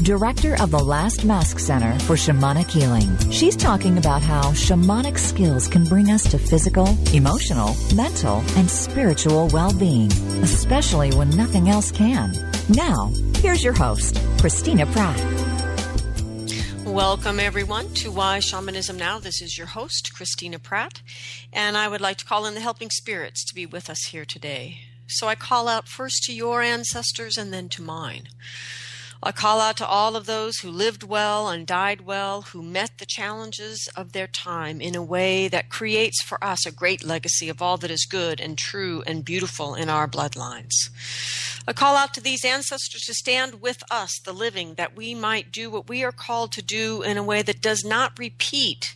director 0.00 0.60
of 0.62 0.70
the 0.70 0.78
Last 0.78 1.24
Mask 1.24 1.58
Center 1.58 1.98
for 2.00 2.16
Shamanic 2.16 2.70
Healing. 2.70 3.16
She's 3.30 3.56
talking 3.56 3.98
about 3.98 4.22
how 4.22 4.52
shamanic 4.52 5.18
skills 5.18 5.68
can 5.68 5.84
bring 5.84 6.10
us 6.10 6.22
to 6.30 6.38
physical, 6.38 6.88
emotional, 7.12 7.76
mental, 7.94 8.42
and 8.56 8.70
spiritual 8.70 9.48
well 9.48 9.72
being, 9.72 10.10
especially 10.42 11.10
when 11.12 11.30
nothing 11.30 11.68
else 11.68 11.90
can. 11.90 12.32
Now, 12.70 13.12
here's 13.36 13.62
your 13.62 13.74
host, 13.74 14.18
Christina 14.40 14.86
Pratt. 14.86 15.18
Welcome, 16.84 17.38
everyone, 17.38 17.92
to 17.94 18.10
Why 18.10 18.40
Shamanism 18.40 18.96
Now. 18.96 19.18
This 19.18 19.40
is 19.42 19.56
your 19.56 19.68
host, 19.68 20.12
Christina 20.14 20.58
Pratt, 20.58 21.02
and 21.52 21.76
I 21.76 21.88
would 21.88 22.00
like 22.00 22.16
to 22.18 22.24
call 22.24 22.46
in 22.46 22.54
the 22.54 22.60
helping 22.60 22.90
spirits 22.90 23.44
to 23.44 23.54
be 23.54 23.66
with 23.66 23.90
us 23.90 24.06
here 24.06 24.24
today. 24.24 24.80
So 25.06 25.28
I 25.28 25.34
call 25.34 25.68
out 25.68 25.88
first 25.88 26.22
to 26.24 26.32
your 26.32 26.62
ancestors 26.62 27.36
and 27.36 27.52
then 27.52 27.68
to 27.70 27.82
mine. 27.82 28.28
I 29.22 29.32
call 29.32 29.60
out 29.60 29.76
to 29.76 29.86
all 29.86 30.16
of 30.16 30.24
those 30.24 30.60
who 30.60 30.70
lived 30.70 31.02
well 31.02 31.50
and 31.50 31.66
died 31.66 32.00
well, 32.00 32.40
who 32.40 32.62
met 32.62 32.92
the 32.96 33.04
challenges 33.04 33.86
of 33.94 34.12
their 34.12 34.26
time 34.26 34.80
in 34.80 34.94
a 34.94 35.02
way 35.02 35.46
that 35.46 35.68
creates 35.68 36.22
for 36.22 36.42
us 36.42 36.64
a 36.64 36.72
great 36.72 37.04
legacy 37.04 37.50
of 37.50 37.60
all 37.60 37.76
that 37.78 37.90
is 37.90 38.06
good 38.06 38.40
and 38.40 38.56
true 38.56 39.02
and 39.06 39.22
beautiful 39.22 39.74
in 39.74 39.90
our 39.90 40.08
bloodlines. 40.08 40.72
I 41.68 41.74
call 41.74 41.96
out 41.96 42.14
to 42.14 42.22
these 42.22 42.46
ancestors 42.46 43.02
to 43.02 43.12
stand 43.12 43.60
with 43.60 43.82
us, 43.90 44.18
the 44.24 44.32
living, 44.32 44.74
that 44.76 44.96
we 44.96 45.14
might 45.14 45.52
do 45.52 45.68
what 45.68 45.86
we 45.86 46.02
are 46.02 46.12
called 46.12 46.50
to 46.52 46.62
do 46.62 47.02
in 47.02 47.18
a 47.18 47.22
way 47.22 47.42
that 47.42 47.60
does 47.60 47.84
not 47.84 48.18
repeat 48.18 48.94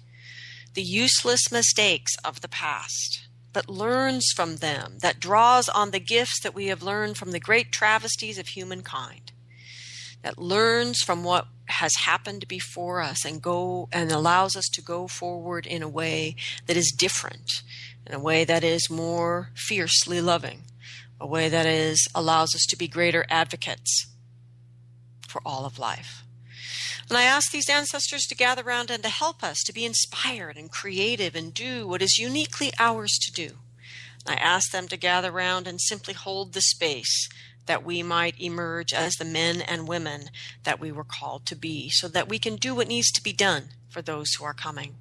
the 0.72 0.82
useless 0.82 1.52
mistakes 1.52 2.16
of 2.24 2.40
the 2.40 2.48
past, 2.48 3.28
but 3.52 3.68
learns 3.68 4.32
from 4.34 4.56
them, 4.56 4.96
that 5.02 5.20
draws 5.20 5.68
on 5.68 5.90
the 5.90 6.00
gifts 6.00 6.40
that 6.40 6.54
we 6.54 6.68
have 6.68 6.82
learned 6.82 7.18
from 7.18 7.32
the 7.32 7.38
great 7.38 7.70
travesties 7.72 8.38
of 8.38 8.48
humankind 8.48 9.32
that 10.24 10.38
learns 10.38 11.02
from 11.02 11.22
what 11.22 11.46
has 11.66 11.94
happened 11.96 12.48
before 12.48 13.02
us 13.02 13.26
and 13.26 13.42
go 13.42 13.88
and 13.92 14.10
allows 14.10 14.56
us 14.56 14.66
to 14.72 14.80
go 14.80 15.06
forward 15.06 15.66
in 15.66 15.82
a 15.82 15.88
way 15.88 16.34
that 16.66 16.78
is 16.78 16.90
different, 16.96 17.62
in 18.06 18.14
a 18.14 18.18
way 18.18 18.42
that 18.42 18.64
is 18.64 18.88
more 18.88 19.50
fiercely 19.54 20.22
loving, 20.22 20.62
a 21.20 21.26
way 21.26 21.50
that 21.50 21.66
is 21.66 22.08
allows 22.14 22.54
us 22.54 22.64
to 22.66 22.76
be 22.76 22.88
greater 22.88 23.26
advocates 23.28 24.06
for 25.28 25.42
all 25.44 25.66
of 25.66 25.78
life. 25.78 26.24
And 27.10 27.18
I 27.18 27.24
ask 27.24 27.52
these 27.52 27.68
ancestors 27.68 28.22
to 28.22 28.34
gather 28.34 28.62
around 28.62 28.90
and 28.90 29.02
to 29.02 29.10
help 29.10 29.44
us 29.44 29.62
to 29.64 29.74
be 29.74 29.84
inspired 29.84 30.56
and 30.56 30.70
creative 30.70 31.36
and 31.36 31.52
do 31.52 31.86
what 31.86 32.00
is 32.00 32.16
uniquely 32.16 32.72
ours 32.78 33.18
to 33.20 33.30
do. 33.30 33.56
I 34.26 34.36
ask 34.36 34.70
them 34.70 34.88
to 34.88 34.96
gather 34.96 35.30
around 35.30 35.66
and 35.66 35.78
simply 35.78 36.14
hold 36.14 36.54
the 36.54 36.62
space 36.62 37.28
that 37.66 37.84
we 37.84 38.02
might 38.02 38.40
emerge 38.40 38.92
as 38.92 39.14
the 39.14 39.24
men 39.24 39.60
and 39.60 39.88
women 39.88 40.30
that 40.64 40.80
we 40.80 40.92
were 40.92 41.04
called 41.04 41.46
to 41.46 41.56
be, 41.56 41.88
so 41.90 42.08
that 42.08 42.28
we 42.28 42.38
can 42.38 42.56
do 42.56 42.74
what 42.74 42.88
needs 42.88 43.10
to 43.12 43.22
be 43.22 43.32
done 43.32 43.70
for 43.88 44.02
those 44.02 44.34
who 44.34 44.44
are 44.44 44.54
coming. 44.54 44.96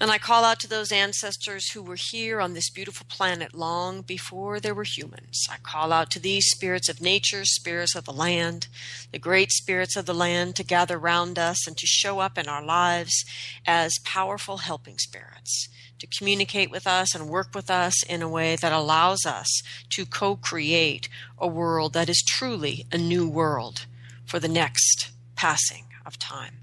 And 0.00 0.12
I 0.12 0.18
call 0.18 0.44
out 0.44 0.60
to 0.60 0.68
those 0.68 0.92
ancestors 0.92 1.72
who 1.72 1.82
were 1.82 1.96
here 1.98 2.40
on 2.40 2.54
this 2.54 2.70
beautiful 2.70 3.04
planet 3.08 3.52
long 3.52 4.02
before 4.02 4.60
there 4.60 4.74
were 4.74 4.84
humans. 4.84 5.48
I 5.50 5.56
call 5.60 5.92
out 5.92 6.10
to 6.12 6.20
these 6.20 6.46
spirits 6.46 6.88
of 6.88 7.00
nature, 7.00 7.44
spirits 7.44 7.96
of 7.96 8.04
the 8.04 8.12
land, 8.12 8.68
the 9.10 9.18
great 9.18 9.50
spirits 9.50 9.96
of 9.96 10.06
the 10.06 10.14
land 10.14 10.54
to 10.56 10.62
gather 10.62 10.98
round 10.98 11.36
us 11.36 11.66
and 11.66 11.76
to 11.76 11.86
show 11.86 12.20
up 12.20 12.38
in 12.38 12.48
our 12.48 12.64
lives 12.64 13.24
as 13.66 13.98
powerful 14.04 14.58
helping 14.58 14.98
spirits 14.98 15.68
to 15.98 16.06
communicate 16.06 16.70
with 16.70 16.86
us 16.86 17.14
and 17.14 17.28
work 17.28 17.54
with 17.54 17.70
us 17.70 18.02
in 18.04 18.22
a 18.22 18.28
way 18.28 18.56
that 18.56 18.72
allows 18.72 19.26
us 19.26 19.62
to 19.90 20.06
co 20.06 20.36
create 20.36 21.08
a 21.38 21.48
world 21.48 21.92
that 21.92 22.08
is 22.08 22.22
truly 22.26 22.86
a 22.92 22.98
new 22.98 23.28
world 23.28 23.86
for 24.24 24.38
the 24.38 24.48
next 24.48 25.10
passing 25.34 25.86
of 26.06 26.18
time. 26.18 26.57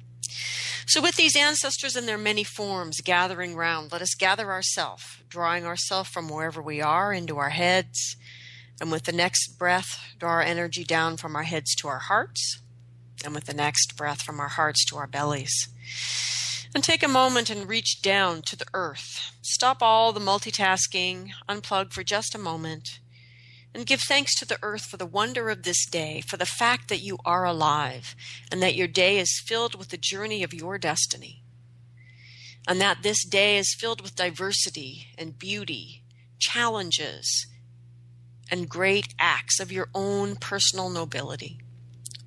So, 0.87 1.01
with 1.01 1.15
these 1.15 1.35
ancestors 1.35 1.95
in 1.95 2.05
their 2.05 2.17
many 2.17 2.43
forms 2.43 3.01
gathering 3.01 3.55
round, 3.55 3.91
let 3.91 4.03
us 4.03 4.13
gather 4.13 4.51
ourselves, 4.51 5.03
drawing 5.29 5.65
ourselves 5.65 6.09
from 6.09 6.29
wherever 6.29 6.61
we 6.61 6.79
are 6.79 7.11
into 7.11 7.37
our 7.37 7.49
heads. 7.49 8.15
And 8.79 8.91
with 8.91 9.03
the 9.03 9.11
next 9.11 9.57
breath, 9.57 9.99
draw 10.19 10.31
our 10.31 10.41
energy 10.41 10.83
down 10.83 11.17
from 11.17 11.35
our 11.35 11.43
heads 11.43 11.73
to 11.75 11.87
our 11.87 11.99
hearts. 11.99 12.61
And 13.23 13.33
with 13.33 13.45
the 13.45 13.53
next 13.53 13.97
breath, 13.97 14.21
from 14.21 14.39
our 14.39 14.49
hearts 14.49 14.85
to 14.85 14.97
our 14.97 15.07
bellies. 15.07 15.69
And 16.75 16.83
take 16.83 17.01
a 17.01 17.07
moment 17.07 17.49
and 17.49 17.67
reach 17.67 18.01
down 18.01 18.41
to 18.43 18.55
the 18.55 18.67
earth. 18.73 19.31
Stop 19.41 19.81
all 19.81 20.11
the 20.11 20.19
multitasking, 20.19 21.29
unplug 21.49 21.93
for 21.93 22.03
just 22.03 22.35
a 22.35 22.39
moment, 22.39 22.99
and 23.75 23.85
give 23.85 23.99
thanks 23.99 24.33
to 24.39 24.45
the 24.45 24.57
earth 24.63 24.85
for 24.85 24.95
the 24.95 25.05
wonder 25.05 25.49
of 25.49 25.63
this 25.63 25.85
day, 25.85 26.21
for 26.21 26.37
the 26.37 26.45
fact 26.45 26.87
that 26.87 27.01
you 27.01 27.17
are 27.25 27.43
alive, 27.43 28.15
and 28.49 28.63
that 28.63 28.73
your 28.73 28.87
day 28.87 29.19
is 29.19 29.43
filled 29.45 29.75
with 29.75 29.89
the 29.89 29.97
journey 29.97 30.43
of 30.43 30.53
your 30.53 30.77
destiny. 30.77 31.43
And 32.65 32.79
that 32.79 33.03
this 33.03 33.25
day 33.25 33.57
is 33.57 33.75
filled 33.77 33.99
with 33.99 34.15
diversity 34.15 35.07
and 35.17 35.37
beauty, 35.37 36.03
challenges, 36.39 37.47
and 38.49 38.69
great 38.69 39.13
acts 39.19 39.59
of 39.59 39.73
your 39.73 39.89
own 39.93 40.37
personal 40.37 40.89
nobility. 40.89 41.59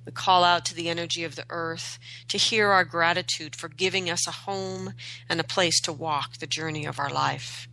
We 0.05 0.11
call 0.11 0.43
out 0.43 0.65
to 0.65 0.75
the 0.75 0.87
energy 0.87 1.23
of 1.23 1.35
the 1.35 1.45
earth 1.49 1.97
to 2.27 2.37
hear 2.37 2.69
our 2.69 2.85
gratitude 2.85 3.55
for 3.55 3.69
giving 3.69 4.07
us 4.07 4.27
a 4.27 4.31
home 4.31 4.93
and 5.27 5.39
a 5.39 5.43
place 5.43 5.81
to 5.81 5.93
walk 5.93 6.37
the 6.37 6.47
journey 6.47 6.85
of 6.85 6.99
our 6.99 7.09
life. 7.09 7.67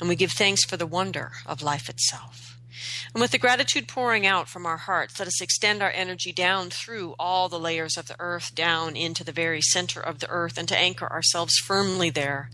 And 0.00 0.08
we 0.08 0.16
give 0.16 0.32
thanks 0.32 0.66
for 0.66 0.76
the 0.76 0.86
wonder 0.86 1.32
of 1.46 1.62
life 1.62 1.88
itself. 1.88 2.45
And 3.14 3.20
with 3.20 3.30
the 3.30 3.38
gratitude 3.38 3.88
pouring 3.88 4.26
out 4.26 4.48
from 4.48 4.66
our 4.66 4.76
hearts, 4.76 5.18
let 5.18 5.28
us 5.28 5.40
extend 5.40 5.82
our 5.82 5.90
energy 5.90 6.32
down 6.32 6.70
through 6.70 7.14
all 7.18 7.48
the 7.48 7.58
layers 7.58 7.96
of 7.96 8.08
the 8.08 8.16
earth, 8.18 8.54
down 8.54 8.96
into 8.96 9.24
the 9.24 9.32
very 9.32 9.60
center 9.60 10.00
of 10.00 10.18
the 10.18 10.28
earth, 10.28 10.58
and 10.58 10.68
to 10.68 10.78
anchor 10.78 11.10
ourselves 11.10 11.56
firmly 11.56 12.10
there. 12.10 12.50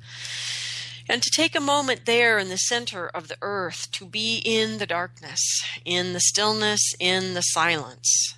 And 1.08 1.22
to 1.22 1.30
take 1.30 1.54
a 1.54 1.60
moment 1.60 2.06
there 2.06 2.38
in 2.38 2.48
the 2.48 2.56
center 2.56 3.08
of 3.08 3.28
the 3.28 3.38
earth 3.42 3.88
to 3.92 4.06
be 4.06 4.40
in 4.44 4.78
the 4.78 4.86
darkness, 4.86 5.42
in 5.84 6.12
the 6.12 6.20
stillness, 6.20 6.94
in 7.00 7.34
the 7.34 7.42
silence 7.42 8.34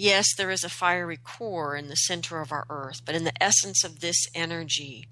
Yes, 0.00 0.32
there 0.36 0.52
is 0.52 0.62
a 0.62 0.68
fiery 0.68 1.16
core 1.16 1.74
in 1.74 1.88
the 1.88 1.96
center 1.96 2.40
of 2.40 2.52
our 2.52 2.66
earth, 2.70 3.02
but 3.04 3.16
in 3.16 3.24
the 3.24 3.42
essence 3.42 3.82
of 3.82 3.98
this 3.98 4.28
energy 4.32 5.08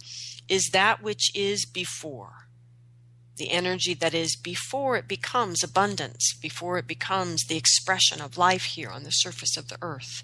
is 0.48 0.70
that 0.72 1.02
which 1.02 1.34
is 1.34 1.66
before. 1.66 2.45
The 3.36 3.50
energy 3.50 3.94
that 3.94 4.14
is 4.14 4.36
before 4.36 4.96
it 4.96 5.06
becomes 5.06 5.62
abundance, 5.62 6.34
before 6.40 6.78
it 6.78 6.86
becomes 6.86 7.44
the 7.44 7.56
expression 7.56 8.20
of 8.20 8.38
life 8.38 8.64
here 8.64 8.90
on 8.90 9.02
the 9.02 9.10
surface 9.10 9.56
of 9.56 9.68
the 9.68 9.78
earth. 9.82 10.22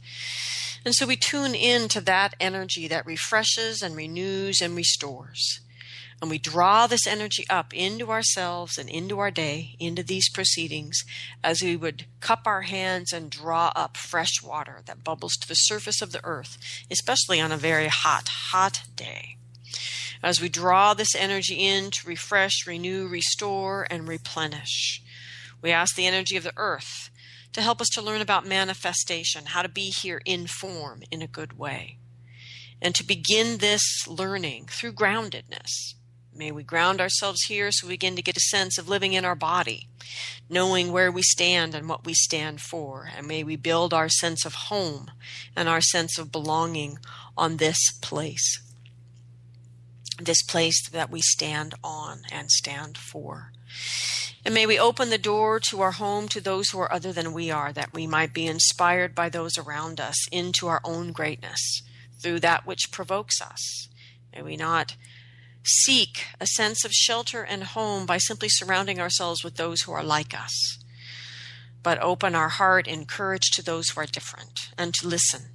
And 0.85 0.95
so 0.95 1.07
we 1.07 1.17
tune 1.17 1.55
in 1.55 1.89
to 1.89 2.01
that 2.03 2.35
energy 2.41 2.89
that 2.89 3.07
refreshes 3.07 3.83
and 3.83 3.95
renews 3.95 4.61
and 4.61 4.75
restores. 4.75 5.61
And 6.21 6.31
we 6.31 6.39
draw 6.39 6.87
this 6.87 7.07
energy 7.07 7.45
up 7.51 7.75
into 7.75 8.11
ourselves 8.11 8.79
and 8.79 8.89
into 8.89 9.19
our 9.19 9.33
day, 9.33 9.75
into 9.81 10.05
these 10.05 10.31
proceedings, 10.31 11.03
as 11.43 11.63
we 11.63 11.75
would 11.75 12.07
cup 12.21 12.43
our 12.47 12.63
hands 12.63 13.13
and 13.13 13.29
draw 13.29 13.73
up 13.75 13.97
fresh 13.97 14.41
water 14.41 14.83
that 14.87 15.03
bubbles 15.03 15.35
to 15.35 15.49
the 15.49 15.55
surface 15.55 16.01
of 16.01 16.13
the 16.13 16.25
earth, 16.25 16.59
especially 16.91 17.41
on 17.41 17.51
a 17.51 17.57
very 17.57 17.89
hot, 17.89 18.29
hot 18.29 18.85
day. 18.95 19.37
As 20.23 20.41
we 20.41 20.49
draw 20.49 20.95
this 20.95 21.15
energy 21.15 21.55
in 21.55 21.91
to 21.91 22.07
refresh, 22.07 22.67
renew, 22.67 23.09
restore, 23.09 23.87
and 23.91 24.07
replenish, 24.07 25.03
we 25.61 25.71
ask 25.71 25.97
the 25.97 26.07
energy 26.07 26.37
of 26.37 26.45
the 26.45 26.53
earth 26.57 27.11
to 27.53 27.63
help 27.63 27.81
us 27.81 27.89
to 27.95 28.03
learn 28.03 28.21
about 28.21 28.47
manifestation, 28.47 29.47
how 29.47 29.63
to 29.63 29.69
be 29.69 29.91
here 29.91 30.21
in 30.25 30.47
form 30.47 31.03
in 31.11 31.23
a 31.23 31.27
good 31.27 31.59
way. 31.59 31.99
And 32.81 32.95
to 32.95 33.05
begin 33.05 33.59
this 33.59 34.07
learning 34.09 34.67
through 34.67 34.95
groundedness, 34.95 35.95
May 36.35 36.51
we 36.51 36.63
ground 36.63 36.99
ourselves 36.99 37.43
here 37.43 37.71
so 37.71 37.87
we 37.87 37.93
begin 37.93 38.17
to 38.17 38.23
get 38.23 38.39
a 38.39 38.41
sense 38.41 38.79
of 38.79 38.89
living 38.89 39.13
in 39.13 39.25
our 39.25 39.35
body, 39.35 39.89
knowing 40.49 40.91
where 40.91 41.13
we 41.13 41.21
stand 41.23 41.75
and 41.75 41.89
what 41.89 42.07
we 42.07 42.15
stand 42.15 42.63
for. 42.63 43.11
And 43.15 43.27
may 43.27 43.45
we 43.45 43.57
build 43.57 43.93
our 43.93 44.09
sense 44.09 44.47
of 44.47 44.55
home 44.55 45.11
and 45.55 45.69
our 45.69 45.83
sense 45.83 46.17
of 46.19 46.33
belonging 46.33 46.99
on 47.37 47.59
this 47.59 47.79
place. 48.01 48.63
This 50.19 50.43
place 50.43 50.89
that 50.91 51.11
we 51.11 51.21
stand 51.21 51.75
on 51.83 52.23
and 52.31 52.51
stand 52.51 52.99
for. 52.99 53.53
And 54.45 54.55
may 54.55 54.67
we 54.67 54.79
open 54.79 55.11
the 55.11 55.19
door 55.19 55.61
to 55.71 55.81
our 55.81 55.93
home 55.93 56.29
to 56.29 56.41
those 56.41 56.71
who 56.71 56.81
are 56.81 56.93
other 56.93 57.13
than 57.13 57.33
we 57.33 57.51
are, 57.51 57.73
that 57.73 57.95
we 57.95 58.07
might 58.07 58.35
be 58.35 58.47
inspired 58.47 59.15
by 59.15 59.29
those 59.29 59.57
around 59.57 60.01
us 60.01 60.27
into 60.33 60.67
our 60.67 60.81
own 60.85 61.13
greatness 61.13 61.83
through 62.21 62.41
that 62.41 62.67
which 62.67 62.91
provokes 62.91 63.41
us. 63.41 63.89
May 64.33 64.43
we 64.43 64.57
not 64.57 64.97
seek 65.65 66.27
a 66.41 66.47
sense 66.47 66.85
of 66.85 66.93
shelter 66.93 67.43
and 67.43 67.63
home 67.63 68.05
by 68.05 68.19
simply 68.19 68.49
surrounding 68.49 68.99
ourselves 68.99 69.45
with 69.45 69.57
those 69.57 69.83
who 69.83 69.93
are 69.93 70.03
like 70.03 70.35
us, 70.35 70.79
but 71.83 72.03
open 72.03 72.35
our 72.35 72.49
heart 72.49 72.89
and 72.89 73.09
courage 73.09 73.51
to 73.53 73.63
those 73.63 73.91
who 73.91 74.01
are 74.01 74.07
different 74.07 74.71
and 74.77 74.93
to 74.95 75.07
listen, 75.07 75.51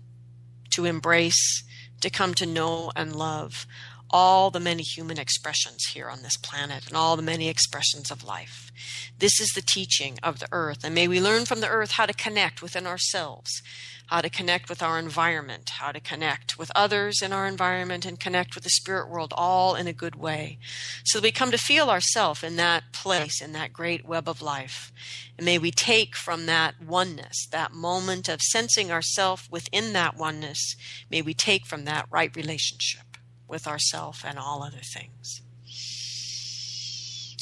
to 0.72 0.86
embrace, 0.86 1.64
to 2.00 2.10
come 2.10 2.34
to 2.36 2.46
know 2.46 2.92
and 2.96 3.16
love 3.16 3.66
all 4.10 4.50
the 4.52 4.60
many 4.60 4.84
human 4.84 5.18
expressions 5.18 5.86
here 5.94 6.10
on 6.10 6.22
this 6.22 6.38
planet 6.38 6.88
and 6.88 6.96
all 6.96 7.16
the 7.16 7.22
many 7.22 7.50
expressions 7.50 8.12
of 8.12 8.24
life. 8.24 8.72
This 9.18 9.40
is 9.40 9.50
the 9.50 9.62
teaching 9.62 10.18
of 10.24 10.40
the 10.40 10.48
earth, 10.52 10.84
and 10.84 10.94
may 10.94 11.08
we 11.08 11.22
learn 11.22 11.46
from 11.46 11.62
the 11.62 11.70
earth 11.70 11.92
how 11.92 12.06
to 12.06 12.14
connect 12.14 12.62
within 12.62 12.88
ourselves 12.88 13.62
how 14.08 14.22
to 14.22 14.30
connect 14.30 14.70
with 14.70 14.82
our 14.82 14.98
environment, 14.98 15.70
how 15.70 15.92
to 15.92 16.00
connect 16.00 16.58
with 16.58 16.72
others 16.74 17.22
in 17.22 17.34
our 17.34 17.46
environment, 17.46 18.06
and 18.06 18.20
connect 18.20 18.56
with 18.56 18.64
the 18.64 18.70
spirit 18.70 19.10
world 19.10 19.34
all 19.36 19.76
in 19.76 19.86
a 19.86 19.94
good 19.94 20.16
way. 20.16 20.58
So 21.04 21.20
that 21.20 21.24
we 21.24 21.32
come 21.32 21.52
to 21.52 21.58
feel 21.58 21.90
ourselves 21.90 22.42
in 22.42 22.56
that 22.56 22.94
place, 22.94 23.42
in 23.42 23.52
that 23.54 23.74
great 23.74 24.06
web 24.06 24.30
of 24.30 24.42
life. 24.42 24.92
And 25.38 25.46
may 25.46 25.58
we 25.58 25.72
take 25.72 26.16
from 26.16 26.46
that 26.46 26.82
oneness, 26.82 27.48
that 27.52 27.74
moment 27.74 28.30
of 28.30 28.42
sensing 28.42 28.92
ourself 28.92 29.48
within 29.52 29.94
that 29.94 30.16
oneness, 30.16 30.76
may 31.12 31.22
we 31.22 31.34
take 31.34 31.66
from 31.66 31.84
that 31.86 32.08
right 32.10 32.34
relationship 32.36 33.07
with 33.48 33.68
ourself 33.68 34.24
and 34.26 34.38
all 34.38 34.64
other 34.64 34.82
things. 34.94 35.42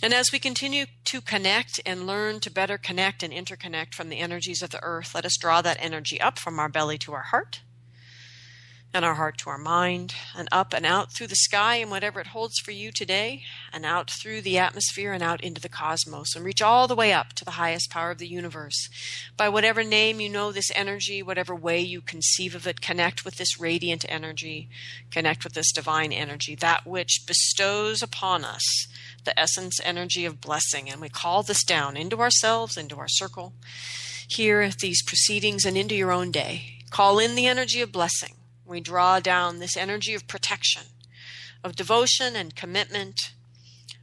And 0.04 0.14
as 0.14 0.32
we 0.32 0.40
continue 0.40 0.86
to 1.06 1.22
connect 1.22 1.80
and 1.86 2.06
learn 2.06 2.40
to 2.42 2.52
better 2.52 2.78
connect 2.78 3.24
and 3.24 3.34
interconnect 3.34 3.94
from 3.94 4.10
the 4.10 4.20
energies 4.20 4.62
of 4.62 4.70
the 4.70 4.84
earth, 4.84 5.16
let 5.16 5.26
us 5.26 5.38
draw 5.38 5.62
that 5.62 5.78
energy 5.80 6.20
up 6.20 6.38
from 6.38 6.60
our 6.60 6.70
belly 6.70 6.98
to 7.00 7.14
our 7.14 7.24
heart, 7.24 7.62
and 8.96 9.04
our 9.04 9.16
heart 9.16 9.38
to 9.38 9.50
our 9.50 9.58
mind, 9.58 10.16
and 10.38 10.48
up 10.54 10.74
and 10.74 10.86
out 10.86 11.12
through 11.12 11.28
the 11.28 11.36
sky 11.36 11.76
and 11.76 11.92
whatever 11.92 12.22
it 12.22 12.28
holds 12.28 12.58
for 12.60 12.72
you 12.72 12.92
today, 12.94 13.44
and 13.74 13.86
out 13.86 14.10
through 14.10 14.42
the 14.42 14.58
atmosphere 14.58 15.12
and 15.12 15.22
out 15.22 15.44
into 15.44 15.60
the 15.60 15.68
cosmos, 15.68 16.34
and 16.34 16.46
reach 16.46 16.62
all 16.62 16.88
the 16.88 16.96
way 16.96 17.12
up 17.12 17.34
to 17.34 17.44
the 17.44 17.52
highest 17.52 17.92
power 17.92 18.12
of 18.12 18.20
the 18.20 18.28
universe. 18.28 18.90
By 19.36 19.50
whatever 19.50 19.84
name 19.84 20.22
you 20.22 20.30
know 20.30 20.54
this 20.54 20.72
energy, 20.74 21.22
whatever 21.22 21.54
way 21.54 21.82
you 21.82 22.00
conceive 22.00 22.56
of 22.56 22.66
it, 22.66 22.80
connect 22.80 23.26
with 23.26 23.36
this 23.36 23.60
radiant 23.60 24.06
energy, 24.08 24.70
connect 25.12 25.44
with 25.44 25.54
this 25.54 25.74
divine 25.74 26.14
energy, 26.14 26.56
that 26.56 26.88
which 26.88 27.26
bestows 27.28 28.02
upon 28.02 28.46
us 28.46 28.88
the 29.26 29.38
essence 29.38 29.82
energy 29.84 30.24
of 30.24 30.40
blessing. 30.40 30.90
And 30.90 31.02
we 31.02 31.10
call 31.10 31.44
this 31.44 31.66
down 31.66 31.98
into 31.98 32.22
ourselves, 32.22 32.78
into 32.78 32.98
our 32.98 33.10
circle, 33.10 33.52
here 34.26 34.62
at 34.62 34.78
these 34.78 35.04
proceedings, 35.04 35.66
and 35.66 35.78
into 35.78 35.96
your 35.96 36.14
own 36.14 36.32
day. 36.32 36.80
Call 36.92 37.20
in 37.20 37.36
the 37.36 37.48
energy 37.48 37.82
of 37.82 37.92
blessing. 37.92 38.36
We 38.66 38.80
draw 38.80 39.20
down 39.20 39.60
this 39.60 39.78
energy 39.78 40.16
of 40.16 40.28
protection, 40.28 40.84
of 41.64 41.76
devotion 41.76 42.36
and 42.36 42.56
commitment, 42.56 43.32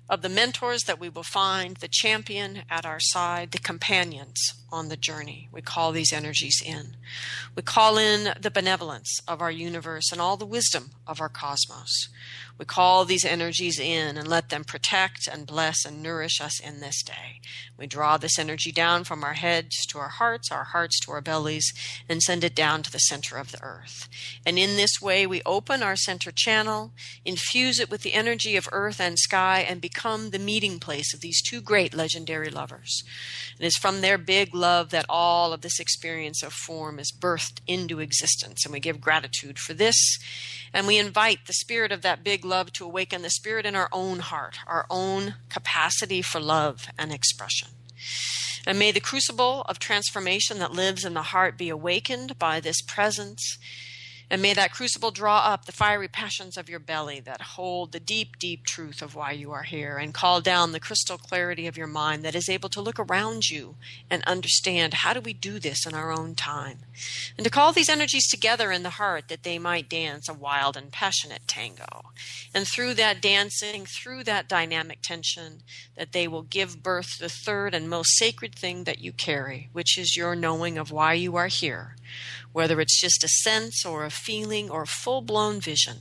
of 0.08 0.22
the 0.22 0.28
mentors 0.28 0.82
that 0.82 1.00
we 1.00 1.08
will 1.08 1.22
find, 1.22 1.78
the 1.78 1.88
champion 1.88 2.64
at 2.68 2.84
our 2.84 3.00
side, 3.00 3.50
the 3.50 3.58
companions 3.58 4.38
on 4.70 4.88
the 4.88 4.96
journey. 4.96 5.48
We 5.50 5.62
call 5.62 5.90
these 5.90 6.12
energies 6.12 6.62
in. 6.64 6.96
We 7.56 7.62
call 7.62 7.96
in 7.98 8.34
the 8.40 8.50
benevolence 8.50 9.20
of 9.26 9.40
our 9.40 9.50
universe 9.50 10.12
and 10.12 10.20
all 10.20 10.36
the 10.36 10.46
wisdom 10.46 10.90
of 11.06 11.20
our 11.20 11.28
cosmos. 11.28 12.08
We 12.58 12.64
call 12.64 13.04
these 13.04 13.24
energies 13.24 13.78
in 13.78 14.16
and 14.16 14.28
let 14.28 14.50
them 14.50 14.64
protect 14.64 15.26
and 15.26 15.46
bless 15.46 15.84
and 15.84 16.02
nourish 16.02 16.40
us 16.40 16.60
in 16.60 16.80
this 16.80 17.02
day. 17.02 17.40
We 17.78 17.86
draw 17.86 18.16
this 18.16 18.38
energy 18.38 18.70
down 18.70 19.04
from 19.04 19.24
our 19.24 19.32
heads 19.32 19.84
to 19.86 19.98
our 19.98 20.08
hearts, 20.08 20.52
our 20.52 20.64
hearts 20.64 21.00
to 21.00 21.12
our 21.12 21.20
bellies, 21.20 21.72
and 22.08 22.22
send 22.22 22.44
it 22.44 22.54
down 22.54 22.82
to 22.84 22.92
the 22.92 22.98
center 22.98 23.36
of 23.36 23.52
the 23.52 23.62
earth. 23.62 24.08
And 24.46 24.58
in 24.58 24.76
this 24.76 25.00
way, 25.00 25.26
we 25.26 25.42
open 25.44 25.82
our 25.82 25.96
center 25.96 26.30
channel, 26.34 26.92
infuse 27.24 27.80
it 27.80 27.90
with 27.90 28.02
the 28.02 28.14
energy 28.14 28.56
of 28.56 28.68
earth 28.70 29.00
and 29.00 29.18
sky, 29.18 29.66
and 29.68 29.80
become 29.80 30.30
the 30.30 30.38
meeting 30.38 30.78
place 30.78 31.12
of 31.14 31.20
these 31.20 31.42
two 31.42 31.60
great 31.60 31.94
legendary 31.94 32.50
lovers. 32.50 33.02
It 33.58 33.66
is 33.66 33.76
from 33.76 34.00
their 34.00 34.18
big 34.18 34.54
love 34.54 34.90
that 34.90 35.06
all 35.08 35.52
of 35.52 35.62
this 35.62 35.80
experience 35.80 36.42
of 36.42 36.52
form 36.52 36.98
is 36.98 37.12
birthed 37.12 37.60
into 37.66 38.00
existence. 38.00 38.64
And 38.64 38.72
we 38.72 38.80
give 38.80 39.00
gratitude 39.00 39.58
for 39.58 39.74
this 39.74 40.18
and 40.72 40.86
we 40.86 40.98
invite 40.98 41.46
the 41.46 41.52
spirit 41.52 41.92
of 41.92 42.02
that 42.02 42.24
big 42.24 42.41
love 42.44 42.72
to 42.74 42.84
awaken 42.84 43.22
the 43.22 43.30
spirit 43.30 43.66
in 43.66 43.74
our 43.74 43.88
own 43.92 44.20
heart, 44.20 44.58
our 44.66 44.86
own 44.90 45.34
capacity 45.48 46.22
for 46.22 46.40
love 46.40 46.88
and 46.98 47.12
expression. 47.12 47.68
And 48.66 48.78
may 48.78 48.92
the 48.92 49.00
crucible 49.00 49.62
of 49.62 49.78
transformation 49.78 50.58
that 50.58 50.72
lives 50.72 51.04
in 51.04 51.14
the 51.14 51.22
heart 51.22 51.58
be 51.58 51.68
awakened 51.68 52.38
by 52.38 52.60
this 52.60 52.80
presence 52.80 53.58
and 54.32 54.40
may 54.40 54.54
that 54.54 54.72
crucible 54.72 55.10
draw 55.10 55.40
up 55.40 55.66
the 55.66 55.72
fiery 55.72 56.08
passions 56.08 56.56
of 56.56 56.66
your 56.66 56.78
belly 56.78 57.20
that 57.20 57.42
hold 57.42 57.92
the 57.92 58.00
deep, 58.00 58.38
deep 58.38 58.64
truth 58.64 59.02
of 59.02 59.14
why 59.14 59.30
you 59.30 59.52
are 59.52 59.64
here, 59.64 59.98
and 59.98 60.14
call 60.14 60.40
down 60.40 60.72
the 60.72 60.80
crystal 60.80 61.18
clarity 61.18 61.66
of 61.66 61.76
your 61.76 61.86
mind 61.86 62.24
that 62.24 62.34
is 62.34 62.48
able 62.48 62.70
to 62.70 62.80
look 62.80 62.98
around 62.98 63.50
you 63.50 63.76
and 64.08 64.24
understand 64.24 64.94
how 64.94 65.12
do 65.12 65.20
we 65.20 65.34
do 65.34 65.58
this 65.58 65.84
in 65.84 65.92
our 65.92 66.10
own 66.10 66.34
time. 66.34 66.78
And 67.36 67.44
to 67.44 67.50
call 67.50 67.72
these 67.72 67.90
energies 67.90 68.26
together 68.26 68.72
in 68.72 68.84
the 68.84 68.90
heart 68.90 69.28
that 69.28 69.42
they 69.42 69.58
might 69.58 69.90
dance 69.90 70.30
a 70.30 70.34
wild 70.34 70.78
and 70.78 70.90
passionate 70.90 71.46
tango. 71.46 72.00
And 72.54 72.66
through 72.66 72.94
that 72.94 73.20
dancing, 73.20 73.84
through 73.84 74.24
that 74.24 74.48
dynamic 74.48 75.02
tension, 75.02 75.62
that 75.94 76.12
they 76.12 76.26
will 76.26 76.42
give 76.42 76.82
birth 76.82 77.18
the 77.18 77.28
third 77.28 77.74
and 77.74 77.86
most 77.86 78.16
sacred 78.16 78.54
thing 78.54 78.84
that 78.84 79.00
you 79.00 79.12
carry, 79.12 79.68
which 79.74 79.98
is 79.98 80.16
your 80.16 80.34
knowing 80.34 80.78
of 80.78 80.90
why 80.90 81.12
you 81.12 81.36
are 81.36 81.48
here 81.48 81.96
whether 82.52 82.80
it's 82.80 83.00
just 83.00 83.24
a 83.24 83.28
sense 83.28 83.84
or 83.84 84.04
a 84.04 84.10
feeling 84.10 84.70
or 84.70 84.82
a 84.82 84.86
full 84.86 85.22
blown 85.22 85.60
vision, 85.60 85.98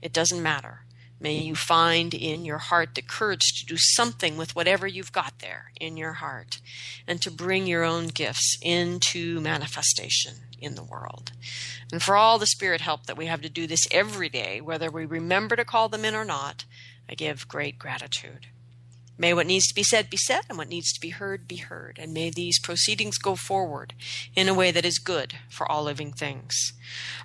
it 0.00 0.12
doesn't 0.12 0.42
matter. 0.42 0.80
May 1.20 1.36
you 1.36 1.54
find 1.54 2.14
in 2.14 2.44
your 2.44 2.58
heart 2.58 2.96
the 2.96 3.02
courage 3.02 3.52
to 3.60 3.66
do 3.66 3.76
something 3.76 4.36
with 4.36 4.56
whatever 4.56 4.88
you've 4.88 5.12
got 5.12 5.38
there 5.38 5.70
in 5.80 5.96
your 5.96 6.14
heart 6.14 6.60
and 7.06 7.22
to 7.22 7.30
bring 7.30 7.68
your 7.68 7.84
own 7.84 8.08
gifts 8.08 8.58
into 8.60 9.40
manifestation 9.40 10.34
in 10.58 10.74
the 10.74 10.82
world. 10.82 11.30
And 11.92 12.02
for 12.02 12.16
all 12.16 12.38
the 12.38 12.46
spirit 12.46 12.80
help 12.80 13.06
that 13.06 13.16
we 13.16 13.26
have 13.26 13.40
to 13.42 13.48
do 13.48 13.68
this 13.68 13.86
every 13.92 14.28
day, 14.28 14.60
whether 14.60 14.90
we 14.90 15.04
remember 15.04 15.54
to 15.54 15.64
call 15.64 15.88
them 15.88 16.04
in 16.04 16.16
or 16.16 16.24
not, 16.24 16.64
I 17.08 17.14
give 17.14 17.46
great 17.46 17.78
gratitude. 17.78 18.48
May 19.22 19.34
what 19.34 19.46
needs 19.46 19.68
to 19.68 19.74
be 19.76 19.84
said 19.84 20.10
be 20.10 20.16
said, 20.16 20.40
and 20.48 20.58
what 20.58 20.68
needs 20.68 20.92
to 20.92 21.00
be 21.00 21.10
heard 21.10 21.46
be 21.46 21.58
heard. 21.58 21.96
And 22.02 22.12
may 22.12 22.28
these 22.28 22.58
proceedings 22.58 23.18
go 23.18 23.36
forward 23.36 23.94
in 24.34 24.48
a 24.48 24.52
way 24.52 24.72
that 24.72 24.84
is 24.84 24.98
good 24.98 25.34
for 25.48 25.70
all 25.70 25.84
living 25.84 26.10
things. 26.10 26.72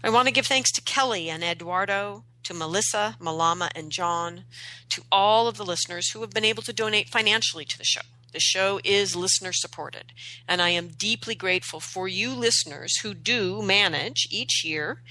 I 0.03 0.11
want 0.11 0.27
to 0.27 0.31
give 0.31 0.45
thanks 0.45 0.71
to 0.73 0.81
Kelly 0.81 1.27
and 1.27 1.44
Eduardo, 1.44 2.23
to 2.44 2.53
Melissa, 2.53 3.17
Malama, 3.19 3.71
and 3.73 3.91
John, 3.91 4.44
to 4.89 5.01
all 5.11 5.47
of 5.47 5.57
the 5.57 5.66
listeners 5.66 6.11
who 6.11 6.21
have 6.21 6.30
been 6.30 6.45
able 6.45 6.61
to 6.61 6.71
donate 6.71 7.09
financially 7.09 7.66
to 7.66 7.77
the 7.80 7.83
show. 7.83 8.01
The 8.31 8.39
show 8.39 8.80
is 8.83 9.16
listener 9.16 9.51
supported, 9.51 10.13
and 10.47 10.61
I 10.61 10.69
am 10.69 10.89
deeply 10.89 11.33
grateful 11.33 11.80
for 11.80 12.07
you 12.07 12.31
listeners 12.31 12.99
who 12.99 13.16
do 13.16 13.63
manage 13.63 14.27
each 14.30 14.63
year 14.63 15.01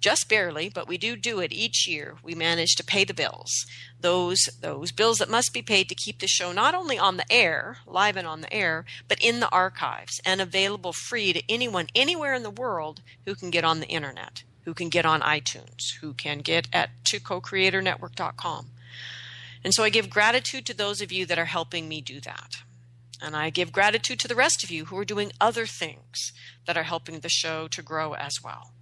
just 0.00 0.28
barely, 0.28 0.70
but 0.70 0.88
we 0.88 0.96
do 0.96 1.14
do 1.14 1.40
it 1.40 1.52
each 1.52 1.86
year. 1.86 2.16
We 2.22 2.34
manage 2.34 2.74
to 2.76 2.84
pay 2.84 3.04
the 3.04 3.14
bills. 3.14 3.66
Those 4.00 4.48
those 4.60 4.92
bills 4.92 5.18
that 5.18 5.28
must 5.28 5.52
be 5.52 5.62
paid 5.62 5.88
to 5.88 5.94
keep 5.94 6.20
the 6.20 6.26
show 6.26 6.52
not 6.52 6.74
only 6.74 6.98
on 6.98 7.16
the 7.16 7.30
air, 7.30 7.78
live 7.86 8.16
and 8.16 8.26
on 8.26 8.40
the 8.40 8.52
air, 8.52 8.84
but 9.08 9.22
in 9.22 9.40
the 9.40 9.48
archives 9.50 10.20
and 10.24 10.40
available 10.40 10.92
free 10.92 11.32
to 11.32 11.42
anyone 11.48 11.88
anywhere 11.94 12.34
in 12.34 12.42
the 12.42 12.50
world 12.50 13.02
who 13.26 13.34
can 13.34 13.50
get 13.50 13.64
on 13.64 13.80
the 13.80 13.88
internet, 13.88 14.42
who 14.64 14.72
can 14.72 14.88
get 14.88 15.04
on 15.04 15.20
iTunes, 15.20 15.96
who 16.00 16.14
can 16.14 16.38
get 16.38 16.66
at 16.72 16.90
to 17.06 17.20
co-creatornetwork.com. 17.20 18.66
And 19.62 19.74
so 19.74 19.84
I 19.84 19.90
give 19.90 20.08
gratitude 20.08 20.64
to 20.66 20.74
those 20.74 21.02
of 21.02 21.12
you 21.12 21.26
that 21.26 21.38
are 21.38 21.46
helping 21.46 21.86
me 21.86 22.00
do 22.00 22.20
that. 22.20 22.56
And 23.22 23.36
I 23.36 23.50
give 23.50 23.70
gratitude 23.70 24.18
to 24.20 24.28
the 24.28 24.34
rest 24.34 24.64
of 24.64 24.70
you 24.70 24.86
who 24.86 24.96
are 24.96 25.04
doing 25.04 25.32
other 25.38 25.66
things 25.66 26.32
that 26.66 26.78
are 26.78 26.84
helping 26.84 27.20
the 27.20 27.28
show 27.28 27.68
to 27.68 27.82
grow 27.82 28.14
as 28.14 28.36
well 28.42 28.72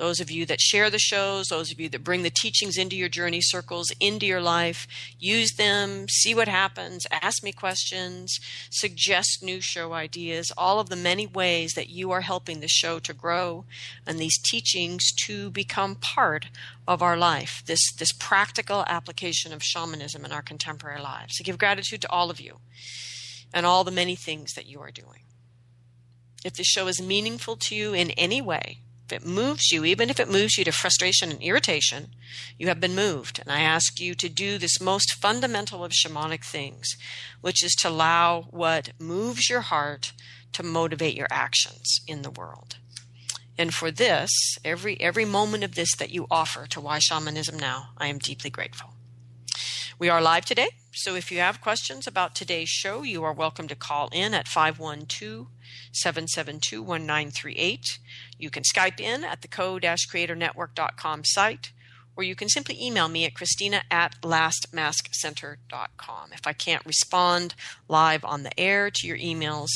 those 0.00 0.18
of 0.18 0.30
you 0.30 0.46
that 0.46 0.62
share 0.62 0.88
the 0.88 0.98
shows, 0.98 1.48
those 1.48 1.70
of 1.70 1.78
you 1.78 1.86
that 1.90 2.02
bring 2.02 2.22
the 2.22 2.30
teachings 2.30 2.78
into 2.78 2.96
your 2.96 3.10
journey 3.10 3.42
circles, 3.42 3.92
into 4.00 4.24
your 4.24 4.40
life, 4.40 4.88
use 5.18 5.52
them, 5.58 6.08
see 6.08 6.34
what 6.34 6.48
happens, 6.48 7.06
ask 7.12 7.42
me 7.42 7.52
questions, 7.52 8.40
suggest 8.70 9.42
new 9.42 9.60
show 9.60 9.92
ideas, 9.92 10.50
all 10.56 10.80
of 10.80 10.88
the 10.88 10.96
many 10.96 11.26
ways 11.26 11.74
that 11.74 11.90
you 11.90 12.10
are 12.10 12.22
helping 12.22 12.60
the 12.60 12.66
show 12.66 12.98
to 12.98 13.12
grow 13.12 13.66
and 14.06 14.18
these 14.18 14.38
teachings 14.38 15.12
to 15.26 15.50
become 15.50 15.94
part 15.94 16.46
of 16.88 17.02
our 17.02 17.18
life, 17.18 17.62
this, 17.66 17.92
this 17.98 18.12
practical 18.12 18.84
application 18.86 19.52
of 19.52 19.62
shamanism 19.62 20.24
in 20.24 20.32
our 20.32 20.42
contemporary 20.42 21.02
lives. 21.02 21.36
I 21.38 21.42
give 21.42 21.58
gratitude 21.58 22.00
to 22.00 22.10
all 22.10 22.30
of 22.30 22.40
you 22.40 22.56
and 23.52 23.66
all 23.66 23.84
the 23.84 23.90
many 23.90 24.16
things 24.16 24.54
that 24.54 24.66
you 24.66 24.80
are 24.80 24.90
doing. 24.90 25.24
If 26.42 26.54
this 26.54 26.68
show 26.68 26.86
is 26.86 27.02
meaningful 27.02 27.56
to 27.56 27.74
you 27.74 27.92
in 27.92 28.12
any 28.12 28.40
way, 28.40 28.78
if 29.10 29.22
it 29.22 29.26
moves 29.26 29.72
you, 29.72 29.84
even 29.84 30.08
if 30.08 30.20
it 30.20 30.30
moves 30.30 30.56
you 30.56 30.64
to 30.64 30.70
frustration 30.70 31.30
and 31.30 31.42
irritation, 31.42 32.10
you 32.58 32.68
have 32.68 32.78
been 32.78 32.94
moved. 32.94 33.40
And 33.40 33.50
I 33.50 33.60
ask 33.60 33.98
you 33.98 34.14
to 34.14 34.28
do 34.28 34.56
this 34.56 34.80
most 34.80 35.14
fundamental 35.14 35.84
of 35.84 35.92
shamanic 35.92 36.44
things, 36.44 36.96
which 37.40 37.64
is 37.64 37.74
to 37.80 37.88
allow 37.88 38.42
what 38.50 38.92
moves 39.00 39.50
your 39.50 39.62
heart 39.62 40.12
to 40.52 40.62
motivate 40.62 41.16
your 41.16 41.26
actions 41.30 42.00
in 42.06 42.22
the 42.22 42.30
world. 42.30 42.76
And 43.58 43.74
for 43.74 43.90
this, 43.90 44.30
every 44.64 45.00
every 45.00 45.24
moment 45.24 45.64
of 45.64 45.74
this 45.74 45.94
that 45.96 46.10
you 46.10 46.26
offer 46.30 46.66
to 46.68 46.80
Why 46.80 46.98
Shamanism 47.00 47.58
Now, 47.58 47.90
I 47.98 48.06
am 48.06 48.18
deeply 48.18 48.48
grateful. 48.48 48.90
We 49.98 50.08
are 50.08 50.22
live 50.22 50.44
today, 50.44 50.68
so 50.92 51.14
if 51.14 51.30
you 51.30 51.40
have 51.40 51.60
questions 51.60 52.06
about 52.06 52.34
today's 52.34 52.70
show, 52.70 53.02
you 53.02 53.22
are 53.24 53.34
welcome 53.34 53.68
to 53.68 53.74
call 53.74 54.08
in 54.12 54.34
at 54.34 54.48
512 54.48 55.48
772 55.92 56.82
1938. 56.82 57.98
You 58.38 58.50
can 58.50 58.62
Skype 58.62 59.00
in 59.00 59.24
at 59.24 59.42
the 59.42 59.48
co-creatornetwork.com 59.48 61.24
site 61.24 61.72
or 62.20 62.22
you 62.22 62.34
can 62.34 62.50
simply 62.50 62.76
email 62.82 63.08
me 63.08 63.24
at 63.24 63.34
christina 63.34 63.82
at 63.90 64.20
lastmaskcenter.com. 64.20 66.32
If 66.34 66.46
I 66.46 66.52
can't 66.52 66.84
respond 66.84 67.54
live 67.88 68.26
on 68.26 68.42
the 68.42 68.60
air 68.60 68.90
to 68.90 69.06
your 69.06 69.16
emails, 69.16 69.70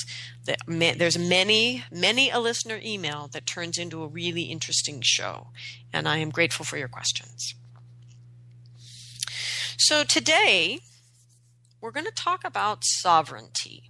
there's 0.67 1.19
many, 1.19 1.85
many 1.91 2.29
a 2.29 2.39
listener 2.39 2.79
email 2.85 3.31
that 3.33 3.47
turns 3.47 3.79
into 3.79 4.03
a 4.03 4.09
really 4.09 4.43
interesting 4.43 5.01
show, 5.03 5.47
and 5.91 6.07
I 6.07 6.19
am 6.19 6.29
grateful 6.29 6.67
for 6.67 6.77
your 6.77 6.89
questions. 6.89 7.55
So 9.79 10.05
today, 10.05 10.81
we're 11.81 11.93
going 11.93 12.05
to 12.05 12.13
talk 12.13 12.45
about 12.45 12.85
sovereignty. 12.85 13.85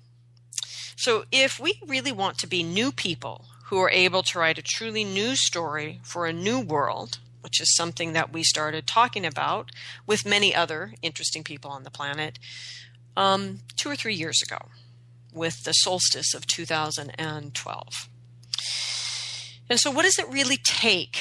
So, 1.04 1.26
if 1.30 1.61
we 1.61 1.78
really 1.87 2.12
want 2.12 2.38
to 2.38 2.46
be 2.46 2.62
new 2.62 2.90
people 2.90 3.44
who 3.64 3.78
are 3.78 3.90
able 3.90 4.23
to 4.23 4.38
write 4.38 4.56
a 4.56 4.62
truly 4.62 5.04
new 5.04 5.37
story 5.37 6.00
for 6.02 6.25
a 6.25 6.32
new 6.32 6.58
world, 6.58 7.18
which 7.42 7.61
is 7.61 7.76
something 7.76 8.14
that 8.14 8.32
we 8.32 8.42
started 8.42 8.87
talking 8.87 9.26
about 9.26 9.70
with 10.06 10.25
many 10.25 10.54
other 10.54 10.94
interesting 11.02 11.44
people 11.44 11.70
on 11.70 11.82
the 11.82 11.90
planet 11.90 12.38
um, 13.18 13.58
two 13.76 13.90
or 13.90 13.96
three 13.96 14.14
years 14.14 14.40
ago 14.40 14.70
with 15.30 15.64
the 15.64 15.73
solstice 15.73 16.32
of 16.32 16.46
2012. 16.46 18.08
And 19.68 19.78
so, 19.78 19.90
what 19.90 20.04
does 20.04 20.18
it 20.18 20.30
really 20.30 20.56
take 20.56 21.18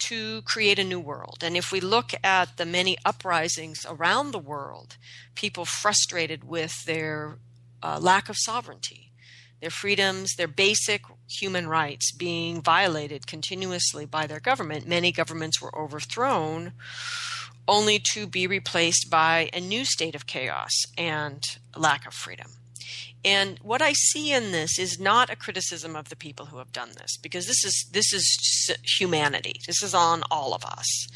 to 0.00 0.42
create 0.42 0.80
a 0.80 0.82
new 0.82 0.98
world? 0.98 1.38
And 1.42 1.56
if 1.56 1.70
we 1.70 1.78
look 1.78 2.14
at 2.24 2.56
the 2.56 2.66
many 2.66 2.98
uprisings 3.04 3.86
around 3.88 4.32
the 4.32 4.40
world, 4.40 4.96
people 5.36 5.64
frustrated 5.64 6.42
with 6.42 6.84
their 6.84 7.38
uh, 7.82 7.98
lack 8.00 8.28
of 8.28 8.36
sovereignty, 8.36 9.12
their 9.60 9.70
freedoms, 9.70 10.34
their 10.36 10.48
basic 10.48 11.02
human 11.28 11.68
rights 11.68 12.12
being 12.12 12.62
violated 12.62 13.26
continuously 13.26 14.06
by 14.06 14.26
their 14.26 14.40
government. 14.40 14.86
Many 14.86 15.12
governments 15.12 15.60
were 15.60 15.76
overthrown 15.76 16.72
only 17.66 18.00
to 18.12 18.26
be 18.26 18.46
replaced 18.46 19.10
by 19.10 19.50
a 19.52 19.60
new 19.60 19.84
state 19.84 20.14
of 20.14 20.26
chaos 20.26 20.72
and 20.96 21.42
lack 21.76 22.06
of 22.06 22.14
freedom. 22.14 22.48
And 23.24 23.58
what 23.62 23.82
I 23.82 23.92
see 23.92 24.32
in 24.32 24.52
this 24.52 24.78
is 24.78 24.98
not 24.98 25.28
a 25.28 25.36
criticism 25.36 25.96
of 25.96 26.08
the 26.08 26.16
people 26.16 26.46
who 26.46 26.58
have 26.58 26.72
done 26.72 26.90
this, 26.96 27.16
because 27.16 27.46
this 27.46 27.64
is 27.64 27.86
this 27.92 28.12
is 28.12 28.76
humanity. 28.98 29.60
This 29.66 29.82
is 29.82 29.92
on 29.92 30.22
all 30.30 30.54
of 30.54 30.64
us. 30.64 31.08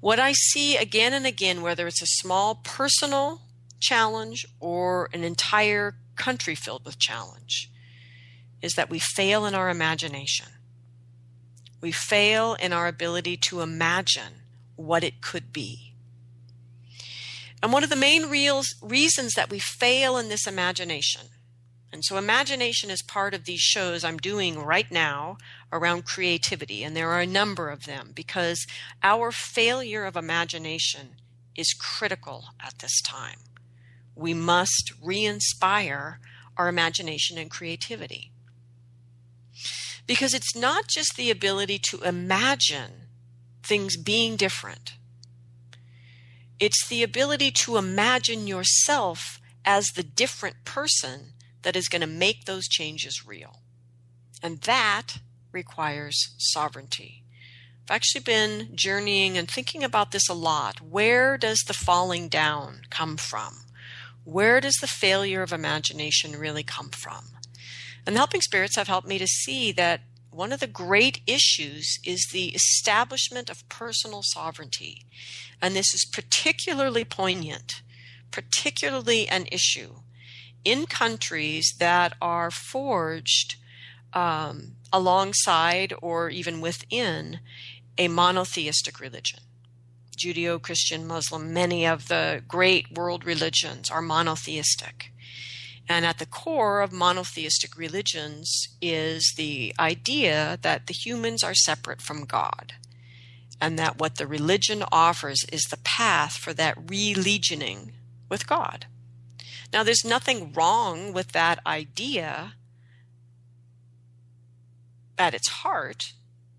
What 0.00 0.18
I 0.18 0.32
see 0.32 0.76
again 0.76 1.12
and 1.12 1.26
again, 1.26 1.62
whether 1.62 1.86
it's 1.86 2.02
a 2.02 2.06
small 2.06 2.56
personal 2.56 3.42
challenge 3.80 4.46
or 4.60 5.08
an 5.12 5.24
entire 5.24 5.96
country 6.16 6.54
filled 6.54 6.84
with 6.84 6.98
challenge 6.98 7.70
is 8.62 8.72
that 8.74 8.90
we 8.90 8.98
fail 8.98 9.44
in 9.44 9.54
our 9.54 9.68
imagination. 9.68 10.46
We 11.80 11.92
fail 11.92 12.54
in 12.54 12.72
our 12.72 12.86
ability 12.86 13.36
to 13.48 13.60
imagine 13.60 14.42
what 14.76 15.04
it 15.04 15.20
could 15.20 15.52
be. 15.52 15.92
And 17.62 17.72
one 17.72 17.84
of 17.84 17.90
the 17.90 17.96
main 17.96 18.30
reals, 18.30 18.74
reasons 18.82 19.34
that 19.34 19.50
we 19.50 19.58
fail 19.58 20.16
in 20.16 20.28
this 20.28 20.46
imagination, 20.46 21.28
and 21.92 22.04
so 22.04 22.16
imagination 22.16 22.90
is 22.90 23.02
part 23.02 23.34
of 23.34 23.44
these 23.44 23.60
shows 23.60 24.02
I'm 24.02 24.16
doing 24.16 24.58
right 24.58 24.90
now 24.90 25.36
around 25.70 26.04
creativity, 26.04 26.82
and 26.82 26.96
there 26.96 27.10
are 27.10 27.20
a 27.20 27.26
number 27.26 27.70
of 27.70 27.84
them 27.84 28.10
because 28.14 28.66
our 29.02 29.30
failure 29.30 30.04
of 30.04 30.16
imagination 30.16 31.16
is 31.56 31.72
critical 31.72 32.46
at 32.60 32.78
this 32.80 33.00
time 33.00 33.38
we 34.14 34.34
must 34.34 34.92
re 35.02 35.24
inspire 35.24 36.20
our 36.56 36.68
imagination 36.68 37.38
and 37.38 37.50
creativity. 37.50 38.30
Because 40.06 40.34
it's 40.34 40.54
not 40.54 40.88
just 40.88 41.16
the 41.16 41.30
ability 41.30 41.80
to 41.90 42.02
imagine 42.02 43.08
things 43.62 43.96
being 43.96 44.36
different, 44.36 44.94
it's 46.60 46.86
the 46.86 47.02
ability 47.02 47.50
to 47.50 47.76
imagine 47.76 48.46
yourself 48.46 49.40
as 49.64 49.88
the 49.88 50.02
different 50.02 50.64
person 50.64 51.32
that 51.62 51.74
is 51.74 51.88
going 51.88 52.00
to 52.00 52.06
make 52.06 52.44
those 52.44 52.68
changes 52.68 53.26
real. 53.26 53.60
And 54.42 54.58
that 54.62 55.18
requires 55.52 56.34
sovereignty. 56.38 57.24
I've 57.84 57.96
actually 57.96 58.22
been 58.22 58.70
journeying 58.74 59.36
and 59.36 59.50
thinking 59.50 59.82
about 59.82 60.10
this 60.10 60.28
a 60.28 60.34
lot. 60.34 60.80
Where 60.80 61.36
does 61.36 61.60
the 61.66 61.74
falling 61.74 62.28
down 62.28 62.82
come 62.90 63.16
from? 63.16 63.63
Where 64.24 64.60
does 64.60 64.76
the 64.80 64.86
failure 64.86 65.42
of 65.42 65.52
imagination 65.52 66.38
really 66.38 66.62
come 66.62 66.90
from? 66.90 67.28
And 68.06 68.14
the 68.14 68.20
helping 68.20 68.40
spirits 68.40 68.76
have 68.76 68.88
helped 68.88 69.08
me 69.08 69.18
to 69.18 69.26
see 69.26 69.72
that 69.72 70.00
one 70.30 70.52
of 70.52 70.60
the 70.60 70.66
great 70.66 71.20
issues 71.26 71.98
is 72.04 72.28
the 72.32 72.48
establishment 72.48 73.48
of 73.48 73.68
personal 73.68 74.22
sovereignty. 74.22 75.06
And 75.62 75.76
this 75.76 75.94
is 75.94 76.04
particularly 76.12 77.04
poignant, 77.04 77.82
particularly 78.30 79.28
an 79.28 79.46
issue 79.52 80.00
in 80.64 80.86
countries 80.86 81.74
that 81.78 82.14
are 82.20 82.50
forged 82.50 83.56
um, 84.12 84.76
alongside 84.92 85.92
or 86.02 86.30
even 86.30 86.60
within 86.60 87.40
a 87.96 88.08
monotheistic 88.08 88.98
religion. 88.98 89.40
Judeo 90.16 90.60
Christian, 90.60 91.06
Muslim, 91.06 91.52
many 91.52 91.86
of 91.86 92.08
the 92.08 92.42
great 92.48 92.92
world 92.92 93.24
religions 93.24 93.90
are 93.90 94.02
monotheistic. 94.02 95.10
And 95.88 96.06
at 96.06 96.18
the 96.18 96.26
core 96.26 96.80
of 96.80 96.92
monotheistic 96.92 97.76
religions 97.76 98.68
is 98.80 99.34
the 99.36 99.74
idea 99.78 100.58
that 100.62 100.86
the 100.86 100.94
humans 100.94 101.44
are 101.44 101.54
separate 101.54 102.00
from 102.00 102.24
God. 102.24 102.74
And 103.60 103.78
that 103.78 103.98
what 103.98 104.16
the 104.16 104.26
religion 104.26 104.82
offers 104.90 105.44
is 105.52 105.64
the 105.64 105.78
path 105.78 106.32
for 106.32 106.52
that 106.54 106.78
religioning 106.88 107.92
with 108.28 108.46
God. 108.46 108.86
Now, 109.72 109.82
there's 109.82 110.04
nothing 110.04 110.52
wrong 110.52 111.12
with 111.12 111.32
that 111.32 111.60
idea 111.66 112.54
at 115.18 115.34
its 115.34 115.48
heart, 115.48 116.12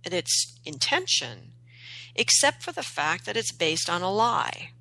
at 0.06 0.14
its 0.14 0.60
intention 0.66 1.52
except 2.16 2.64
for 2.64 2.72
the 2.72 2.84
fact 2.84 3.26
that 3.26 3.38
it's 3.38 3.52
based 3.52 3.90
on 3.90 4.02
a 4.02 4.12
lie. 4.12 4.72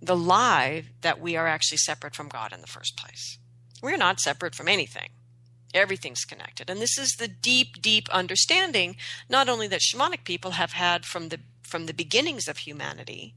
The 0.00 0.16
lie 0.16 0.84
that 1.00 1.20
we 1.20 1.36
are 1.36 1.46
actually 1.46 1.78
separate 1.78 2.14
from 2.14 2.28
God 2.28 2.52
in 2.52 2.60
the 2.60 2.66
first 2.66 2.96
place. 2.96 3.38
We're 3.82 3.96
not 3.96 4.20
separate 4.20 4.54
from 4.54 4.68
anything. 4.68 5.10
Everything's 5.72 6.24
connected. 6.24 6.70
And 6.70 6.80
this 6.80 6.96
is 6.96 7.16
the 7.18 7.28
deep, 7.28 7.82
deep 7.82 8.08
understanding, 8.10 8.96
not 9.28 9.48
only 9.48 9.66
that 9.68 9.80
shamanic 9.80 10.24
people 10.24 10.52
have 10.52 10.72
had 10.72 11.04
from 11.04 11.28
the 11.28 11.40
from 11.62 11.86
the 11.86 11.94
beginnings 11.94 12.46
of 12.46 12.58
humanity, 12.58 13.34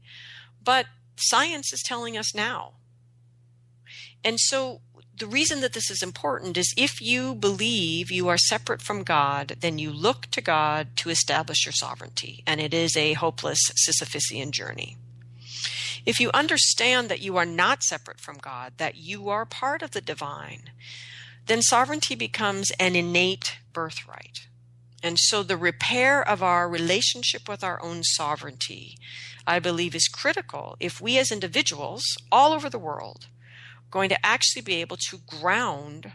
but 0.62 0.86
science 1.16 1.72
is 1.72 1.82
telling 1.82 2.16
us 2.16 2.34
now. 2.34 2.74
And 4.22 4.38
so 4.38 4.82
the 5.18 5.26
reason 5.26 5.60
that 5.60 5.72
this 5.72 5.90
is 5.90 6.02
important 6.02 6.56
is 6.56 6.72
if 6.76 7.00
you 7.00 7.34
believe 7.34 8.10
you 8.10 8.28
are 8.28 8.38
separate 8.38 8.80
from 8.80 9.02
God, 9.02 9.56
then 9.60 9.78
you 9.78 9.90
look 9.90 10.26
to 10.30 10.40
God 10.40 10.88
to 10.96 11.10
establish 11.10 11.66
your 11.66 11.72
sovereignty, 11.72 12.42
and 12.46 12.60
it 12.60 12.72
is 12.72 12.96
a 12.96 13.14
hopeless 13.14 13.60
Sisyphusian 13.86 14.50
journey. 14.50 14.96
If 16.06 16.20
you 16.20 16.30
understand 16.32 17.08
that 17.08 17.20
you 17.20 17.36
are 17.36 17.44
not 17.44 17.82
separate 17.82 18.20
from 18.20 18.38
God, 18.38 18.74
that 18.78 18.96
you 18.96 19.28
are 19.28 19.44
part 19.44 19.82
of 19.82 19.90
the 19.90 20.00
divine, 20.00 20.70
then 21.46 21.62
sovereignty 21.62 22.14
becomes 22.14 22.70
an 22.78 22.94
innate 22.94 23.58
birthright. 23.72 24.46
And 25.02 25.18
so 25.18 25.42
the 25.42 25.56
repair 25.56 26.26
of 26.26 26.42
our 26.42 26.68
relationship 26.68 27.48
with 27.48 27.64
our 27.64 27.82
own 27.82 28.02
sovereignty, 28.02 28.98
I 29.46 29.58
believe, 29.58 29.94
is 29.94 30.08
critical 30.08 30.76
if 30.80 31.00
we 31.00 31.18
as 31.18 31.32
individuals 31.32 32.04
all 32.30 32.52
over 32.52 32.68
the 32.70 32.78
world 32.78 33.26
going 33.90 34.08
to 34.08 34.26
actually 34.26 34.62
be 34.62 34.80
able 34.80 34.96
to 34.96 35.18
ground 35.26 36.12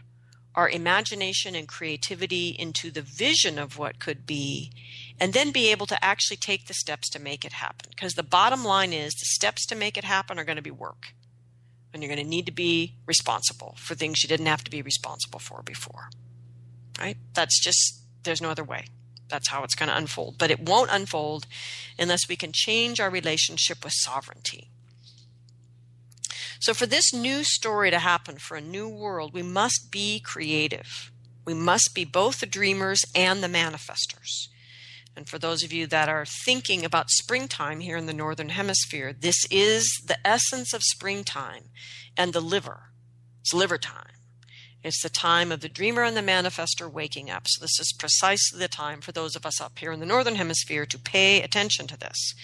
our 0.54 0.68
imagination 0.68 1.54
and 1.54 1.66
creativity 1.66 2.50
into 2.50 2.90
the 2.90 3.02
vision 3.02 3.58
of 3.58 3.76
what 3.76 3.98
could 3.98 4.24
be, 4.24 4.70
and 5.18 5.32
then 5.32 5.50
be 5.50 5.70
able 5.70 5.86
to 5.86 6.04
actually 6.04 6.36
take 6.36 6.66
the 6.66 6.74
steps 6.74 7.08
to 7.10 7.18
make 7.18 7.44
it 7.44 7.54
happen. 7.54 7.90
Because 7.90 8.14
the 8.14 8.22
bottom 8.22 8.64
line 8.64 8.92
is 8.92 9.14
the 9.14 9.26
steps 9.26 9.66
to 9.66 9.74
make 9.74 9.96
it 9.96 10.04
happen 10.04 10.38
are 10.38 10.44
going 10.44 10.56
to 10.56 10.62
be 10.62 10.70
work. 10.70 11.08
And 11.92 12.02
you're 12.02 12.12
going 12.12 12.24
to 12.24 12.28
need 12.28 12.46
to 12.46 12.52
be 12.52 12.94
responsible 13.06 13.76
for 13.78 13.94
things 13.94 14.22
you 14.22 14.28
didn't 14.28 14.46
have 14.46 14.64
to 14.64 14.70
be 14.70 14.82
responsible 14.82 15.40
for 15.40 15.62
before. 15.62 16.08
Right? 17.00 17.16
That's 17.34 17.62
just, 17.62 18.02
there's 18.22 18.42
no 18.42 18.50
other 18.50 18.64
way. 18.64 18.86
That's 19.28 19.48
how 19.48 19.64
it's 19.64 19.74
going 19.74 19.88
to 19.88 19.96
unfold. 19.96 20.36
But 20.38 20.50
it 20.50 20.60
won't 20.60 20.90
unfold 20.92 21.46
unless 21.98 22.28
we 22.28 22.36
can 22.36 22.50
change 22.52 23.00
our 23.00 23.10
relationship 23.10 23.82
with 23.82 23.92
sovereignty. 23.96 24.70
So, 26.60 26.74
for 26.74 26.86
this 26.86 27.12
new 27.12 27.44
story 27.44 27.90
to 27.90 27.98
happen, 27.98 28.36
for 28.38 28.56
a 28.56 28.60
new 28.60 28.88
world, 28.88 29.32
we 29.32 29.42
must 29.42 29.88
be 29.90 30.20
creative. 30.20 31.10
We 31.44 31.54
must 31.54 31.90
be 31.94 32.04
both 32.04 32.40
the 32.40 32.46
dreamers 32.46 33.04
and 33.14 33.42
the 33.42 33.48
manifestors. 33.48 34.48
And 35.16 35.28
for 35.28 35.38
those 35.38 35.62
of 35.62 35.72
you 35.72 35.86
that 35.88 36.08
are 36.08 36.24
thinking 36.24 36.84
about 36.84 37.10
springtime 37.10 37.80
here 37.80 37.96
in 37.96 38.06
the 38.06 38.12
Northern 38.12 38.48
Hemisphere, 38.48 39.12
this 39.12 39.44
is 39.50 40.02
the 40.04 40.18
essence 40.26 40.72
of 40.72 40.82
springtime 40.82 41.64
and 42.16 42.32
the 42.32 42.40
liver. 42.40 42.90
It's 43.40 43.54
liver 43.54 43.78
time. 43.78 44.14
It's 44.82 45.02
the 45.02 45.08
time 45.08 45.50
of 45.52 45.60
the 45.60 45.68
dreamer 45.68 46.02
and 46.02 46.16
the 46.16 46.20
manifestor 46.20 46.90
waking 46.90 47.30
up. 47.30 47.44
So, 47.46 47.62
this 47.62 47.78
is 47.80 47.94
precisely 47.98 48.58
the 48.58 48.68
time 48.68 49.00
for 49.00 49.12
those 49.12 49.34
of 49.34 49.46
us 49.46 49.60
up 49.60 49.78
here 49.78 49.92
in 49.92 50.00
the 50.00 50.06
Northern 50.06 50.34
Hemisphere 50.34 50.84
to 50.86 50.98
pay 50.98 51.40
attention 51.42 51.86
to 51.86 51.96
this. 51.96 52.34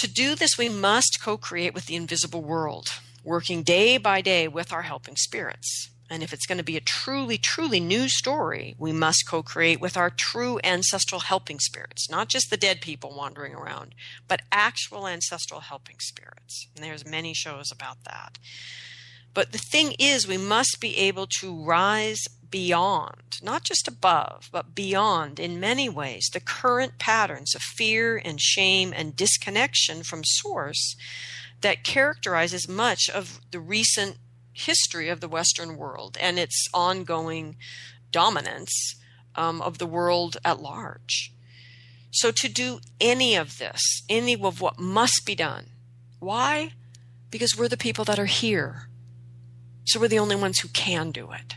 To 0.00 0.08
do 0.08 0.34
this, 0.34 0.56
we 0.56 0.70
must 0.70 1.18
co 1.20 1.36
create 1.36 1.74
with 1.74 1.84
the 1.84 1.94
invisible 1.94 2.40
world, 2.40 2.88
working 3.22 3.62
day 3.62 3.98
by 3.98 4.22
day 4.22 4.48
with 4.48 4.72
our 4.72 4.80
helping 4.80 5.14
spirits. 5.16 5.90
And 6.08 6.22
if 6.22 6.32
it's 6.32 6.46
going 6.46 6.56
to 6.56 6.64
be 6.64 6.78
a 6.78 6.80
truly, 6.80 7.36
truly 7.36 7.80
new 7.80 8.08
story, 8.08 8.74
we 8.78 8.92
must 8.92 9.28
co 9.28 9.42
create 9.42 9.78
with 9.78 9.98
our 9.98 10.08
true 10.08 10.58
ancestral 10.64 11.20
helping 11.20 11.60
spirits, 11.60 12.08
not 12.08 12.28
just 12.28 12.48
the 12.48 12.56
dead 12.56 12.80
people 12.80 13.14
wandering 13.14 13.54
around, 13.54 13.94
but 14.26 14.40
actual 14.50 15.06
ancestral 15.06 15.60
helping 15.60 15.96
spirits. 16.00 16.68
And 16.74 16.82
there's 16.82 17.04
many 17.04 17.34
shows 17.34 17.70
about 17.70 18.04
that. 18.04 18.38
But 19.34 19.52
the 19.52 19.58
thing 19.58 19.96
is, 19.98 20.26
we 20.26 20.38
must 20.38 20.78
be 20.80 20.96
able 20.96 21.26
to 21.40 21.62
rise 21.62 22.24
beyond, 22.50 23.40
not 23.42 23.64
just 23.64 23.86
above, 23.86 24.48
but 24.52 24.74
beyond 24.74 25.38
in 25.38 25.60
many 25.60 25.88
ways 25.88 26.28
the 26.32 26.40
current 26.40 26.98
patterns 26.98 27.54
of 27.54 27.62
fear 27.62 28.20
and 28.22 28.40
shame 28.40 28.92
and 28.94 29.16
disconnection 29.16 30.02
from 30.02 30.22
source 30.24 30.96
that 31.60 31.84
characterizes 31.84 32.68
much 32.68 33.08
of 33.08 33.40
the 33.50 33.60
recent 33.60 34.16
history 34.52 35.08
of 35.08 35.20
the 35.20 35.28
Western 35.28 35.76
world 35.76 36.16
and 36.20 36.38
its 36.38 36.68
ongoing 36.74 37.56
dominance 38.10 38.96
um, 39.36 39.62
of 39.62 39.78
the 39.78 39.86
world 39.86 40.36
at 40.44 40.60
large. 40.60 41.32
So, 42.10 42.32
to 42.32 42.48
do 42.48 42.80
any 43.00 43.36
of 43.36 43.58
this, 43.58 44.02
any 44.08 44.34
of 44.34 44.60
what 44.60 44.80
must 44.80 45.22
be 45.24 45.36
done, 45.36 45.66
why? 46.18 46.72
Because 47.30 47.56
we're 47.56 47.68
the 47.68 47.76
people 47.76 48.04
that 48.06 48.18
are 48.18 48.26
here. 48.26 48.88
So, 49.84 50.00
we're 50.00 50.08
the 50.08 50.18
only 50.18 50.34
ones 50.34 50.58
who 50.58 50.68
can 50.68 51.12
do 51.12 51.30
it. 51.30 51.54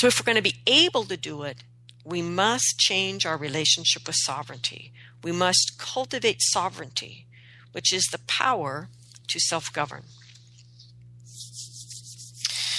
So, 0.00 0.06
if 0.06 0.18
we're 0.18 0.24
going 0.32 0.42
to 0.42 0.50
be 0.50 0.62
able 0.66 1.04
to 1.04 1.16
do 1.18 1.42
it, 1.42 1.58
we 2.06 2.22
must 2.22 2.78
change 2.78 3.26
our 3.26 3.36
relationship 3.36 4.06
with 4.06 4.16
sovereignty. 4.16 4.94
We 5.22 5.30
must 5.30 5.74
cultivate 5.76 6.38
sovereignty, 6.40 7.26
which 7.72 7.92
is 7.92 8.06
the 8.06 8.20
power 8.26 8.88
to 9.28 9.38
self 9.38 9.70
govern. 9.70 10.04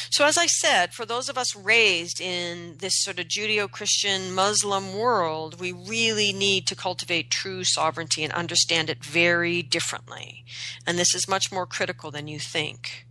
So, 0.09 0.25
as 0.25 0.35
I 0.35 0.47
said, 0.47 0.95
for 0.95 1.05
those 1.05 1.29
of 1.29 1.37
us 1.37 1.55
raised 1.55 2.19
in 2.19 2.77
this 2.79 3.03
sort 3.03 3.19
of 3.19 3.27
Judeo 3.27 3.69
Christian 3.69 4.33
Muslim 4.33 4.97
world, 4.97 5.59
we 5.59 5.71
really 5.71 6.33
need 6.33 6.65
to 6.65 6.75
cultivate 6.75 7.29
true 7.29 7.63
sovereignty 7.63 8.23
and 8.23 8.33
understand 8.33 8.89
it 8.89 9.05
very 9.05 9.61
differently. 9.61 10.43
And 10.87 10.97
this 10.97 11.13
is 11.13 11.27
much 11.27 11.51
more 11.51 11.67
critical 11.67 12.09
than 12.09 12.27
you 12.27 12.39
think. 12.39 13.05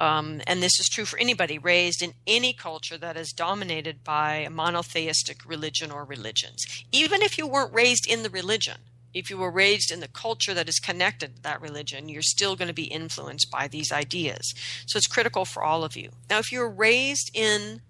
Um, 0.00 0.40
and 0.46 0.62
this 0.62 0.80
is 0.80 0.88
true 0.88 1.04
for 1.04 1.18
anybody 1.18 1.58
raised 1.58 2.02
in 2.02 2.14
any 2.26 2.52
culture 2.52 2.98
that 2.98 3.16
is 3.16 3.32
dominated 3.32 4.02
by 4.02 4.36
a 4.36 4.50
monotheistic 4.50 5.48
religion 5.48 5.90
or 5.90 6.04
religions. 6.04 6.64
Even 6.90 7.22
if 7.22 7.38
you 7.38 7.46
weren't 7.46 7.72
raised 7.72 8.06
in 8.10 8.22
the 8.24 8.30
religion, 8.30 8.78
if 9.12 9.30
you 9.30 9.38
were 9.38 9.50
raised 9.50 9.92
in 9.92 10.00
the 10.00 10.08
culture 10.08 10.52
that 10.54 10.68
is 10.68 10.80
connected 10.80 11.36
to 11.36 11.42
that 11.42 11.60
religion, 11.60 12.08
you're 12.08 12.22
still 12.22 12.56
going 12.56 12.68
to 12.68 12.74
be 12.74 12.84
influenced 12.84 13.50
by 13.50 13.68
these 13.68 13.92
ideas. 13.92 14.52
So 14.86 14.96
it's 14.96 15.06
critical 15.06 15.44
for 15.44 15.62
all 15.62 15.84
of 15.84 15.96
you. 15.96 16.10
Now, 16.28 16.38
if 16.38 16.50
you're 16.50 16.68
raised 16.68 17.30
in 17.32 17.80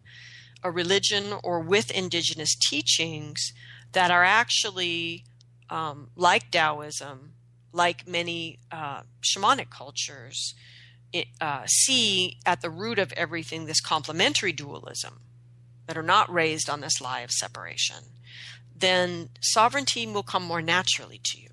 a 0.62 0.70
religion 0.70 1.34
or 1.42 1.60
with 1.60 1.90
indigenous 1.90 2.54
teachings 2.54 3.52
that 3.92 4.10
are 4.10 4.24
actually 4.24 5.24
um, 5.70 6.08
like 6.14 6.50
Taoism, 6.50 7.32
like 7.72 8.06
many 8.06 8.58
uh, 8.70 9.02
shamanic 9.22 9.70
cultures, 9.70 10.54
uh, 11.40 11.62
see 11.66 12.38
at 12.44 12.60
the 12.60 12.70
root 12.70 12.98
of 12.98 13.12
everything 13.12 13.66
this 13.66 13.80
complementary 13.80 14.52
dualism 14.52 15.20
that 15.86 15.96
are 15.96 16.02
not 16.02 16.32
raised 16.32 16.68
on 16.68 16.80
this 16.80 17.00
lie 17.00 17.20
of 17.20 17.30
separation 17.30 18.04
then 18.74 19.30
sovereignty 19.40 20.06
will 20.06 20.22
come 20.22 20.42
more 20.42 20.60
naturally 20.60 21.20
to 21.24 21.40
you. 21.40 21.48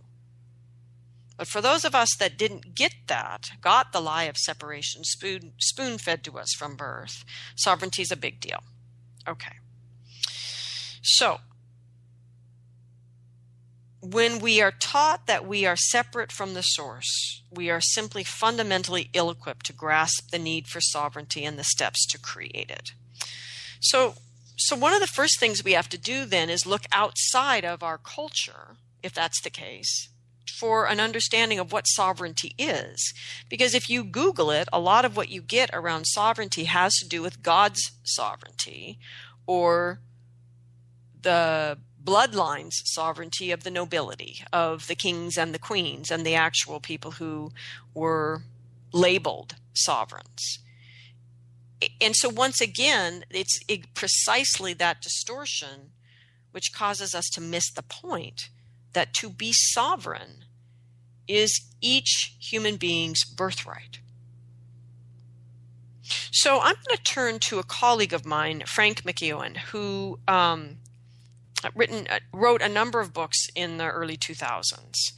But 1.38 1.48
for 1.48 1.62
those 1.62 1.86
of 1.86 1.96
us 1.96 2.16
that 2.20 2.38
didn't 2.38 2.76
get 2.76 2.94
that, 3.08 3.52
got 3.62 3.94
the 3.94 4.02
lie 4.02 4.24
of 4.24 4.38
separation 4.38 5.04
spoon, 5.04 5.54
spoon 5.58 5.98
fed 5.98 6.24
to 6.26 6.38
us 6.38 6.54
from 6.54 6.76
birth, 6.76 7.24
sovereignty 7.56 8.02
is 8.02 8.12
a 8.12 8.18
big 8.18 8.40
deal. 8.40 8.64
Okay. 9.28 9.56
So, 11.02 11.40
when 14.02 14.40
we 14.40 14.62
are 14.62 14.72
taught 14.72 15.28
that 15.28 15.48
we 15.48 15.66
are 15.66 15.76
separate 15.76 16.32
from 16.32 16.54
the 16.54 16.64
source, 16.64 17.44
we 17.52 17.70
are 17.70 17.80
simply 17.80 18.24
fundamentally 18.24 19.10
ill 19.14 19.30
equipped 19.30 19.68
to 19.68 19.74
grasp 19.74 20.32
the 20.32 20.40
need 20.40 20.68
for 20.68 20.82
sovereignty 20.82 21.46
and 21.46 21.58
the 21.58 21.64
steps 21.64 22.06
to 22.08 22.20
create 22.20 22.70
it. 22.70 22.94
So, 23.80 24.16
so, 24.58 24.76
one 24.76 24.94
of 24.94 25.00
the 25.00 25.08
first 25.08 25.40
things 25.40 25.64
we 25.64 25.74
have 25.74 25.90
to 25.90 25.98
do 25.98 26.26
then 26.26 26.50
is 26.50 26.66
look 26.66 26.84
outside 26.92 27.64
of 27.64 27.82
our 27.84 27.98
culture, 27.98 28.76
if 29.02 29.14
that's 29.14 29.42
the 29.42 29.50
case, 29.50 30.10
for 30.60 30.88
an 30.88 31.00
understanding 31.00 31.60
of 31.60 31.72
what 31.72 31.88
sovereignty 31.88 32.54
is. 32.58 33.14
Because 33.50 33.74
if 33.74 33.90
you 33.90 34.04
Google 34.04 34.52
it, 34.52 34.68
a 34.74 34.80
lot 34.80 35.06
of 35.06 35.16
what 35.16 35.30
you 35.30 35.42
get 35.42 35.70
around 35.74 36.06
sovereignty 36.06 36.66
has 36.66 36.96
to 36.98 37.08
do 37.08 37.22
with 37.22 37.42
God's 37.42 37.92
sovereignty 38.04 39.00
or 39.48 40.00
the 41.20 41.78
bloodlines 42.04 42.74
sovereignty 42.86 43.52
of 43.52 43.64
the 43.64 43.72
nobility, 43.72 44.44
of 44.52 44.88
the 44.88 44.96
kings 44.96 45.38
and 45.38 45.54
the 45.54 45.60
queens, 45.60 46.12
and 46.12 46.26
the 46.26 46.36
actual 46.36 46.80
people 46.80 47.12
who 47.12 47.52
were 47.94 48.44
labeled 48.92 49.56
sovereigns. 49.74 50.60
And 52.00 52.16
so 52.16 52.30
once 52.30 52.62
again 52.62 53.26
it's 53.30 53.60
precisely 53.94 54.74
that 54.74 55.02
distortion 55.02 55.92
which 56.52 56.74
causes 56.74 57.16
us 57.16 57.30
to 57.30 57.42
miss 57.42 57.72
the 57.72 57.84
point 57.84 58.50
that 58.94 59.14
to 59.14 59.30
be 59.30 59.54
sovereign 59.54 60.46
is 61.28 61.62
each 61.80 62.36
human 62.40 62.76
being's 62.76 63.24
birthright. 63.24 64.00
So 66.32 66.60
i'm 66.60 66.76
going 66.76 66.98
to 66.98 67.04
turn 67.04 67.40
to 67.40 67.60
a 67.60 67.64
colleague 67.64 68.14
of 68.14 68.26
mine 68.26 68.64
frank 68.68 69.04
MacEowen, 69.04 69.58
who 69.58 70.20
um, 70.28 70.78
written 71.76 72.08
uh, 72.10 72.20
wrote 72.34 72.62
a 72.62 72.70
number 72.70 73.00
of 73.00 73.14
books 73.14 73.48
in 73.56 73.78
the 73.78 73.90
early 73.90 74.18
2000s 74.18 75.12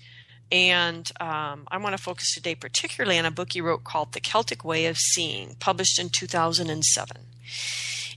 and 0.53 1.11
um, 1.19 1.67
I 1.71 1.77
want 1.77 1.97
to 1.97 2.01
focus 2.01 2.33
today 2.33 2.53
particularly 2.53 3.17
on 3.17 3.25
a 3.25 3.31
book 3.31 3.53
he 3.53 3.61
wrote 3.61 3.83
called 3.83 4.13
The 4.13 4.19
Celtic 4.19 4.63
Way 4.63 4.85
of 4.85 4.97
Seeing, 4.97 5.55
published 5.59 5.99
in 5.99 6.09
2007. 6.09 7.17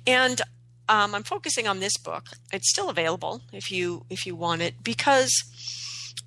And 0.07 0.43
um, 0.89 1.15
I'm 1.15 1.23
focusing 1.23 1.67
on 1.67 1.81
this 1.81 1.97
book. 1.97 2.25
It's 2.53 2.71
still 2.71 2.91
available 2.91 3.41
if 3.53 3.73
you 3.73 4.05
if 4.11 4.27
you 4.27 4.37
want 4.37 4.61
it 4.63 4.85
because 4.85 5.33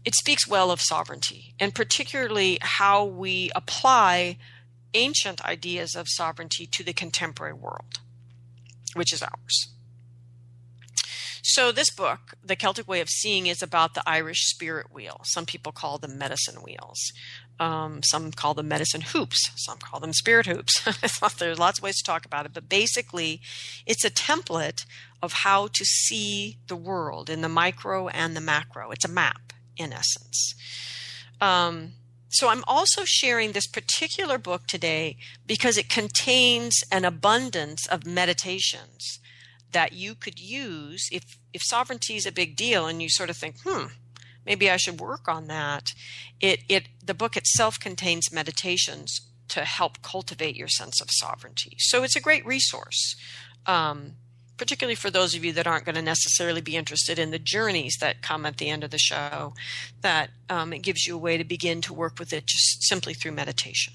it 0.03 0.15
speaks 0.15 0.47
well 0.47 0.71
of 0.71 0.81
sovereignty 0.81 1.53
and 1.59 1.75
particularly 1.75 2.57
how 2.61 3.05
we 3.05 3.51
apply 3.55 4.37
ancient 4.95 5.45
ideas 5.45 5.95
of 5.95 6.07
sovereignty 6.09 6.65
to 6.65 6.83
the 6.83 6.93
contemporary 6.93 7.53
world, 7.53 7.99
which 8.95 9.13
is 9.13 9.21
ours. 9.21 9.69
So, 11.41 11.71
this 11.71 11.89
book, 11.89 12.33
The 12.43 12.55
Celtic 12.55 12.87
Way 12.87 13.01
of 13.01 13.09
Seeing, 13.09 13.47
is 13.47 13.61
about 13.61 13.93
the 13.93 14.03
Irish 14.05 14.45
spirit 14.45 14.93
wheel. 14.93 15.21
Some 15.23 15.45
people 15.45 15.71
call 15.71 15.97
them 15.97 16.17
medicine 16.17 16.61
wheels. 16.61 16.99
Um, 17.59 18.01
some 18.03 18.31
call 18.31 18.53
them 18.53 18.67
medicine 18.67 19.01
hoops. 19.01 19.51
Some 19.55 19.77
call 19.77 19.99
them 19.99 20.13
spirit 20.13 20.45
hoops. 20.45 20.81
There's 21.39 21.57
lots 21.59 21.79
of 21.79 21.83
ways 21.83 21.97
to 21.97 22.03
talk 22.03 22.25
about 22.25 22.45
it. 22.45 22.53
But 22.53 22.69
basically, 22.69 23.41
it's 23.85 24.05
a 24.05 24.09
template 24.09 24.85
of 25.21 25.33
how 25.43 25.67
to 25.67 25.85
see 25.85 26.57
the 26.67 26.75
world 26.75 27.29
in 27.29 27.41
the 27.41 27.49
micro 27.49 28.07
and 28.07 28.35
the 28.35 28.41
macro. 28.41 28.91
It's 28.91 29.05
a 29.05 29.09
map, 29.09 29.53
in 29.77 29.93
essence. 29.93 30.55
Um, 31.41 31.93
so 32.29 32.49
I'm 32.49 32.63
also 32.67 33.03
sharing 33.05 33.51
this 33.51 33.67
particular 33.67 34.37
book 34.37 34.67
today 34.67 35.17
because 35.47 35.77
it 35.77 35.89
contains 35.89 36.83
an 36.91 37.03
abundance 37.03 37.87
of 37.87 38.05
meditations 38.05 39.19
that 39.71 39.93
you 39.93 40.15
could 40.15 40.39
use 40.39 41.09
if 41.11 41.37
if 41.53 41.61
sovereignty 41.63 42.15
is 42.15 42.25
a 42.25 42.31
big 42.31 42.55
deal 42.55 42.87
and 42.87 43.01
you 43.01 43.09
sort 43.09 43.29
of 43.29 43.37
think, 43.37 43.55
hmm, 43.63 43.87
maybe 44.45 44.69
I 44.69 44.77
should 44.77 44.99
work 44.99 45.27
on 45.27 45.47
that. 45.47 45.93
It 46.39 46.61
it 46.69 46.87
the 47.03 47.13
book 47.13 47.37
itself 47.37 47.79
contains 47.79 48.31
meditations 48.31 49.21
to 49.49 49.65
help 49.65 50.01
cultivate 50.01 50.55
your 50.55 50.67
sense 50.67 51.01
of 51.01 51.09
sovereignty. 51.11 51.75
So 51.79 52.03
it's 52.03 52.15
a 52.15 52.21
great 52.21 52.45
resource. 52.45 53.15
Um, 53.65 54.13
particularly 54.57 54.95
for 54.95 55.09
those 55.09 55.33
of 55.33 55.43
you 55.45 55.53
that 55.53 55.65
aren't 55.65 55.85
going 55.85 55.95
to 55.95 56.01
necessarily 56.01 56.59
be 56.59 56.75
interested 56.75 57.17
in 57.17 57.31
the 57.31 57.39
journeys 57.39 57.97
that 58.01 58.21
come 58.21 58.45
at 58.45 58.57
the 58.57 58.69
end 58.69 58.83
of 58.83 58.91
the 58.91 58.99
show, 58.99 59.53
that 60.01 60.29
um, 60.49 60.73
it 60.73 60.79
gives 60.79 61.07
you 61.07 61.15
a 61.15 61.17
way 61.17 61.37
to 61.37 61.45
begin 61.45 61.81
to 61.81 61.93
work 61.93 62.19
with 62.19 62.33
it 62.33 62.45
just 62.45 62.83
simply 62.83 63.13
through 63.13 63.31
meditation. 63.31 63.93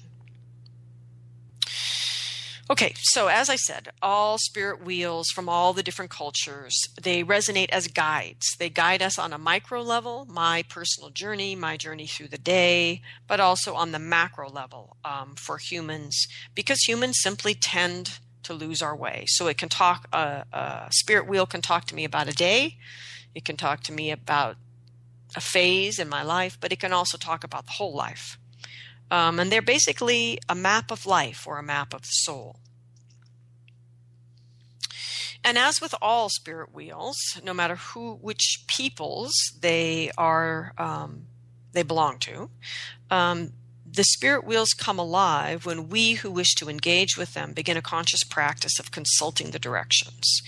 Okay, 2.67 2.95
so 2.97 3.27
as 3.27 3.47
I 3.47 3.57
said, 3.57 3.89
all 4.01 4.39
spirit 4.39 4.83
wheels 4.83 5.29
from 5.29 5.47
all 5.47 5.71
the 5.71 5.83
different 5.83 6.09
cultures, 6.09 6.75
they 6.99 7.23
resonate 7.23 7.69
as 7.69 7.87
guides. 7.87 8.55
They 8.57 8.69
guide 8.71 9.03
us 9.03 9.19
on 9.19 9.33
a 9.33 9.37
micro 9.37 9.83
level, 9.83 10.25
my 10.25 10.63
personal 10.67 11.11
journey, 11.11 11.55
my 11.55 11.77
journey 11.77 12.07
through 12.07 12.29
the 12.29 12.39
day, 12.39 13.03
but 13.27 13.39
also 13.39 13.75
on 13.75 13.91
the 13.91 13.99
macro 13.99 14.49
level 14.49 14.97
um, 15.05 15.35
for 15.35 15.59
humans, 15.59 16.27
because 16.55 16.81
humans 16.87 17.19
simply 17.21 17.53
tend 17.53 18.17
to 18.41 18.53
lose 18.55 18.81
our 18.81 18.95
way. 18.95 19.25
So 19.27 19.45
it 19.45 19.59
can 19.59 19.69
talk, 19.69 20.07
uh, 20.11 20.43
a 20.51 20.87
spirit 20.89 21.27
wheel 21.27 21.45
can 21.45 21.61
talk 21.61 21.85
to 21.85 21.95
me 21.95 22.03
about 22.03 22.27
a 22.27 22.33
day, 22.33 22.77
it 23.35 23.45
can 23.45 23.57
talk 23.57 23.81
to 23.81 23.93
me 23.93 24.09
about 24.09 24.57
a 25.35 25.41
phase 25.41 25.99
in 25.99 26.09
my 26.09 26.23
life, 26.23 26.57
but 26.59 26.71
it 26.71 26.79
can 26.79 26.93
also 26.93 27.17
talk 27.19 27.43
about 27.43 27.67
the 27.67 27.73
whole 27.73 27.93
life. 27.93 28.39
Um, 29.11 29.39
and 29.39 29.51
they're 29.51 29.61
basically 29.61 30.39
a 30.49 30.55
map 30.55 30.91
of 30.91 31.05
life 31.05 31.45
or 31.47 31.57
a 31.57 31.63
map 31.63 31.93
of 31.93 32.01
the 32.01 32.07
soul. 32.07 32.57
And 35.43 35.59
as 35.59 35.79
with 35.79 35.93
all 36.01 36.29
spirit 36.29 36.73
wheels, 36.73 37.17
no 37.43 37.53
matter 37.53 37.75
who, 37.75 38.15
which 38.15 38.63
peoples 38.67 39.31
they 39.59 40.09
are, 40.17 40.73
um, 40.79 41.27
they 41.73 41.83
belong 41.83 42.17
to, 42.19 42.49
um, 43.11 43.53
the 43.85 44.03
spirit 44.03 44.43
wheels 44.43 44.69
come 44.69 44.97
alive 44.97 45.65
when 45.65 45.87
we 45.87 46.15
who 46.15 46.31
wish 46.31 46.55
to 46.55 46.67
engage 46.67 47.15
with 47.15 47.35
them 47.35 47.53
begin 47.53 47.77
a 47.77 47.81
conscious 47.81 48.23
practice 48.23 48.79
of 48.79 48.91
consulting 48.91 49.51
the 49.51 49.59
directions. 49.59 50.41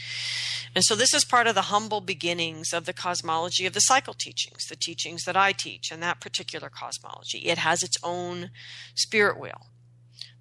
And 0.78 0.84
so 0.84 0.94
this 0.94 1.12
is 1.12 1.26
part 1.26 1.48
of 1.48 1.56
the 1.56 1.74
humble 1.74 2.02
beginnings 2.02 2.72
of 2.72 2.86
the 2.86 2.94
cosmology 2.94 3.66
of 3.66 3.74
the 3.74 3.80
cycle 3.80 4.13
teachings, 4.13 4.66
the 4.66 4.76
teachings 4.76 5.24
that 5.24 5.36
I 5.36 5.52
teach, 5.52 5.90
and 5.90 6.04
that 6.04 6.22
particular 6.22 6.70
cosmology. 6.70 7.40
It 7.40 7.58
has 7.58 7.82
its 7.82 7.98
own 8.04 8.52
spirit 8.94 9.40
wheel 9.40 9.72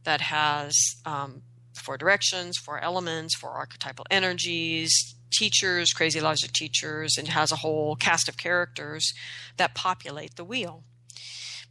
that 0.04 0.20
has 0.20 0.76
um, 1.06 1.40
four 1.74 1.96
directions, 1.96 2.58
four 2.58 2.78
elements, 2.80 3.34
four 3.34 3.52
archetypal 3.52 4.04
energies, 4.10 4.92
teachers, 5.32 5.94
crazy 5.94 6.20
logic 6.20 6.52
teachers, 6.52 7.16
and 7.16 7.28
has 7.28 7.50
a 7.50 7.56
whole 7.56 7.96
cast 7.96 8.28
of 8.28 8.36
characters 8.36 9.14
that 9.56 9.74
populate 9.74 10.36
the 10.36 10.44
wheel. 10.44 10.84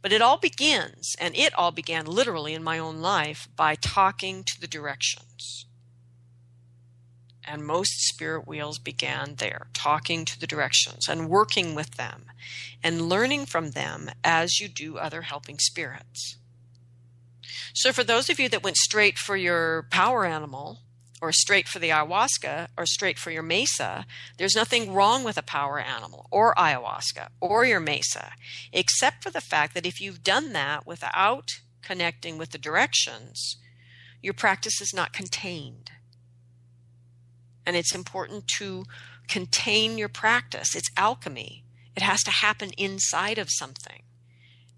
But 0.02 0.12
it 0.12 0.20
all 0.20 0.38
begins, 0.38 1.14
and 1.20 1.36
it 1.36 1.54
all 1.54 1.70
began 1.70 2.04
literally 2.04 2.52
in 2.52 2.64
my 2.64 2.80
own 2.80 2.96
life 2.96 3.46
by 3.54 3.76
talking 3.76 4.42
to 4.42 4.60
the 4.60 4.66
directions 4.66 5.66
and 7.46 7.64
most 7.64 8.00
spirit 8.00 8.46
wheels 8.46 8.78
began 8.78 9.36
there, 9.36 9.68
talking 9.72 10.24
to 10.24 10.38
the 10.38 10.46
directions 10.46 11.08
and 11.08 11.28
working 11.28 11.74
with 11.74 11.92
them 11.92 12.26
and 12.82 13.08
learning 13.08 13.46
from 13.46 13.70
them 13.70 14.10
as 14.24 14.60
you 14.60 14.68
do 14.68 14.98
other 14.98 15.22
helping 15.22 15.58
spirits. 15.58 16.36
So, 17.74 17.92
for 17.92 18.04
those 18.04 18.30
of 18.30 18.40
you 18.40 18.48
that 18.48 18.62
went 18.62 18.76
straight 18.76 19.18
for 19.18 19.36
your 19.36 19.86
power 19.90 20.24
animal, 20.24 20.80
or 21.20 21.32
straight 21.32 21.66
for 21.68 21.78
the 21.78 21.88
ayahuasca, 21.88 22.68
or 22.76 22.84
straight 22.86 23.18
for 23.18 23.30
your 23.30 23.42
mesa, 23.42 24.06
there's 24.36 24.54
nothing 24.54 24.92
wrong 24.92 25.24
with 25.24 25.38
a 25.38 25.42
power 25.42 25.78
animal, 25.78 26.26
or 26.30 26.54
ayahuasca, 26.54 27.28
or 27.40 27.64
your 27.64 27.80
mesa, 27.80 28.32
except 28.72 29.22
for 29.22 29.30
the 29.30 29.40
fact 29.40 29.74
that 29.74 29.86
if 29.86 30.00
you've 30.00 30.22
done 30.22 30.52
that 30.52 30.86
without 30.86 31.60
connecting 31.82 32.36
with 32.36 32.50
the 32.50 32.58
directions, 32.58 33.56
your 34.22 34.34
practice 34.34 34.80
is 34.80 34.92
not 34.92 35.12
contained 35.12 35.90
and 37.66 37.76
it's 37.76 37.94
important 37.94 38.46
to 38.58 38.84
contain 39.28 39.98
your 39.98 40.08
practice. 40.08 40.74
It's 40.74 40.90
alchemy. 40.96 41.64
It 41.96 42.02
has 42.02 42.22
to 42.24 42.30
happen 42.30 42.70
inside 42.78 43.38
of 43.38 43.48
something. 43.50 44.02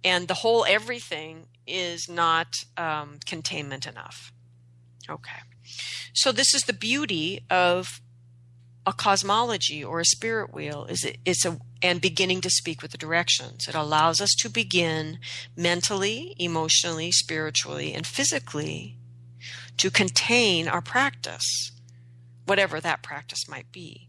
And 0.03 0.27
the 0.27 0.35
whole 0.35 0.65
everything 0.65 1.47
is 1.67 2.09
not 2.09 2.65
um, 2.77 3.19
containment 3.27 3.87
enough. 3.87 4.33
Okay. 5.09 5.41
So 6.15 6.33
this 6.33 6.55
is 6.55 6.63
the 6.63 6.73
beauty 6.73 7.45
of 7.51 8.01
a 8.87 8.93
cosmology 8.93 9.85
or 9.85 10.01
a 10.01 10.05
spirit 10.05 10.55
wheel 10.55 10.87
is 10.87 11.05
it, 11.05 11.19
it's 11.27 11.45
a 11.45 11.59
and 11.83 12.01
beginning 12.01 12.41
to 12.41 12.51
speak 12.51 12.81
with 12.81 12.91
the 12.91 12.99
directions. 12.99 13.69
It 13.69 13.75
allows 13.75 14.21
us 14.21 14.35
to 14.41 14.49
begin 14.49 15.19
mentally, 15.57 16.35
emotionally, 16.39 17.13
spiritually, 17.13 17.93
and 17.93 18.07
physically 18.07 18.97
to 19.77 19.91
contain 19.91 20.67
our 20.67 20.81
practice 20.81 21.71
whatever 22.49 22.81
that 22.81 23.03
practice 23.03 23.49
might 23.49 23.71
be. 23.71 24.09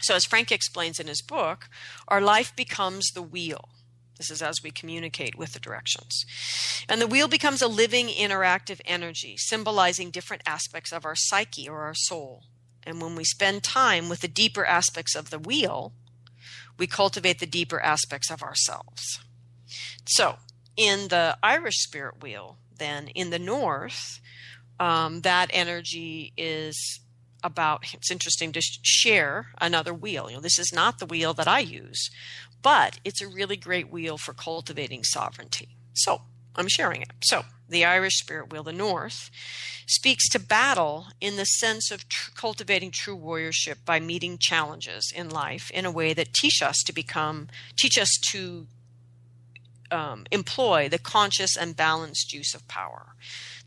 So, 0.00 0.14
as 0.14 0.24
Frank 0.24 0.50
explains 0.50 0.98
in 0.98 1.08
his 1.08 1.22
book, 1.22 1.68
our 2.08 2.20
life 2.20 2.54
becomes 2.56 3.10
the 3.10 3.22
wheel. 3.22 3.68
This 4.16 4.30
is 4.30 4.42
as 4.42 4.62
we 4.62 4.70
communicate 4.70 5.36
with 5.36 5.52
the 5.52 5.60
directions. 5.60 6.26
And 6.88 7.00
the 7.00 7.06
wheel 7.06 7.28
becomes 7.28 7.62
a 7.62 7.68
living, 7.68 8.08
interactive 8.08 8.80
energy, 8.84 9.36
symbolizing 9.38 10.10
different 10.10 10.42
aspects 10.46 10.92
of 10.92 11.04
our 11.04 11.14
psyche 11.16 11.68
or 11.68 11.82
our 11.82 11.94
soul. 11.94 12.44
And 12.82 13.00
when 13.00 13.14
we 13.14 13.24
spend 13.24 13.62
time 13.62 14.08
with 14.08 14.20
the 14.20 14.28
deeper 14.28 14.64
aspects 14.64 15.14
of 15.14 15.30
the 15.30 15.38
wheel, 15.38 15.92
we 16.78 16.86
cultivate 16.86 17.38
the 17.38 17.46
deeper 17.46 17.80
aspects 17.80 18.30
of 18.30 18.42
ourselves. 18.42 19.20
So, 20.06 20.36
in 20.76 21.08
the 21.08 21.36
Irish 21.42 21.78
spirit 21.78 22.22
wheel, 22.22 22.58
then 22.76 23.08
in 23.08 23.30
the 23.30 23.38
north, 23.38 24.19
um, 24.80 25.20
that 25.20 25.50
energy 25.52 26.32
is 26.36 27.00
about 27.44 27.84
it's 27.94 28.10
interesting 28.10 28.52
to 28.52 28.60
share 28.82 29.46
another 29.60 29.94
wheel. 29.94 30.28
You 30.28 30.36
know 30.36 30.42
this 30.42 30.58
is 30.58 30.72
not 30.74 30.98
the 30.98 31.06
wheel 31.06 31.32
that 31.34 31.48
i 31.48 31.60
use 31.60 32.10
but 32.62 32.98
it's 33.04 33.22
a 33.22 33.28
really 33.28 33.56
great 33.56 33.90
wheel 33.90 34.18
for 34.18 34.34
cultivating 34.34 35.04
sovereignty. 35.04 35.76
So 35.94 36.22
i'm 36.56 36.68
sharing 36.68 37.02
it. 37.02 37.12
So 37.24 37.44
the 37.68 37.84
irish 37.84 38.16
spirit 38.18 38.52
wheel 38.52 38.64
the 38.64 38.72
north 38.72 39.30
speaks 39.86 40.28
to 40.30 40.38
battle 40.38 41.06
in 41.20 41.36
the 41.36 41.44
sense 41.44 41.90
of 41.90 42.08
tr- 42.08 42.30
cultivating 42.34 42.90
true 42.90 43.16
warriorship 43.16 43.84
by 43.84 44.00
meeting 44.00 44.38
challenges 44.38 45.12
in 45.14 45.30
life 45.30 45.70
in 45.70 45.86
a 45.86 45.90
way 45.90 46.12
that 46.12 46.34
teach 46.34 46.62
us 46.62 46.82
to 46.84 46.92
become 46.92 47.48
teach 47.76 47.96
us 47.96 48.10
to 48.32 48.66
um, 49.90 50.26
employ 50.30 50.88
the 50.88 50.98
conscious 50.98 51.56
and 51.56 51.76
balanced 51.76 52.32
use 52.32 52.54
of 52.54 52.66
power 52.68 53.14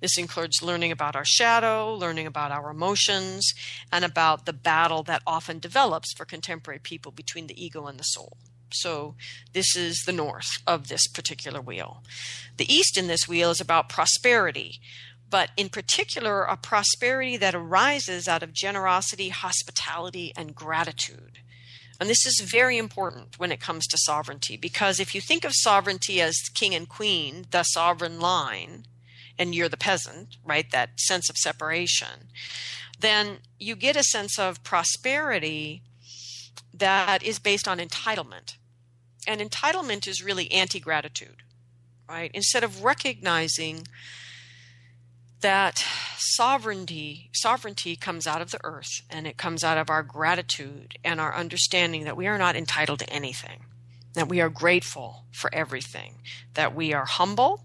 this 0.03 0.17
includes 0.17 0.61
learning 0.61 0.91
about 0.91 1.15
our 1.15 1.23
shadow, 1.23 1.95
learning 1.95 2.27
about 2.27 2.51
our 2.51 2.69
emotions, 2.69 3.53
and 3.89 4.03
about 4.03 4.45
the 4.45 4.51
battle 4.51 5.01
that 5.03 5.21
often 5.25 5.59
develops 5.59 6.11
for 6.11 6.25
contemporary 6.25 6.79
people 6.79 7.13
between 7.13 7.47
the 7.47 7.65
ego 7.65 7.87
and 7.87 7.97
the 7.97 8.03
soul. 8.03 8.35
So, 8.73 9.15
this 9.53 9.77
is 9.77 10.03
the 10.05 10.11
north 10.11 10.49
of 10.67 10.89
this 10.89 11.07
particular 11.07 11.61
wheel. 11.61 12.03
The 12.57 12.71
east 12.71 12.97
in 12.97 13.07
this 13.07 13.29
wheel 13.29 13.51
is 13.51 13.61
about 13.61 13.87
prosperity, 13.87 14.81
but 15.29 15.51
in 15.55 15.69
particular, 15.69 16.43
a 16.43 16.57
prosperity 16.57 17.37
that 17.37 17.55
arises 17.55 18.27
out 18.27 18.43
of 18.43 18.51
generosity, 18.51 19.29
hospitality, 19.29 20.33
and 20.35 20.53
gratitude. 20.53 21.39
And 21.99 22.09
this 22.09 22.25
is 22.25 22.41
very 22.41 22.77
important 22.77 23.39
when 23.39 23.51
it 23.51 23.59
comes 23.59 23.87
to 23.87 23.97
sovereignty 23.97 24.57
because 24.57 24.99
if 24.99 25.13
you 25.13 25.21
think 25.21 25.45
of 25.45 25.51
sovereignty 25.53 26.21
as 26.21 26.35
king 26.53 26.73
and 26.73 26.89
queen, 26.89 27.45
the 27.51 27.63
sovereign 27.63 28.19
line, 28.19 28.85
and 29.37 29.55
you're 29.55 29.69
the 29.69 29.77
peasant, 29.77 30.37
right? 30.43 30.69
That 30.71 30.99
sense 30.99 31.29
of 31.29 31.37
separation, 31.37 32.29
then 32.99 33.39
you 33.59 33.75
get 33.75 33.95
a 33.95 34.03
sense 34.03 34.37
of 34.37 34.63
prosperity 34.63 35.81
that 36.73 37.23
is 37.23 37.39
based 37.39 37.67
on 37.67 37.79
entitlement. 37.79 38.55
And 39.25 39.39
entitlement 39.39 40.07
is 40.07 40.23
really 40.23 40.51
anti 40.51 40.79
gratitude, 40.79 41.43
right? 42.09 42.31
Instead 42.33 42.63
of 42.63 42.83
recognizing 42.83 43.87
that 45.43 45.85
sovereignty 46.17 47.29
sovereignty 47.33 47.95
comes 47.95 48.25
out 48.25 48.41
of 48.41 48.51
the 48.51 48.59
earth 48.63 49.01
and 49.09 49.27
it 49.27 49.37
comes 49.37 49.63
out 49.63 49.77
of 49.77 49.89
our 49.89 50.01
gratitude 50.01 50.97
and 51.03 51.21
our 51.21 51.35
understanding 51.35 52.05
that 52.05 52.17
we 52.17 52.25
are 52.27 52.37
not 52.37 52.55
entitled 52.55 52.99
to 52.99 53.09
anything 53.09 53.65
that 54.13 54.29
we 54.29 54.41
are 54.41 54.49
grateful 54.49 55.25
for 55.31 55.53
everything 55.53 56.15
that 56.55 56.73
we 56.73 56.93
are 56.93 57.05
humble 57.05 57.61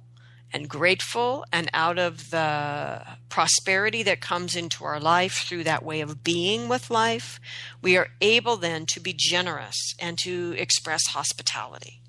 and 0.53 0.69
grateful 0.69 1.45
and 1.53 1.71
out 1.73 1.99
of 1.99 2.31
the 2.31 3.03
prosperity 3.29 4.03
that 4.03 4.21
comes 4.21 4.57
into 4.57 4.85
our 4.85 4.99
life 5.01 5.45
through 5.47 5.65
that 5.65 5.85
way 5.85 6.01
of 6.01 6.25
being 6.25 6.69
with 6.69 6.91
life, 6.91 7.39
we 7.83 7.97
are 7.97 8.09
able 8.21 8.57
then 8.57 8.87
to 8.87 9.01
be 9.01 9.15
generous 9.17 9.95
and 10.01 10.19
to 10.19 10.55
express 10.57 11.09
hospitality. 11.09 12.01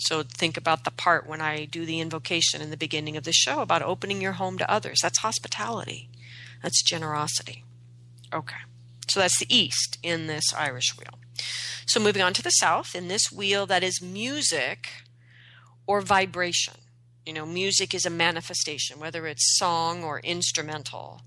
So 0.00 0.22
think 0.22 0.56
about 0.56 0.84
the 0.84 0.90
part 0.90 1.26
when 1.26 1.42
I 1.42 1.66
do 1.66 1.84
the 1.84 2.00
invocation 2.00 2.62
in 2.62 2.70
the 2.70 2.76
beginning 2.76 3.18
of 3.18 3.24
the 3.24 3.32
show 3.32 3.60
about 3.60 3.82
opening 3.82 4.22
your 4.22 4.32
home 4.32 4.56
to 4.58 4.70
others. 4.70 5.00
That's 5.02 5.18
hospitality. 5.18 6.08
That's 6.62 6.82
generosity. 6.82 7.64
Okay. 8.32 8.56
So 9.08 9.20
that's 9.20 9.38
the 9.38 9.54
east 9.54 9.98
in 10.02 10.26
this 10.26 10.54
Irish 10.54 10.96
wheel. 10.96 11.18
So 11.86 12.00
moving 12.00 12.22
on 12.22 12.32
to 12.34 12.42
the 12.42 12.50
south, 12.50 12.94
in 12.94 13.08
this 13.08 13.30
wheel 13.30 13.66
that 13.66 13.82
is 13.82 14.00
music 14.00 14.88
or 15.86 16.00
vibration. 16.00 16.74
You 17.26 17.34
know, 17.34 17.44
music 17.44 17.92
is 17.92 18.06
a 18.06 18.10
manifestation, 18.10 18.98
whether 18.98 19.26
it's 19.26 19.58
song 19.58 20.02
or 20.02 20.20
instrumental. 20.20 21.20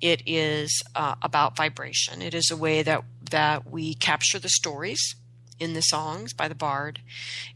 It 0.00 0.22
is 0.26 0.82
uh, 0.94 1.14
about 1.22 1.56
vibration. 1.56 2.20
It 2.20 2.34
is 2.34 2.50
a 2.50 2.56
way 2.56 2.82
that 2.82 3.04
that 3.30 3.70
we 3.70 3.94
capture 3.94 4.38
the 4.38 4.50
stories 4.50 5.16
in 5.58 5.74
the 5.74 5.82
songs 5.82 6.32
by 6.32 6.48
the 6.48 6.54
bard. 6.54 7.00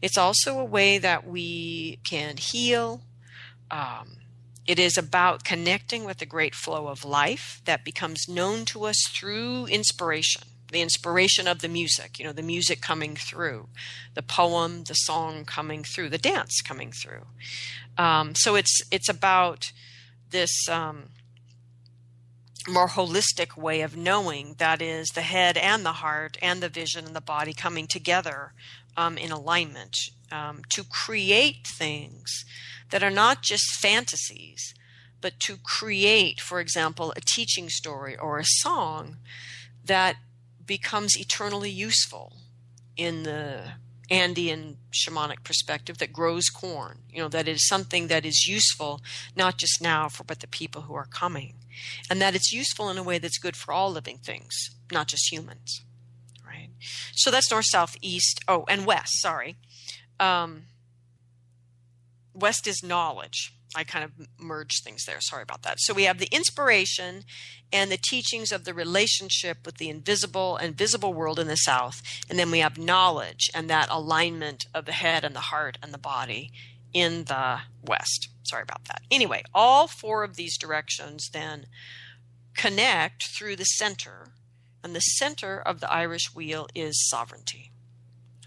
It's 0.01 0.17
also 0.17 0.59
a 0.59 0.65
way 0.65 0.97
that 0.97 1.25
we 1.25 1.99
can 2.03 2.37
heal, 2.37 3.01
um, 3.71 4.17
It 4.65 4.79
is 4.79 4.97
about 4.97 5.43
connecting 5.43 6.05
with 6.05 6.19
the 6.19 6.25
great 6.25 6.55
flow 6.55 6.87
of 6.87 7.03
life 7.03 7.61
that 7.65 7.83
becomes 7.83 8.29
known 8.29 8.65
to 8.65 8.85
us 8.85 8.97
through 9.09 9.65
inspiration, 9.65 10.43
the 10.71 10.81
inspiration 10.81 11.47
of 11.47 11.59
the 11.59 11.67
music, 11.67 12.17
you 12.17 12.25
know, 12.25 12.31
the 12.31 12.41
music 12.41 12.81
coming 12.81 13.15
through, 13.15 13.67
the 14.13 14.23
poem, 14.23 14.85
the 14.85 14.93
song 14.93 15.43
coming 15.45 15.83
through, 15.83 16.09
the 16.09 16.17
dance 16.17 16.61
coming 16.61 16.91
through. 16.93 17.25
Um, 17.97 18.35
so 18.35 18.55
it's 18.55 18.81
it's 18.89 19.09
about 19.09 19.71
this 20.29 20.69
um, 20.69 21.09
more 22.67 22.87
holistic 22.87 23.57
way 23.57 23.81
of 23.81 23.97
knowing 23.97 24.55
that 24.57 24.81
is 24.81 25.09
the 25.09 25.21
head 25.21 25.57
and 25.57 25.85
the 25.85 25.93
heart 25.93 26.37
and 26.41 26.61
the 26.61 26.69
vision 26.69 27.05
and 27.05 27.15
the 27.15 27.21
body 27.21 27.53
coming 27.53 27.87
together 27.87 28.53
um, 28.95 29.17
in 29.17 29.31
alignment 29.31 29.95
um, 30.31 30.61
to 30.69 30.83
create 30.83 31.67
things 31.67 32.45
that 32.89 33.03
are 33.03 33.11
not 33.11 33.41
just 33.41 33.79
fantasies, 33.81 34.73
but 35.19 35.39
to 35.39 35.57
create, 35.57 36.39
for 36.39 36.59
example, 36.59 37.13
a 37.15 37.21
teaching 37.21 37.69
story 37.69 38.17
or 38.17 38.39
a 38.39 38.45
song 38.45 39.17
that 39.83 40.15
becomes 40.65 41.17
eternally 41.17 41.69
useful 41.69 42.33
in 42.95 43.23
the 43.23 43.73
Andean 44.09 44.77
shamanic 44.91 45.43
perspective 45.43 45.97
that 45.97 46.13
grows 46.13 46.49
corn. 46.49 46.99
You 47.09 47.23
know, 47.23 47.29
that 47.29 47.47
is 47.47 47.67
something 47.67 48.07
that 48.07 48.25
is 48.25 48.45
useful 48.47 49.01
not 49.35 49.57
just 49.57 49.81
now 49.81 50.07
for 50.07 50.23
but 50.23 50.39
the 50.39 50.47
people 50.47 50.83
who 50.83 50.93
are 50.93 51.07
coming. 51.07 51.55
And 52.09 52.21
that 52.21 52.35
it's 52.35 52.51
useful 52.51 52.89
in 52.89 52.97
a 52.97 53.03
way 53.03 53.17
that's 53.17 53.37
good 53.37 53.55
for 53.55 53.73
all 53.73 53.91
living 53.91 54.17
things, 54.17 54.53
not 54.91 55.07
just 55.07 55.31
humans. 55.31 55.81
Right? 56.45 56.69
So 57.13 57.31
that's 57.31 57.51
north, 57.51 57.65
south, 57.67 57.95
east, 58.01 58.41
oh, 58.47 58.65
and 58.67 58.85
west, 58.85 59.21
sorry. 59.21 59.55
Um, 60.19 60.63
west 62.33 62.67
is 62.67 62.83
knowledge. 62.83 63.53
I 63.75 63.83
kind 63.83 64.05
of 64.05 64.27
merged 64.39 64.83
things 64.83 65.05
there. 65.05 65.19
Sorry 65.19 65.41
about 65.41 65.63
that. 65.63 65.79
So 65.79 65.93
we 65.93 66.03
have 66.03 66.19
the 66.19 66.29
inspiration 66.31 67.23
and 67.71 67.91
the 67.91 67.97
teachings 67.97 68.51
of 68.51 68.65
the 68.65 68.73
relationship 68.73 69.65
with 69.65 69.77
the 69.77 69.89
invisible 69.89 70.57
and 70.57 70.77
visible 70.77 71.13
world 71.13 71.39
in 71.39 71.47
the 71.47 71.55
south. 71.55 72.01
And 72.29 72.37
then 72.37 72.51
we 72.51 72.59
have 72.59 72.77
knowledge 72.77 73.49
and 73.55 73.69
that 73.69 73.89
alignment 73.89 74.65
of 74.73 74.85
the 74.85 74.91
head 74.91 75.23
and 75.23 75.35
the 75.35 75.39
heart 75.39 75.79
and 75.81 75.91
the 75.93 75.97
body 75.97 76.51
in 76.93 77.25
the 77.25 77.59
west. 77.83 78.29
Sorry 78.43 78.63
about 78.63 78.85
that. 78.85 79.01
Anyway, 79.09 79.43
all 79.53 79.87
four 79.87 80.23
of 80.23 80.35
these 80.35 80.57
directions 80.57 81.29
then 81.31 81.65
connect 82.55 83.23
through 83.37 83.55
the 83.55 83.65
center. 83.65 84.27
And 84.83 84.95
the 84.95 84.99
center 84.99 85.59
of 85.59 85.79
the 85.79 85.91
Irish 85.91 86.35
wheel 86.35 86.67
is 86.75 87.09
sovereignty. 87.09 87.71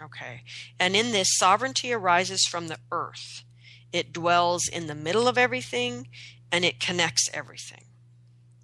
Okay. 0.00 0.42
And 0.78 0.94
in 0.94 1.12
this, 1.12 1.28
sovereignty 1.37 1.92
arises 1.92 2.46
from 2.46 2.68
the 2.68 2.78
earth 2.92 3.44
it 3.92 4.12
dwells 4.12 4.68
in 4.68 4.88
the 4.88 4.94
middle 4.94 5.26
of 5.26 5.38
everything 5.38 6.09
and 6.52 6.64
it 6.64 6.80
connects 6.80 7.30
everything. 7.32 7.85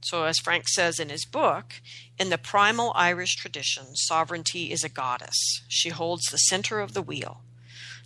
So, 0.04 0.24
as 0.24 0.38
Frank 0.38 0.68
says 0.68 0.98
in 0.98 1.08
his 1.08 1.24
book, 1.24 1.74
in 2.18 2.28
the 2.28 2.38
primal 2.38 2.92
Irish 2.94 3.36
tradition, 3.36 3.94
sovereignty 3.94 4.72
is 4.72 4.82
a 4.82 4.88
goddess. 4.88 5.62
She 5.68 5.90
holds 5.90 6.26
the 6.26 6.38
center 6.38 6.80
of 6.80 6.92
the 6.92 7.02
wheel, 7.02 7.42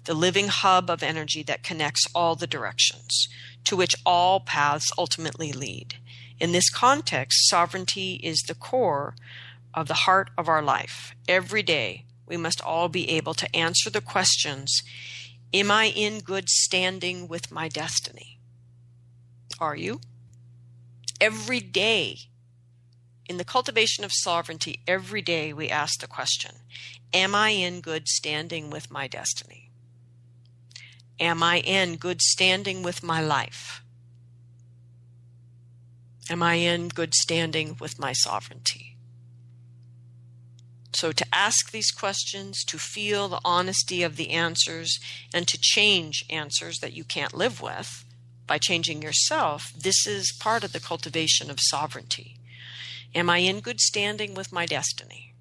the 0.06 0.14
living 0.14 0.48
hub 0.48 0.88
of 0.88 1.02
energy 1.02 1.42
that 1.42 1.62
connects 1.62 2.06
all 2.14 2.34
the 2.34 2.46
directions, 2.46 3.28
to 3.64 3.76
which 3.76 3.94
all 4.06 4.40
paths 4.40 4.90
ultimately 4.96 5.52
lead. 5.52 5.96
In 6.38 6.52
this 6.52 6.70
context, 6.70 7.48
sovereignty 7.48 8.14
is 8.22 8.42
the 8.42 8.54
core 8.54 9.14
of 9.74 9.88
the 9.88 9.94
heart 9.94 10.30
of 10.38 10.48
our 10.48 10.62
life. 10.62 11.14
Every 11.28 11.62
day, 11.62 12.04
we 12.26 12.36
must 12.36 12.60
all 12.60 12.88
be 12.88 13.10
able 13.10 13.34
to 13.34 13.54
answer 13.54 13.90
the 13.90 14.00
questions 14.00 14.82
Am 15.54 15.70
I 15.70 15.84
in 15.84 16.20
good 16.20 16.48
standing 16.48 17.28
with 17.28 17.52
my 17.52 17.68
destiny? 17.68 18.38
Are 19.60 19.76
you? 19.76 20.00
Every 21.20 21.60
day, 21.60 22.18
in 23.28 23.38
the 23.38 23.44
cultivation 23.44 24.04
of 24.04 24.10
sovereignty, 24.12 24.80
every 24.86 25.22
day 25.22 25.52
we 25.52 25.68
ask 25.68 26.00
the 26.00 26.06
question 26.06 26.56
Am 27.14 27.34
I 27.34 27.50
in 27.50 27.80
good 27.80 28.08
standing 28.08 28.70
with 28.70 28.90
my 28.90 29.08
destiny? 29.08 29.65
Am 31.18 31.42
I 31.42 31.60
in 31.60 31.96
good 31.96 32.20
standing 32.20 32.82
with 32.82 33.02
my 33.02 33.20
life? 33.20 33.82
Am 36.28 36.42
I 36.42 36.54
in 36.54 36.88
good 36.88 37.14
standing 37.14 37.76
with 37.80 37.98
my 37.98 38.12
sovereignty? 38.12 38.96
So, 40.92 41.12
to 41.12 41.26
ask 41.32 41.70
these 41.70 41.90
questions, 41.90 42.64
to 42.64 42.78
feel 42.78 43.28
the 43.28 43.40
honesty 43.44 44.02
of 44.02 44.16
the 44.16 44.30
answers, 44.30 44.98
and 45.32 45.46
to 45.46 45.58
change 45.60 46.24
answers 46.30 46.78
that 46.78 46.94
you 46.94 47.04
can't 47.04 47.34
live 47.34 47.60
with 47.60 48.04
by 48.46 48.58
changing 48.58 49.02
yourself, 49.02 49.72
this 49.76 50.06
is 50.06 50.32
part 50.38 50.64
of 50.64 50.72
the 50.72 50.80
cultivation 50.80 51.50
of 51.50 51.58
sovereignty. 51.60 52.38
Am 53.14 53.28
I 53.28 53.38
in 53.38 53.60
good 53.60 53.80
standing 53.80 54.34
with 54.34 54.52
my 54.52 54.66
destiny? 54.66 55.34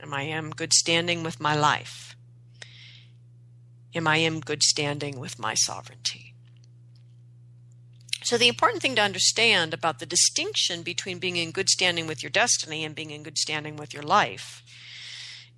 Am 0.00 0.14
I 0.14 0.22
in 0.22 0.50
good 0.50 0.72
standing 0.72 1.22
with 1.22 1.40
my 1.40 1.54
life? 1.54 2.16
Am 3.94 4.06
I 4.06 4.16
in 4.16 4.40
good 4.40 4.62
standing 4.62 5.18
with 5.18 5.38
my 5.38 5.54
sovereignty? 5.54 6.34
So, 8.22 8.36
the 8.36 8.48
important 8.48 8.82
thing 8.82 8.96
to 8.96 9.02
understand 9.02 9.72
about 9.72 10.00
the 10.00 10.06
distinction 10.06 10.82
between 10.82 11.18
being 11.18 11.36
in 11.36 11.50
good 11.50 11.70
standing 11.70 12.06
with 12.06 12.22
your 12.22 12.30
destiny 12.30 12.84
and 12.84 12.94
being 12.94 13.10
in 13.10 13.22
good 13.22 13.38
standing 13.38 13.76
with 13.76 13.94
your 13.94 14.02
life 14.02 14.62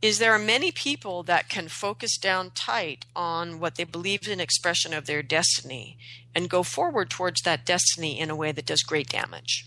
is 0.00 0.18
there 0.18 0.32
are 0.32 0.38
many 0.38 0.72
people 0.72 1.22
that 1.24 1.48
can 1.48 1.68
focus 1.68 2.16
down 2.16 2.50
tight 2.54 3.04
on 3.14 3.60
what 3.60 3.74
they 3.74 3.84
believe 3.84 4.22
is 4.22 4.28
an 4.28 4.40
expression 4.40 4.94
of 4.94 5.06
their 5.06 5.22
destiny 5.22 5.98
and 6.34 6.48
go 6.48 6.62
forward 6.62 7.10
towards 7.10 7.42
that 7.42 7.66
destiny 7.66 8.18
in 8.18 8.30
a 8.30 8.36
way 8.36 8.52
that 8.52 8.66
does 8.66 8.82
great 8.82 9.08
damage. 9.08 9.66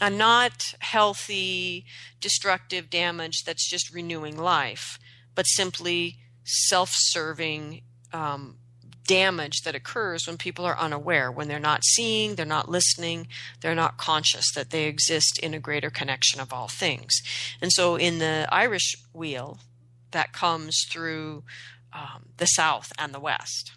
And 0.00 0.16
not 0.16 0.74
healthy, 0.80 1.84
destructive 2.20 2.90
damage 2.90 3.44
that's 3.44 3.68
just 3.68 3.92
renewing 3.92 4.36
life, 4.36 4.98
but 5.34 5.46
simply 5.46 6.18
self 6.44 6.90
serving 6.92 7.82
um, 8.16 8.56
damage 9.06 9.60
that 9.62 9.74
occurs 9.74 10.26
when 10.26 10.36
people 10.36 10.64
are 10.64 10.78
unaware, 10.78 11.30
when 11.30 11.48
they're 11.48 11.60
not 11.60 11.84
seeing, 11.84 12.34
they're 12.34 12.46
not 12.46 12.68
listening, 12.68 13.28
they're 13.60 13.74
not 13.74 13.98
conscious 13.98 14.50
that 14.54 14.70
they 14.70 14.84
exist 14.84 15.38
in 15.38 15.54
a 15.54 15.60
greater 15.60 15.90
connection 15.90 16.40
of 16.40 16.52
all 16.52 16.68
things. 16.68 17.12
And 17.60 17.70
so 17.72 17.96
in 17.96 18.18
the 18.18 18.48
Irish 18.50 18.96
wheel, 19.12 19.58
that 20.10 20.32
comes 20.32 20.84
through 20.90 21.44
um, 21.92 22.30
the 22.38 22.46
South 22.46 22.90
and 22.98 23.14
the 23.14 23.20
West. 23.20 23.72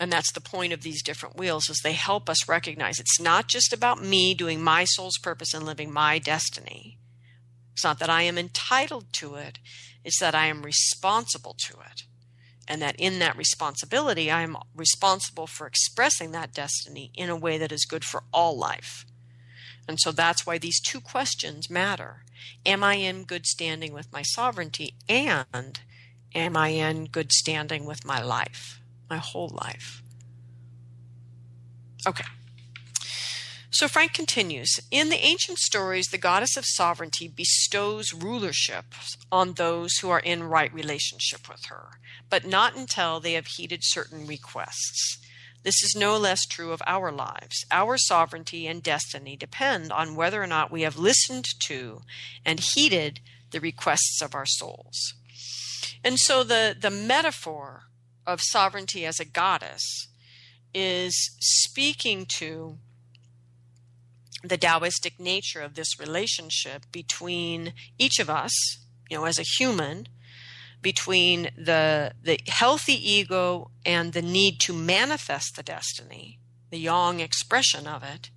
And 0.00 0.12
that's 0.12 0.32
the 0.32 0.40
point 0.40 0.72
of 0.72 0.82
these 0.82 1.02
different 1.02 1.36
wheels 1.36 1.68
is 1.68 1.78
they 1.78 1.92
help 1.92 2.28
us 2.28 2.48
recognize 2.48 2.98
it's 2.98 3.20
not 3.20 3.46
just 3.46 3.72
about 3.72 4.02
me 4.02 4.34
doing 4.34 4.62
my 4.62 4.84
soul's 4.84 5.18
purpose 5.18 5.54
and 5.54 5.64
living 5.64 5.92
my 5.92 6.18
destiny. 6.18 6.98
It's 7.72 7.84
not 7.84 8.00
that 8.00 8.10
I 8.10 8.22
am 8.22 8.36
entitled 8.36 9.12
to 9.14 9.36
it, 9.36 9.58
it's 10.04 10.18
that 10.18 10.34
I 10.34 10.46
am 10.46 10.62
responsible 10.62 11.54
to 11.68 11.74
it 11.74 12.02
and 12.68 12.80
that 12.82 12.96
in 12.98 13.18
that 13.18 13.36
responsibility, 13.36 14.30
I 14.30 14.42
am 14.42 14.56
responsible 14.74 15.46
for 15.46 15.66
expressing 15.66 16.32
that 16.32 16.54
destiny 16.54 17.10
in 17.14 17.28
a 17.28 17.36
way 17.36 17.58
that 17.58 17.72
is 17.72 17.84
good 17.84 18.04
for 18.04 18.22
all 18.32 18.56
life. 18.56 19.04
And 19.88 19.98
so 20.00 20.12
that's 20.12 20.46
why 20.46 20.58
these 20.58 20.80
two 20.80 21.00
questions 21.00 21.68
matter. 21.68 22.24
Am 22.64 22.82
I 22.84 22.94
in 22.94 23.24
good 23.24 23.46
standing 23.46 23.92
with 23.92 24.12
my 24.12 24.22
sovereignty? 24.22 24.94
And 25.08 25.80
am 26.34 26.56
I 26.56 26.68
in 26.68 27.06
good 27.06 27.32
standing 27.32 27.84
with 27.84 28.04
my 28.04 28.22
life, 28.22 28.80
my 29.10 29.18
whole 29.18 29.48
life? 29.48 30.02
Okay. 32.06 32.24
So 33.70 33.88
Frank 33.88 34.12
continues 34.12 34.80
In 34.90 35.08
the 35.08 35.24
ancient 35.24 35.58
stories, 35.58 36.08
the 36.08 36.18
goddess 36.18 36.56
of 36.56 36.64
sovereignty 36.66 37.26
bestows 37.26 38.12
rulership 38.12 38.84
on 39.30 39.54
those 39.54 39.96
who 39.98 40.10
are 40.10 40.20
in 40.20 40.44
right 40.44 40.72
relationship 40.72 41.48
with 41.48 41.64
her, 41.66 41.98
but 42.32 42.46
not 42.46 42.74
until 42.74 43.20
they 43.20 43.34
have 43.34 43.46
heeded 43.46 43.80
certain 43.82 44.26
requests. 44.26 45.18
This 45.64 45.82
is 45.82 45.94
no 45.94 46.16
less 46.16 46.46
true 46.46 46.72
of 46.72 46.80
our 46.86 47.12
lives. 47.12 47.66
Our 47.70 47.98
sovereignty 47.98 48.66
and 48.66 48.82
destiny 48.82 49.36
depend 49.36 49.92
on 49.92 50.16
whether 50.16 50.42
or 50.42 50.46
not 50.46 50.72
we 50.72 50.80
have 50.80 50.96
listened 50.96 51.44
to 51.66 52.00
and 52.42 52.58
heeded 52.58 53.20
the 53.50 53.60
requests 53.60 54.22
of 54.22 54.34
our 54.34 54.46
souls. 54.46 55.12
And 56.02 56.18
so 56.18 56.42
the, 56.42 56.74
the 56.80 56.90
metaphor 56.90 57.82
of 58.26 58.40
sovereignty 58.40 59.04
as 59.04 59.20
a 59.20 59.26
goddess 59.26 60.08
is 60.72 61.36
speaking 61.38 62.24
to 62.38 62.78
the 64.42 64.56
Taoistic 64.56 65.20
nature 65.20 65.60
of 65.60 65.74
this 65.74 66.00
relationship 66.00 66.86
between 66.90 67.74
each 67.98 68.18
of 68.18 68.30
us, 68.30 68.54
you 69.10 69.18
know, 69.18 69.26
as 69.26 69.38
a 69.38 69.44
human, 69.58 70.08
between 70.82 71.50
the 71.56 72.12
the 72.22 72.40
healthy 72.48 72.94
ego 73.12 73.70
and 73.86 74.12
the 74.12 74.22
need 74.22 74.60
to 74.60 74.72
manifest 74.74 75.56
the 75.56 75.62
destiny, 75.62 76.38
the 76.70 76.78
yang 76.78 77.20
expression 77.20 77.86
of 77.86 78.02
it, 78.02 78.30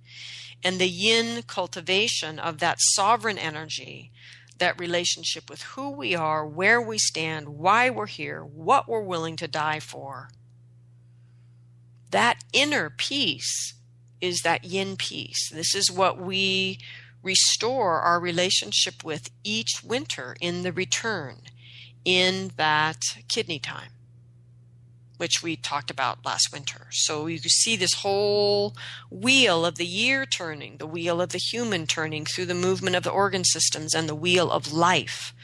and 0.64 0.78
the 0.78 0.88
yin 0.88 1.42
cultivation 1.42 2.38
of 2.38 2.58
that 2.58 2.78
sovereign 2.80 3.38
energy, 3.38 4.12
that 4.58 4.80
relationship 4.80 5.50
with 5.50 5.62
who 5.62 5.90
we 5.90 6.14
are, 6.14 6.46
where 6.46 6.80
we 6.80 6.98
stand, 6.98 7.48
why 7.50 7.90
we're 7.90 8.06
here, 8.06 8.42
what 8.44 8.88
we're 8.88 9.02
willing 9.02 9.36
to 9.36 9.48
die 9.48 9.80
for. 9.80 10.28
that 12.10 12.44
inner 12.52 12.90
peace 12.90 13.74
is 14.20 14.40
that 14.42 14.64
yin 14.64 14.96
peace. 14.96 15.50
This 15.50 15.74
is 15.74 15.90
what 15.90 16.18
we 16.18 16.78
restore 17.22 18.00
our 18.00 18.20
relationship 18.20 19.04
with 19.04 19.30
each 19.44 19.82
winter 19.84 20.36
in 20.40 20.62
the 20.62 20.72
return 20.72 21.42
in 22.06 22.52
that 22.56 23.02
kidney 23.28 23.58
time 23.58 23.90
which 25.16 25.42
we 25.42 25.56
talked 25.56 25.90
about 25.90 26.24
last 26.24 26.50
winter. 26.52 26.88
So 26.90 27.26
you 27.26 27.38
see 27.38 27.76
this 27.76 27.94
whole 27.94 28.74
wheel 29.10 29.64
of 29.64 29.76
the 29.76 29.86
year 29.86 30.26
turning, 30.26 30.76
the 30.76 30.86
wheel 30.86 31.20
of 31.20 31.30
the 31.30 31.38
human 31.38 31.86
turning 31.86 32.26
through 32.26 32.46
the 32.46 32.54
movement 32.54 32.96
of 32.96 33.02
the 33.02 33.10
organ 33.10 33.44
systems 33.44 33.94
and 33.94 34.08
the 34.08 34.14
wheel 34.14 34.50
of 34.50 34.72
life. 34.72 35.34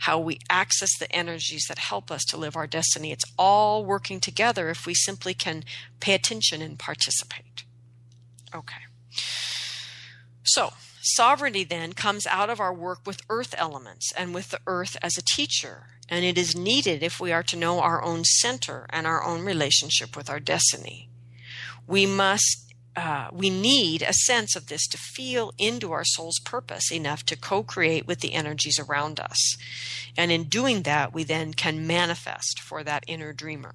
How 0.00 0.18
we 0.18 0.38
access 0.50 0.90
the 0.98 1.10
energies 1.10 1.64
that 1.68 1.78
help 1.78 2.10
us 2.10 2.24
to 2.26 2.36
live 2.36 2.56
our 2.56 2.66
destiny. 2.66 3.12
It's 3.12 3.24
all 3.38 3.84
working 3.84 4.20
together 4.20 4.68
if 4.68 4.84
we 4.84 4.92
simply 4.94 5.32
can 5.32 5.64
pay 6.00 6.12
attention 6.12 6.60
and 6.60 6.78
participate. 6.78 7.64
Okay. 8.54 8.82
So, 10.44 10.74
sovereignty 11.06 11.64
then 11.64 11.92
comes 11.92 12.26
out 12.26 12.50
of 12.50 12.60
our 12.60 12.74
work 12.74 13.00
with 13.06 13.22
earth 13.28 13.54
elements 13.58 14.12
and 14.12 14.34
with 14.34 14.50
the 14.50 14.60
earth 14.66 14.96
as 15.02 15.16
a 15.16 15.22
teacher 15.22 15.86
and 16.08 16.24
it 16.24 16.38
is 16.38 16.56
needed 16.56 17.02
if 17.02 17.20
we 17.20 17.32
are 17.32 17.42
to 17.42 17.56
know 17.56 17.80
our 17.80 18.02
own 18.02 18.24
center 18.24 18.86
and 18.90 19.06
our 19.06 19.24
own 19.24 19.44
relationship 19.44 20.16
with 20.16 20.30
our 20.30 20.40
destiny. 20.40 21.08
We 21.86 22.06
must 22.06 22.62
uh, 22.96 23.28
we 23.30 23.50
need 23.50 24.00
a 24.00 24.14
sense 24.14 24.56
of 24.56 24.68
this 24.68 24.86
to 24.86 24.96
feel 24.96 25.52
into 25.58 25.92
our 25.92 26.04
soul's 26.04 26.38
purpose 26.38 26.90
enough 26.90 27.26
to 27.26 27.36
co 27.36 27.62
create 27.62 28.06
with 28.06 28.20
the 28.20 28.32
energies 28.32 28.78
around 28.78 29.20
us. 29.20 29.58
And 30.16 30.32
in 30.32 30.44
doing 30.44 30.82
that, 30.82 31.12
we 31.12 31.22
then 31.22 31.52
can 31.52 31.86
manifest 31.86 32.58
for 32.58 32.82
that 32.84 33.04
inner 33.06 33.34
dreamer. 33.34 33.74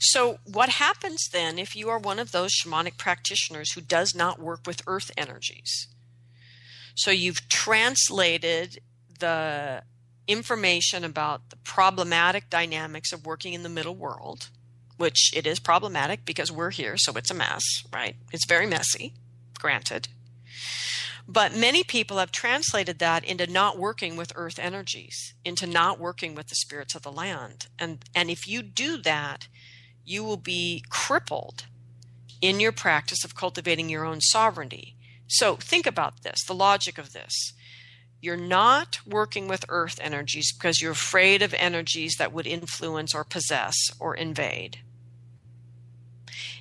So, 0.00 0.38
what 0.44 0.68
happens 0.68 1.28
then 1.32 1.58
if 1.58 1.74
you 1.74 1.88
are 1.88 1.98
one 1.98 2.18
of 2.18 2.32
those 2.32 2.52
shamanic 2.52 2.96
practitioners 2.98 3.72
who 3.72 3.80
does 3.80 4.14
not 4.14 4.38
work 4.38 4.60
with 4.66 4.82
earth 4.86 5.10
energies? 5.16 5.88
So, 6.94 7.10
you've 7.10 7.48
translated 7.48 8.80
the 9.18 9.82
information 10.28 11.02
about 11.04 11.50
the 11.50 11.56
problematic 11.56 12.50
dynamics 12.50 13.12
of 13.12 13.26
working 13.26 13.54
in 13.54 13.62
the 13.62 13.68
middle 13.68 13.96
world, 13.96 14.50
which 14.98 15.32
it 15.34 15.46
is 15.46 15.58
problematic 15.58 16.24
because 16.24 16.52
we're 16.52 16.70
here, 16.70 16.96
so 16.96 17.12
it's 17.16 17.30
a 17.30 17.34
mess, 17.34 17.64
right? 17.92 18.14
It's 18.30 18.46
very 18.46 18.66
messy, 18.66 19.14
granted. 19.58 20.08
But 21.26 21.54
many 21.54 21.84
people 21.84 22.18
have 22.18 22.32
translated 22.32 22.98
that 23.00 23.24
into 23.24 23.46
not 23.46 23.78
working 23.78 24.16
with 24.16 24.32
earth 24.34 24.58
energies, 24.58 25.34
into 25.44 25.66
not 25.66 25.98
working 25.98 26.34
with 26.34 26.48
the 26.48 26.54
spirits 26.54 26.94
of 26.94 27.02
the 27.02 27.12
land. 27.12 27.66
And, 27.78 27.98
and 28.14 28.30
if 28.30 28.48
you 28.48 28.62
do 28.62 28.96
that, 29.02 29.46
you 30.08 30.24
will 30.24 30.38
be 30.38 30.82
crippled 30.88 31.66
in 32.40 32.60
your 32.60 32.72
practice 32.72 33.24
of 33.24 33.34
cultivating 33.34 33.90
your 33.90 34.06
own 34.06 34.20
sovereignty. 34.22 34.96
So 35.26 35.56
think 35.56 35.86
about 35.86 36.22
this 36.22 36.42
the 36.44 36.54
logic 36.54 36.96
of 36.96 37.12
this. 37.12 37.52
You're 38.20 38.36
not 38.36 39.00
working 39.06 39.46
with 39.46 39.66
earth 39.68 40.00
energies 40.02 40.52
because 40.52 40.80
you're 40.80 40.92
afraid 40.92 41.42
of 41.42 41.54
energies 41.54 42.16
that 42.18 42.32
would 42.32 42.46
influence 42.46 43.14
or 43.14 43.22
possess 43.22 43.76
or 44.00 44.16
invade. 44.16 44.78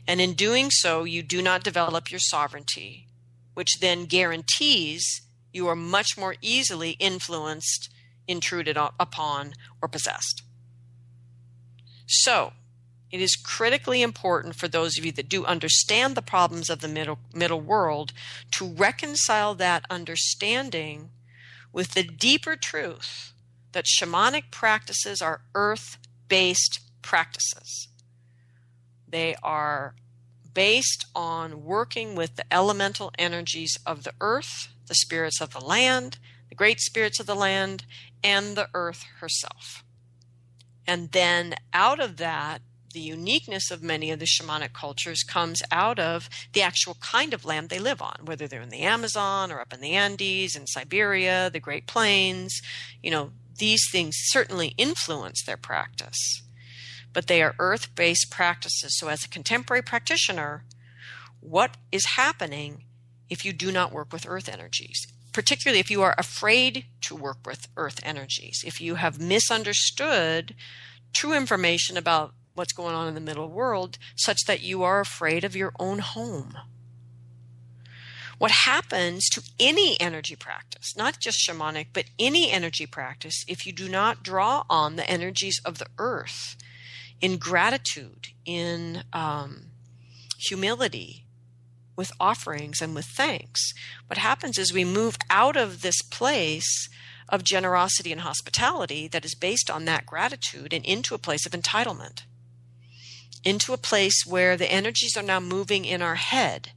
And 0.05 0.21
in 0.21 0.33
doing 0.33 0.69
so, 0.69 1.05
you 1.05 1.23
do 1.23 1.41
not 1.41 1.63
develop 1.63 2.11
your 2.11 2.19
sovereignty, 2.19 3.07
which 3.53 3.79
then 3.79 4.05
guarantees 4.05 5.21
you 5.51 5.67
are 5.67 5.75
much 5.75 6.17
more 6.17 6.35
easily 6.41 6.91
influenced, 6.91 7.89
intruded 8.27 8.77
upon, 8.77 9.53
or 9.81 9.87
possessed. 9.87 10.43
So, 12.05 12.53
it 13.11 13.21
is 13.21 13.35
critically 13.35 14.01
important 14.01 14.55
for 14.55 14.67
those 14.67 14.97
of 14.97 15.05
you 15.05 15.11
that 15.13 15.29
do 15.29 15.45
understand 15.45 16.15
the 16.15 16.21
problems 16.21 16.69
of 16.69 16.79
the 16.79 16.87
middle, 16.87 17.19
middle 17.33 17.61
world 17.61 18.11
to 18.51 18.65
reconcile 18.65 19.55
that 19.55 19.85
understanding 19.89 21.09
with 21.71 21.93
the 21.93 22.03
deeper 22.03 22.55
truth 22.55 23.33
that 23.71 23.85
shamanic 23.85 24.51
practices 24.51 25.21
are 25.21 25.41
earth 25.55 25.97
based 26.27 26.79
practices. 27.01 27.87
They 29.07 29.35
are 29.41 29.95
based 30.53 31.05
on 31.15 31.63
working 31.63 32.15
with 32.15 32.35
the 32.35 32.51
elemental 32.51 33.11
energies 33.17 33.77
of 33.85 34.03
the 34.03 34.13
earth, 34.19 34.69
the 34.87 34.95
spirits 34.95 35.39
of 35.39 35.53
the 35.53 35.63
land, 35.63 36.17
the 36.49 36.55
great 36.55 36.79
spirits 36.81 37.19
of 37.19 37.25
the 37.25 37.35
land, 37.35 37.85
and 38.23 38.57
the 38.57 38.67
earth 38.73 39.03
herself. 39.19 39.83
And 40.85 41.11
then 41.11 41.55
out 41.73 41.99
of 41.99 42.17
that, 42.17 42.61
the 42.93 42.99
uniqueness 42.99 43.69
of 43.71 43.83
many 43.83 44.11
of 44.11 44.19
the 44.19 44.25
shamanic 44.25 44.73
cultures 44.73 45.23
comes 45.23 45.61
out 45.71 45.99
of 45.99 46.29
the 46.53 46.61
actual 46.61 46.95
kind 47.01 47.33
of 47.33 47.45
land 47.45 47.69
they 47.69 47.79
live 47.79 48.01
on, 48.01 48.17
whether 48.23 48.47
they're 48.47 48.61
in 48.61 48.69
the 48.69 48.81
Amazon 48.81 49.51
or 49.51 49.59
up 49.59 49.73
in 49.73 49.81
the 49.81 49.93
Andes, 49.93 50.55
in 50.55 50.67
Siberia, 50.67 51.49
the 51.51 51.59
Great 51.59 51.87
Plains. 51.87 52.61
You 53.03 53.11
know, 53.11 53.31
these 53.57 53.89
things 53.91 54.15
certainly 54.17 54.73
influence 54.77 55.43
their 55.43 55.57
practice, 55.57 56.43
but 57.13 57.27
they 57.27 57.41
are 57.41 57.55
earth 57.59 57.93
based 57.95 58.31
practices. 58.31 58.97
So, 58.97 59.07
as 59.07 59.23
a 59.23 59.29
contemporary 59.29 59.81
practitioner, 59.81 60.63
what 61.39 61.77
is 61.91 62.15
happening 62.15 62.83
if 63.29 63.43
you 63.45 63.53
do 63.53 63.71
not 63.71 63.91
work 63.91 64.11
with 64.13 64.25
earth 64.27 64.49
energies? 64.49 65.07
Particularly 65.33 65.79
if 65.79 65.91
you 65.91 66.01
are 66.01 66.15
afraid 66.17 66.85
to 67.01 67.15
work 67.15 67.37
with 67.45 67.67
earth 67.77 67.99
energies, 68.03 68.63
if 68.65 68.81
you 68.81 68.95
have 68.95 69.19
misunderstood 69.19 70.55
true 71.13 71.33
information 71.33 71.97
about 71.97 72.33
what's 72.57 72.73
going 72.73 72.95
on 72.95 73.07
in 73.07 73.13
the 73.13 73.21
middle 73.21 73.49
world 73.49 73.97
such 74.15 74.45
that 74.47 74.61
you 74.61 74.83
are 74.83 74.99
afraid 74.99 75.43
of 75.43 75.55
your 75.55 75.71
own 75.79 75.99
home. 75.99 76.57
What 78.37 78.51
happens 78.51 79.29
to 79.29 79.41
any 79.59 79.99
energy 79.99 80.35
practice, 80.35 80.95
not 80.95 81.19
just 81.19 81.39
shamanic, 81.39 81.87
but 81.93 82.05
any 82.19 82.51
energy 82.51 82.85
practice, 82.85 83.43
if 83.47 83.65
you 83.65 83.73
do 83.73 83.89
not 83.89 84.23
draw 84.23 84.63
on 84.69 84.95
the 84.95 85.09
energies 85.09 85.59
of 85.65 85.79
the 85.79 85.87
earth 85.97 86.55
in 87.19 87.37
gratitude, 87.37 88.27
in 88.45 89.03
um, 89.11 89.67
humility, 90.37 91.25
with 91.95 92.11
offerings 92.19 92.79
and 92.79 92.93
with 92.93 93.05
thanks? 93.05 93.73
What 94.05 94.19
happens 94.19 94.59
is 94.59 94.71
we 94.71 94.85
move 94.85 95.17
out 95.29 95.57
of 95.57 95.81
this 95.81 96.01
place 96.03 96.87
of 97.27 97.43
generosity 97.43 98.11
and 98.11 98.21
hospitality 98.21 99.07
that 99.07 99.25
is 99.25 99.35
based 99.35 99.69
on 99.69 99.85
that 99.85 100.05
gratitude 100.05 100.73
and 100.73 100.85
into 100.85 101.15
a 101.15 101.19
place 101.19 101.45
of 101.45 101.51
entitlement 101.53 102.21
into 103.47 103.71
a 103.71 103.77
place 103.77 104.25
where 104.25 104.57
the 104.57 104.69
energies 104.69 105.15
are 105.15 105.23
now 105.23 105.39
moving 105.39 105.85
in 105.85 106.01
our 106.01 106.15
head. 106.15 106.71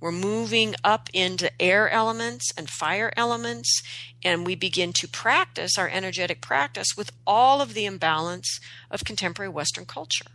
We're 0.00 0.12
moving 0.12 0.74
up 0.84 1.08
into 1.14 1.50
air 1.62 1.88
elements 1.88 2.52
and 2.58 2.68
fire 2.68 3.10
elements, 3.16 3.82
and 4.22 4.46
we 4.46 4.54
begin 4.54 4.92
to 5.00 5.08
practice 5.08 5.78
our 5.78 5.88
energetic 5.88 6.42
practice 6.42 6.88
with 6.94 7.10
all 7.26 7.62
of 7.62 7.72
the 7.72 7.86
imbalance 7.86 8.60
of 8.90 9.06
contemporary 9.06 9.48
Western 9.48 9.86
culture. 9.86 10.26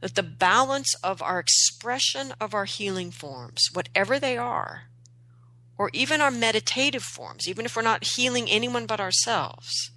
That 0.00 0.16
the 0.16 0.24
balance 0.24 0.96
of 1.04 1.22
our 1.22 1.38
expression 1.38 2.32
of 2.40 2.54
our 2.54 2.64
healing 2.64 3.12
forms, 3.12 3.68
whatever 3.72 4.18
they 4.18 4.36
are, 4.36 4.88
or 5.78 5.90
even 5.92 6.20
our 6.20 6.32
meditative 6.32 7.04
forms, 7.04 7.48
even 7.48 7.64
if 7.64 7.76
we're 7.76 7.82
not 7.82 8.16
healing 8.16 8.50
anyone 8.50 8.86
but 8.86 8.98
ourselves, 8.98 9.92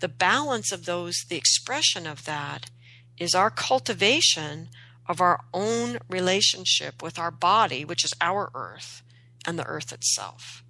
the 0.00 0.08
balance 0.08 0.70
of 0.70 0.84
those, 0.84 1.24
the 1.30 1.36
expression 1.36 2.06
of 2.06 2.26
that, 2.26 2.68
is 3.18 3.34
our 3.34 3.50
cultivation 3.50 4.68
of 5.08 5.20
our 5.20 5.44
own 5.52 5.98
relationship 6.08 7.02
with 7.02 7.18
our 7.18 7.30
body, 7.30 7.84
which 7.84 8.04
is 8.04 8.12
our 8.20 8.50
earth, 8.54 9.02
and 9.46 9.58
the 9.58 9.66
earth 9.66 9.92
itself. 9.92 10.62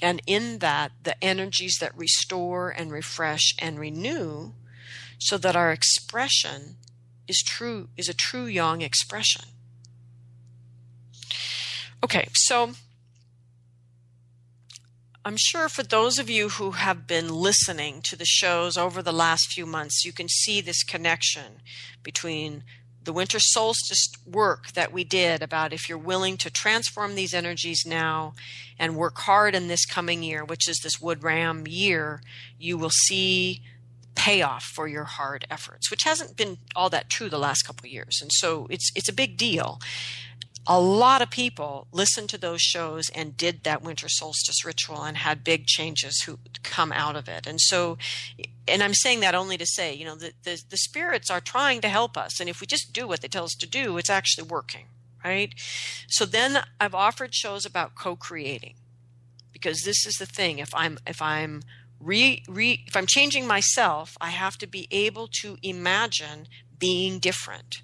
And 0.00 0.22
in 0.26 0.58
that, 0.58 0.92
the 1.02 1.22
energies 1.24 1.78
that 1.80 1.96
restore 1.96 2.70
and 2.70 2.92
refresh 2.92 3.54
and 3.58 3.78
renew, 3.78 4.52
so 5.18 5.36
that 5.38 5.56
our 5.56 5.72
expression 5.72 6.76
is 7.26 7.42
true, 7.44 7.88
is 7.96 8.08
a 8.08 8.14
true 8.14 8.46
yang 8.46 8.82
expression. 8.82 9.46
Okay, 12.04 12.28
so 12.32 12.74
I'm 15.28 15.36
sure 15.36 15.68
for 15.68 15.82
those 15.82 16.18
of 16.18 16.30
you 16.30 16.48
who 16.48 16.70
have 16.70 17.06
been 17.06 17.28
listening 17.28 18.00
to 18.04 18.16
the 18.16 18.24
shows 18.24 18.78
over 18.78 19.02
the 19.02 19.12
last 19.12 19.52
few 19.52 19.66
months, 19.66 20.02
you 20.02 20.10
can 20.10 20.26
see 20.26 20.62
this 20.62 20.82
connection 20.82 21.60
between 22.02 22.64
the 23.04 23.12
winter 23.12 23.38
solstice 23.38 24.08
work 24.24 24.72
that 24.72 24.90
we 24.90 25.04
did 25.04 25.42
about 25.42 25.74
if 25.74 25.86
you're 25.86 25.98
willing 25.98 26.38
to 26.38 26.50
transform 26.50 27.14
these 27.14 27.34
energies 27.34 27.84
now 27.84 28.32
and 28.78 28.96
work 28.96 29.18
hard 29.18 29.54
in 29.54 29.68
this 29.68 29.84
coming 29.84 30.22
year, 30.22 30.46
which 30.46 30.66
is 30.66 30.80
this 30.82 30.98
wood 30.98 31.22
ram 31.22 31.66
year, 31.66 32.22
you 32.58 32.78
will 32.78 32.88
see 32.88 33.60
payoff 34.14 34.64
for 34.64 34.88
your 34.88 35.04
hard 35.04 35.46
efforts, 35.50 35.90
which 35.90 36.04
hasn't 36.04 36.38
been 36.38 36.56
all 36.74 36.88
that 36.88 37.10
true 37.10 37.28
the 37.28 37.38
last 37.38 37.64
couple 37.64 37.86
years. 37.86 38.20
And 38.22 38.30
so 38.32 38.66
it's 38.70 38.90
it's 38.94 39.10
a 39.10 39.12
big 39.12 39.36
deal 39.36 39.78
a 40.70 40.78
lot 40.78 41.22
of 41.22 41.30
people 41.30 41.86
listened 41.92 42.28
to 42.28 42.36
those 42.36 42.60
shows 42.60 43.08
and 43.14 43.38
did 43.38 43.64
that 43.64 43.82
winter 43.82 44.06
solstice 44.06 44.66
ritual 44.66 45.02
and 45.02 45.16
had 45.16 45.42
big 45.42 45.64
changes 45.66 46.20
who 46.22 46.38
come 46.62 46.92
out 46.92 47.16
of 47.16 47.26
it. 47.26 47.46
And 47.46 47.58
so, 47.58 47.96
and 48.68 48.82
I'm 48.82 48.92
saying 48.92 49.20
that 49.20 49.34
only 49.34 49.56
to 49.56 49.64
say, 49.64 49.94
you 49.94 50.04
know, 50.04 50.14
the, 50.14 50.34
the, 50.42 50.62
the 50.68 50.76
spirits 50.76 51.30
are 51.30 51.40
trying 51.40 51.80
to 51.80 51.88
help 51.88 52.18
us. 52.18 52.38
And 52.38 52.50
if 52.50 52.60
we 52.60 52.66
just 52.66 52.92
do 52.92 53.08
what 53.08 53.22
they 53.22 53.28
tell 53.28 53.44
us 53.44 53.54
to 53.54 53.66
do, 53.66 53.96
it's 53.96 54.10
actually 54.10 54.46
working, 54.46 54.88
right? 55.24 55.54
So 56.06 56.26
then 56.26 56.62
I've 56.78 56.94
offered 56.94 57.34
shows 57.34 57.64
about 57.64 57.94
co-creating 57.94 58.74
because 59.54 59.80
this 59.84 60.04
is 60.04 60.16
the 60.16 60.26
thing. 60.26 60.58
If 60.58 60.74
I'm, 60.74 60.98
if 61.06 61.22
I'm 61.22 61.62
re, 61.98 62.42
re, 62.46 62.84
if 62.86 62.94
I'm 62.94 63.06
changing 63.06 63.46
myself, 63.46 64.18
I 64.20 64.28
have 64.28 64.58
to 64.58 64.66
be 64.66 64.86
able 64.90 65.28
to 65.40 65.56
imagine 65.62 66.46
being 66.78 67.20
different 67.20 67.80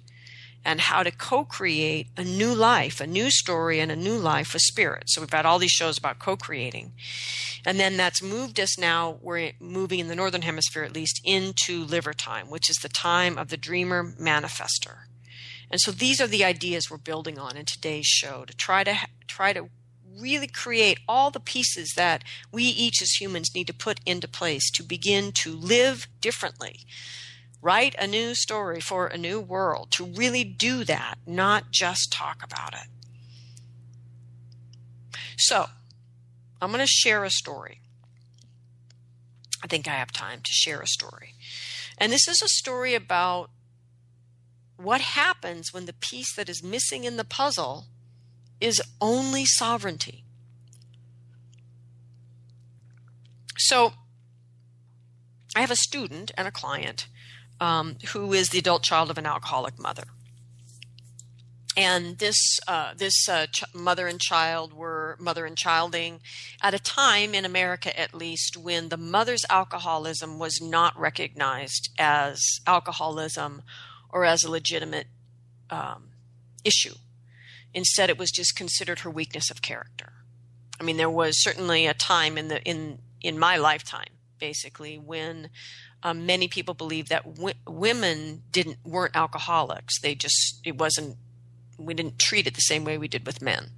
and 0.65 0.81
how 0.81 1.03
to 1.03 1.11
co-create 1.11 2.07
a 2.17 2.23
new 2.23 2.53
life, 2.53 2.99
a 2.99 3.05
new 3.05 3.29
story 3.29 3.79
and 3.79 3.91
a 3.91 3.95
new 3.95 4.17
life 4.17 4.51
with 4.51 4.63
spirit. 4.63 5.03
So 5.07 5.21
we've 5.21 5.31
had 5.31 5.45
all 5.45 5.59
these 5.59 5.71
shows 5.71 5.97
about 5.97 6.17
co-creating. 6.17 6.93
And 7.65 7.79
then 7.79 7.95
that's 7.97 8.21
moved 8.21 8.59
us 8.59 8.77
now, 8.77 9.19
we're 9.21 9.51
moving 9.59 9.99
in 9.99 10.07
the 10.07 10.15
Northern 10.15 10.41
Hemisphere 10.41 10.83
at 10.83 10.93
least, 10.93 11.21
into 11.23 11.85
liver 11.85 12.13
time, 12.13 12.49
which 12.49 12.69
is 12.69 12.77
the 12.77 12.89
time 12.89 13.37
of 13.37 13.49
the 13.49 13.57
dreamer 13.57 14.03
manifester. 14.19 15.05
And 15.69 15.79
so 15.79 15.91
these 15.91 16.19
are 16.19 16.27
the 16.27 16.43
ideas 16.43 16.89
we're 16.89 16.97
building 16.97 17.37
on 17.37 17.55
in 17.55 17.65
today's 17.65 18.07
show 18.07 18.45
to 18.45 18.55
try 18.55 18.83
to 18.83 18.97
try 19.27 19.53
to 19.53 19.69
really 20.19 20.47
create 20.47 20.99
all 21.07 21.29
the 21.29 21.39
pieces 21.39 21.93
that 21.95 22.23
we 22.51 22.63
each 22.63 23.01
as 23.01 23.19
humans 23.19 23.53
need 23.53 23.67
to 23.67 23.73
put 23.73 23.99
into 24.05 24.27
place 24.27 24.71
to 24.71 24.83
begin 24.83 25.31
to 25.31 25.51
live 25.55 26.07
differently 26.21 26.79
write 27.65 27.95
a 27.97 28.05
new 28.05 28.35
story 28.35 28.79
for 28.79 29.07
a 29.07 29.17
new 29.17 29.39
world, 29.39 29.89
to 29.89 30.05
really 30.05 30.43
do 30.43 30.83
that, 30.83 31.15
not 31.25 31.71
just 31.71 32.11
talk 32.11 32.43
about 32.43 32.75
it. 32.75 32.87
So, 35.35 35.65
I'm 36.61 36.69
going 36.69 36.85
to 36.85 36.87
share 36.87 37.23
a 37.23 37.31
story. 37.31 37.81
I 39.63 39.67
think 39.67 39.87
I 39.87 39.95
have 39.95 40.11
time 40.11 40.41
to 40.43 40.51
share 40.51 40.79
a 40.79 40.87
story. 40.87 41.33
And 41.97 42.11
this 42.11 42.27
is 42.27 42.39
a 42.43 42.47
story 42.47 42.93
about 42.93 43.49
what 44.77 45.01
happens 45.01 45.73
when 45.73 45.87
the 45.87 45.93
piece 45.93 46.35
that 46.35 46.49
is 46.49 46.61
missing 46.61 47.03
in 47.03 47.17
the 47.17 47.25
puzzle 47.25 47.85
is 48.61 48.79
only 49.01 49.43
sovereignty. 49.43 50.23
So, 53.57 53.93
I 55.55 55.61
have 55.61 55.71
a 55.71 55.75
student 55.75 56.31
and 56.37 56.47
a 56.47 56.51
client 56.51 57.07
um, 57.59 57.97
who 58.13 58.33
is 58.33 58.49
the 58.49 58.59
adult 58.59 58.83
child 58.83 59.09
of 59.09 59.17
an 59.17 59.25
alcoholic 59.25 59.79
mother. 59.79 60.03
And 61.77 62.19
this 62.19 62.59
uh, 62.67 62.93
this 62.95 63.27
uh, 63.27 63.47
ch- 63.47 63.63
mother 63.73 64.07
and 64.07 64.19
child 64.19 64.73
were 64.73 65.17
mother 65.19 65.45
and 65.45 65.57
childing 65.57 66.21
at 66.61 66.73
a 66.73 66.79
time 66.79 67.35
in 67.35 67.43
America, 67.43 67.97
at 67.99 68.13
least, 68.13 68.55
when 68.55 68.87
the 68.87 68.97
mother's 68.97 69.45
alcoholism 69.49 70.39
was 70.39 70.61
not 70.61 70.97
recognized 70.97 71.89
as 71.99 72.39
alcoholism 72.65 73.61
or 74.09 74.23
as 74.23 74.43
a 74.43 74.51
legitimate 74.51 75.07
um, 75.69 76.11
issue. 76.63 76.95
Instead, 77.73 78.09
it 78.09 78.17
was 78.17 78.31
just 78.31 78.55
considered 78.55 78.99
her 78.99 79.09
weakness 79.09 79.51
of 79.51 79.61
character. 79.61 80.13
I 80.79 80.83
mean, 80.83 80.95
there 80.95 81.09
was 81.09 81.43
certainly 81.43 81.87
a 81.87 81.93
time 81.93 82.37
in 82.37 82.47
the 82.47 82.63
in 82.63 82.99
in 83.19 83.37
my 83.37 83.57
lifetime, 83.57 84.13
basically, 84.39 84.97
when 84.97 85.49
um, 86.05 86.27
many 86.27 86.47
people 86.47 86.75
believe 86.75 87.09
that 87.09 87.35
w- 87.35 87.55
women 87.67 88.43
didn't 88.51 88.77
weren't 88.85 89.15
alcoholics. 89.15 89.99
They 89.99 90.13
just 90.13 90.61
it 90.63 90.77
wasn't 90.77 91.17
we 91.79 91.95
didn't 91.95 92.19
treat 92.19 92.45
it 92.45 92.53
the 92.53 92.61
same 92.61 92.85
way 92.85 92.99
we 92.99 93.07
did 93.07 93.25
with 93.25 93.41
men. 93.41 93.71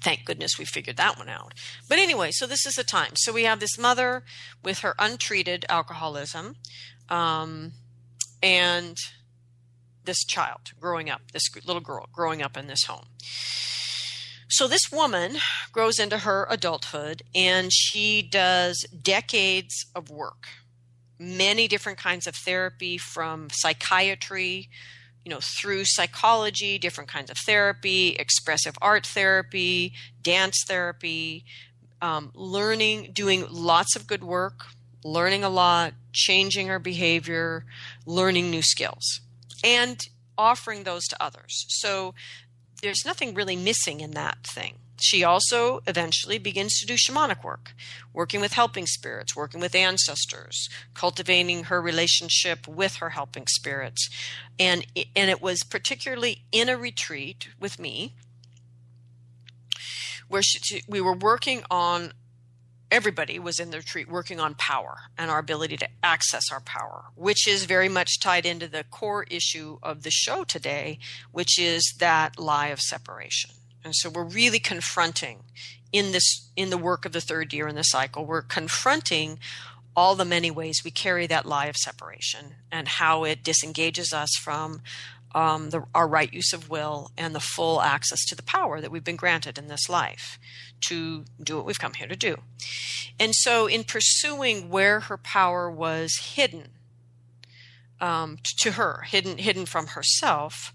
Thank 0.00 0.24
goodness 0.24 0.58
we 0.58 0.64
figured 0.64 0.96
that 0.96 1.18
one 1.18 1.28
out. 1.28 1.52
But 1.90 1.98
anyway, 1.98 2.30
so 2.30 2.46
this 2.46 2.64
is 2.64 2.76
the 2.76 2.84
time. 2.84 3.12
So 3.16 3.34
we 3.34 3.44
have 3.44 3.60
this 3.60 3.78
mother 3.78 4.24
with 4.62 4.78
her 4.78 4.94
untreated 4.98 5.66
alcoholism, 5.68 6.56
um, 7.10 7.72
and 8.42 8.96
this 10.04 10.24
child 10.24 10.72
growing 10.80 11.10
up, 11.10 11.32
this 11.32 11.54
little 11.66 11.82
girl 11.82 12.08
growing 12.12 12.40
up 12.40 12.56
in 12.56 12.66
this 12.66 12.84
home. 12.84 13.06
So 14.48 14.66
this 14.66 14.90
woman 14.90 15.36
grows 15.70 15.98
into 15.98 16.18
her 16.18 16.46
adulthood 16.48 17.22
and 17.34 17.70
she 17.72 18.22
does 18.22 18.86
decades 19.02 19.86
of 19.94 20.08
work 20.08 20.46
many 21.18 21.68
different 21.68 21.98
kinds 21.98 22.26
of 22.26 22.34
therapy 22.34 22.98
from 22.98 23.48
psychiatry 23.50 24.68
you 25.24 25.30
know 25.30 25.40
through 25.40 25.84
psychology 25.84 26.78
different 26.78 27.08
kinds 27.08 27.30
of 27.30 27.36
therapy 27.46 28.16
expressive 28.16 28.74
art 28.82 29.06
therapy 29.06 29.92
dance 30.22 30.64
therapy 30.66 31.44
um, 32.02 32.30
learning 32.34 33.10
doing 33.12 33.46
lots 33.50 33.96
of 33.96 34.06
good 34.06 34.24
work 34.24 34.66
learning 35.04 35.44
a 35.44 35.48
lot 35.48 35.92
changing 36.12 36.68
our 36.70 36.78
behavior 36.78 37.64
learning 38.06 38.50
new 38.50 38.62
skills 38.62 39.20
and 39.62 39.98
offering 40.36 40.84
those 40.84 41.04
to 41.04 41.22
others. 41.22 41.64
So 41.68 42.14
there's 42.82 43.04
nothing 43.04 43.34
really 43.34 43.56
missing 43.56 44.00
in 44.00 44.12
that 44.12 44.38
thing 44.46 44.74
she 45.00 45.24
also 45.24 45.82
eventually 45.86 46.38
begins 46.38 46.78
to 46.78 46.86
do 46.86 46.94
shamanic 46.94 47.42
work, 47.42 47.74
working 48.12 48.40
with 48.40 48.52
helping 48.52 48.86
spirits, 48.86 49.34
working 49.34 49.60
with 49.60 49.74
ancestors, 49.74 50.68
cultivating 50.94 51.64
her 51.64 51.80
relationship 51.80 52.68
with 52.68 52.96
her 52.96 53.10
helping 53.10 53.46
spirits. 53.48 54.08
And, 54.58 54.86
and 55.16 55.30
it 55.30 55.42
was 55.42 55.64
particularly 55.64 56.44
in 56.52 56.68
a 56.68 56.76
retreat 56.76 57.48
with 57.58 57.78
me 57.78 58.14
where 60.28 60.42
she, 60.42 60.82
we 60.88 61.00
were 61.00 61.16
working 61.16 61.64
on 61.70 62.12
everybody 62.90 63.40
was 63.40 63.58
in 63.58 63.70
the 63.70 63.78
retreat 63.78 64.08
working 64.08 64.38
on 64.38 64.54
power 64.54 64.96
and 65.18 65.28
our 65.28 65.40
ability 65.40 65.76
to 65.76 65.88
access 66.02 66.44
our 66.52 66.60
power, 66.60 67.06
which 67.16 67.48
is 67.48 67.64
very 67.64 67.88
much 67.88 68.20
tied 68.20 68.46
into 68.46 68.68
the 68.68 68.84
core 68.84 69.24
issue 69.24 69.78
of 69.82 70.04
the 70.04 70.10
show 70.12 70.44
today, 70.44 70.98
which 71.32 71.58
is 71.58 71.82
that 71.98 72.38
lie 72.38 72.68
of 72.68 72.80
separation. 72.80 73.50
And 73.84 73.94
so 73.94 74.08
we're 74.08 74.24
really 74.24 74.58
confronting 74.58 75.40
in 75.92 76.12
this 76.12 76.50
in 76.56 76.70
the 76.70 76.78
work 76.78 77.04
of 77.04 77.12
the 77.12 77.20
third 77.20 77.52
year 77.52 77.68
in 77.68 77.76
the 77.76 77.82
cycle, 77.82 78.24
we're 78.26 78.42
confronting 78.42 79.38
all 79.96 80.16
the 80.16 80.24
many 80.24 80.50
ways 80.50 80.82
we 80.84 80.90
carry 80.90 81.26
that 81.28 81.46
lie 81.46 81.66
of 81.66 81.76
separation 81.76 82.56
and 82.72 82.88
how 82.88 83.22
it 83.22 83.44
disengages 83.44 84.12
us 84.12 84.34
from 84.36 84.82
um, 85.34 85.70
the, 85.70 85.84
our 85.94 86.08
right 86.08 86.32
use 86.32 86.52
of 86.52 86.68
will 86.68 87.10
and 87.16 87.34
the 87.34 87.40
full 87.40 87.80
access 87.80 88.24
to 88.26 88.34
the 88.34 88.42
power 88.42 88.80
that 88.80 88.90
we've 88.90 89.04
been 89.04 89.16
granted 89.16 89.58
in 89.58 89.68
this 89.68 89.88
life 89.88 90.38
to 90.88 91.24
do 91.42 91.56
what 91.56 91.66
we've 91.66 91.78
come 91.78 91.94
here 91.94 92.06
to 92.08 92.16
do. 92.16 92.36
And 93.18 93.34
so, 93.34 93.66
in 93.66 93.84
pursuing 93.84 94.70
where 94.70 95.00
her 95.00 95.16
power 95.16 95.70
was 95.70 96.16
hidden 96.34 96.70
um, 98.00 98.38
to 98.58 98.72
her, 98.72 99.02
hidden 99.06 99.38
hidden 99.38 99.66
from 99.66 99.88
herself, 99.88 100.72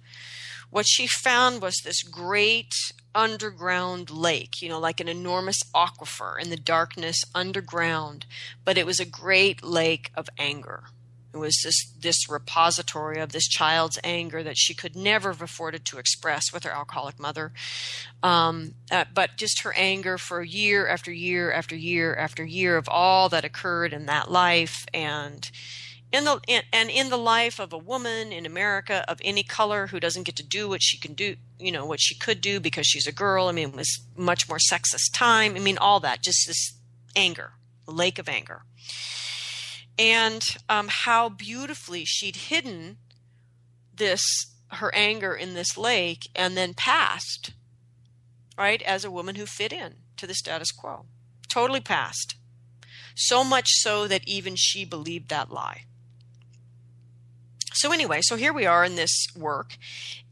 what 0.70 0.88
she 0.88 1.08
found 1.08 1.62
was 1.62 1.78
this 1.84 2.04
great 2.04 2.74
underground 3.16 4.10
lake, 4.10 4.62
you 4.62 4.70
know, 4.70 4.80
like 4.80 5.00
an 5.00 5.08
enormous 5.08 5.62
aquifer 5.74 6.40
in 6.40 6.50
the 6.50 6.58
darkness 6.58 7.24
underground, 7.34 8.26
but 8.64 8.78
it 8.78 8.86
was 8.86 9.00
a 9.00 9.06
great 9.06 9.64
lake 9.64 10.12
of 10.16 10.30
anger. 10.38 10.84
It 11.34 11.38
was 11.38 11.62
this 11.64 11.92
this 12.00 12.28
repository 12.28 13.20
of 13.20 13.32
this 13.32 13.48
child's 13.48 14.00
anger 14.04 14.42
that 14.42 14.58
she 14.58 14.74
could 14.74 14.96
never 14.96 15.30
have 15.30 15.44
afforded 15.44 15.86
to 15.86 16.00
express 16.00 16.52
with 16.52 16.64
her 16.64 16.72
alcoholic 16.72 17.20
mother, 17.20 17.52
um, 18.24 18.74
uh, 18.92 19.06
but 19.14 19.38
just 19.38 19.62
her 19.62 19.74
anger 19.74 20.18
for 20.18 20.42
year 20.42 20.88
after 20.88 21.12
year 21.12 21.52
after 21.52 21.76
year 21.76 22.16
after 22.16 22.44
year 22.44 22.78
of 22.78 22.90
all 22.90 23.30
that 23.30 23.46
occurred 23.46 23.94
in 23.94 24.08
that 24.08 24.32
life, 24.32 24.88
and 24.92 25.52
in 26.12 26.24
the 26.26 26.40
in, 26.48 26.62
and 26.74 26.90
in 26.90 27.10
the 27.10 27.18
life 27.18 27.60
of 27.60 27.72
a 27.72 27.78
woman 27.78 28.32
in 28.32 28.46
America 28.46 29.06
of 29.08 29.20
any 29.24 29.44
color 29.44 29.88
who 29.88 30.00
doesn't 30.00 30.24
get 30.24 30.36
to 30.38 30.44
do 30.44 30.68
what 30.68 30.82
she 30.82 30.98
can 30.98 31.14
do, 31.14 31.36
you 31.60 31.72
know, 31.72 31.86
what 31.86 32.00
she 32.02 32.16
could 32.16 32.42
do 32.42 32.60
because 32.60 32.88
she's 32.88 33.08
a 33.08 33.12
girl. 33.12 33.48
I 33.48 33.52
mean, 33.52 33.70
it 33.70 33.76
was 33.76 34.02
much 34.16 34.50
more 34.50 34.58
sexist 34.58 35.14
time. 35.14 35.56
I 35.56 35.60
mean, 35.60 35.78
all 35.78 36.00
that, 36.00 36.24
just 36.24 36.48
this 36.48 36.74
anger, 37.16 37.54
lake 37.86 38.18
of 38.18 38.28
anger, 38.28 38.64
and 39.98 40.42
um, 40.68 40.88
how 40.90 41.30
beautifully 41.30 42.06
she'd 42.06 42.36
hidden 42.36 42.98
this 43.94 44.48
her 44.72 44.94
anger 44.94 45.34
in 45.34 45.54
this 45.54 45.78
lake 45.78 46.30
and 46.36 46.56
then 46.56 46.74
passed, 46.74 47.52
right, 48.58 48.82
as 48.82 49.04
a 49.04 49.12
woman 49.12 49.36
who 49.36 49.46
fit 49.46 49.74
in 49.74 49.96
to 50.18 50.28
the 50.28 50.34
status 50.34 50.72
quo, 50.72 51.06
totally 51.48 51.82
passed. 51.82 52.36
So 53.16 53.44
much 53.44 53.68
so 53.70 54.08
that 54.08 54.28
even 54.28 54.56
she 54.56 54.86
believed 54.86 55.30
that 55.30 55.52
lie. 55.52 55.84
So, 57.74 57.92
anyway, 57.92 58.22
so 58.22 58.36
here 58.36 58.54
we 58.54 58.66
are 58.66 58.84
in 58.84 58.96
this 58.96 59.28
work, 59.36 59.78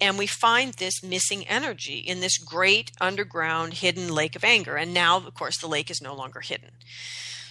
and 0.02 0.18
we 0.18 0.28
find 0.28 0.74
this 0.74 1.04
missing 1.04 1.48
energy 1.48 2.00
in 2.00 2.20
this 2.20 2.38
great 2.38 2.92
underground 3.00 3.76
hidden 3.76 4.14
lake 4.14 4.36
of 4.36 4.44
anger. 4.44 4.76
And 4.76 4.94
now, 4.94 5.18
of 5.18 5.34
course, 5.34 5.58
the 5.60 5.68
lake 5.68 5.92
is 5.92 6.02
no 6.02 6.16
longer 6.16 6.42
hidden. 6.42 6.72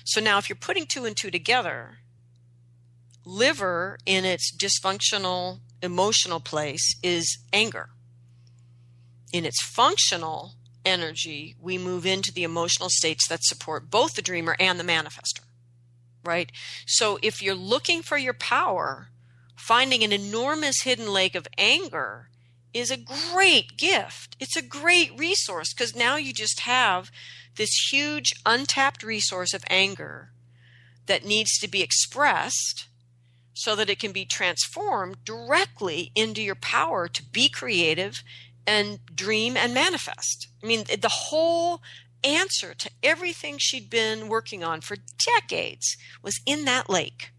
So, 0.05 0.20
now 0.20 0.39
if 0.39 0.49
you're 0.49 0.57
putting 0.57 0.87
two 0.87 1.05
and 1.05 1.16
two 1.16 1.30
together, 1.30 1.99
liver 3.24 3.99
in 4.07 4.24
its 4.24 4.53
dysfunctional 4.55 5.61
emotional 5.82 6.41
place 6.41 6.97
is 7.03 7.39
anger. 7.53 7.91
In 9.32 9.45
its 9.45 9.62
functional 9.62 10.55
energy, 10.84 11.57
we 11.61 11.76
move 11.76 12.07
into 12.07 12.32
the 12.32 12.45
emotional 12.45 12.89
states 12.89 13.28
that 13.28 13.45
support 13.45 13.91
both 13.91 14.14
the 14.14 14.22
dreamer 14.22 14.57
and 14.59 14.78
the 14.78 14.84
manifester. 14.84 15.41
Right? 16.24 16.51
So 16.87 17.18
if 17.22 17.43
you're 17.43 17.55
looking 17.55 18.03
for 18.03 18.16
your 18.16 18.34
power, 18.34 19.09
finding 19.57 20.04
an 20.04 20.12
enormous 20.12 20.82
hidden 20.82 21.12
lake 21.12 21.34
of 21.34 21.48
anger 21.59 22.28
is 22.72 22.90
a 22.90 22.96
great 22.96 23.76
gift. 23.76 24.36
It's 24.38 24.57
a 24.57 24.62
great 24.62 25.18
resource 25.18 25.72
because 25.72 25.96
now 25.96 26.16
you 26.16 26.32
just 26.32 26.61
have 26.61 27.11
this 27.57 27.90
huge 27.90 28.34
untapped 28.44 29.02
resource 29.02 29.54
of 29.54 29.64
anger 29.68 30.30
that 31.07 31.24
needs 31.24 31.59
to 31.59 31.68
be 31.68 31.82
expressed 31.82 32.88
so 33.54 33.74
that 33.74 33.88
it 33.88 33.98
can 33.98 34.12
be 34.12 34.26
transformed 34.26 35.24
directly 35.24 36.12
into 36.14 36.42
your 36.42 36.54
power 36.54 37.09
to 37.09 37.22
be 37.24 37.48
creative 37.48 38.22
and 38.66 38.98
dream 39.14 39.57
and 39.57 39.72
manifest. 39.72 40.48
I 40.62 40.66
mean, 40.66 40.84
the 40.84 41.09
whole 41.09 41.80
answer 42.22 42.74
to 42.74 42.90
everything 43.02 43.57
she'd 43.59 43.88
been 43.88 44.28
working 44.28 44.62
on 44.62 44.80
for 44.80 44.96
decades 45.18 45.96
was 46.22 46.40
in 46.44 46.64
that 46.66 46.90
lake, 46.90 47.30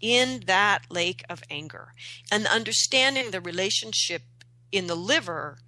in 0.00 0.44
that 0.46 0.84
lake 0.90 1.24
of 1.28 1.42
anger. 1.50 1.92
And 2.30 2.46
understanding 2.46 3.30
the 3.30 3.40
relationship 3.40 4.22
in 4.70 4.86
the 4.86 4.94
liver 4.94 5.58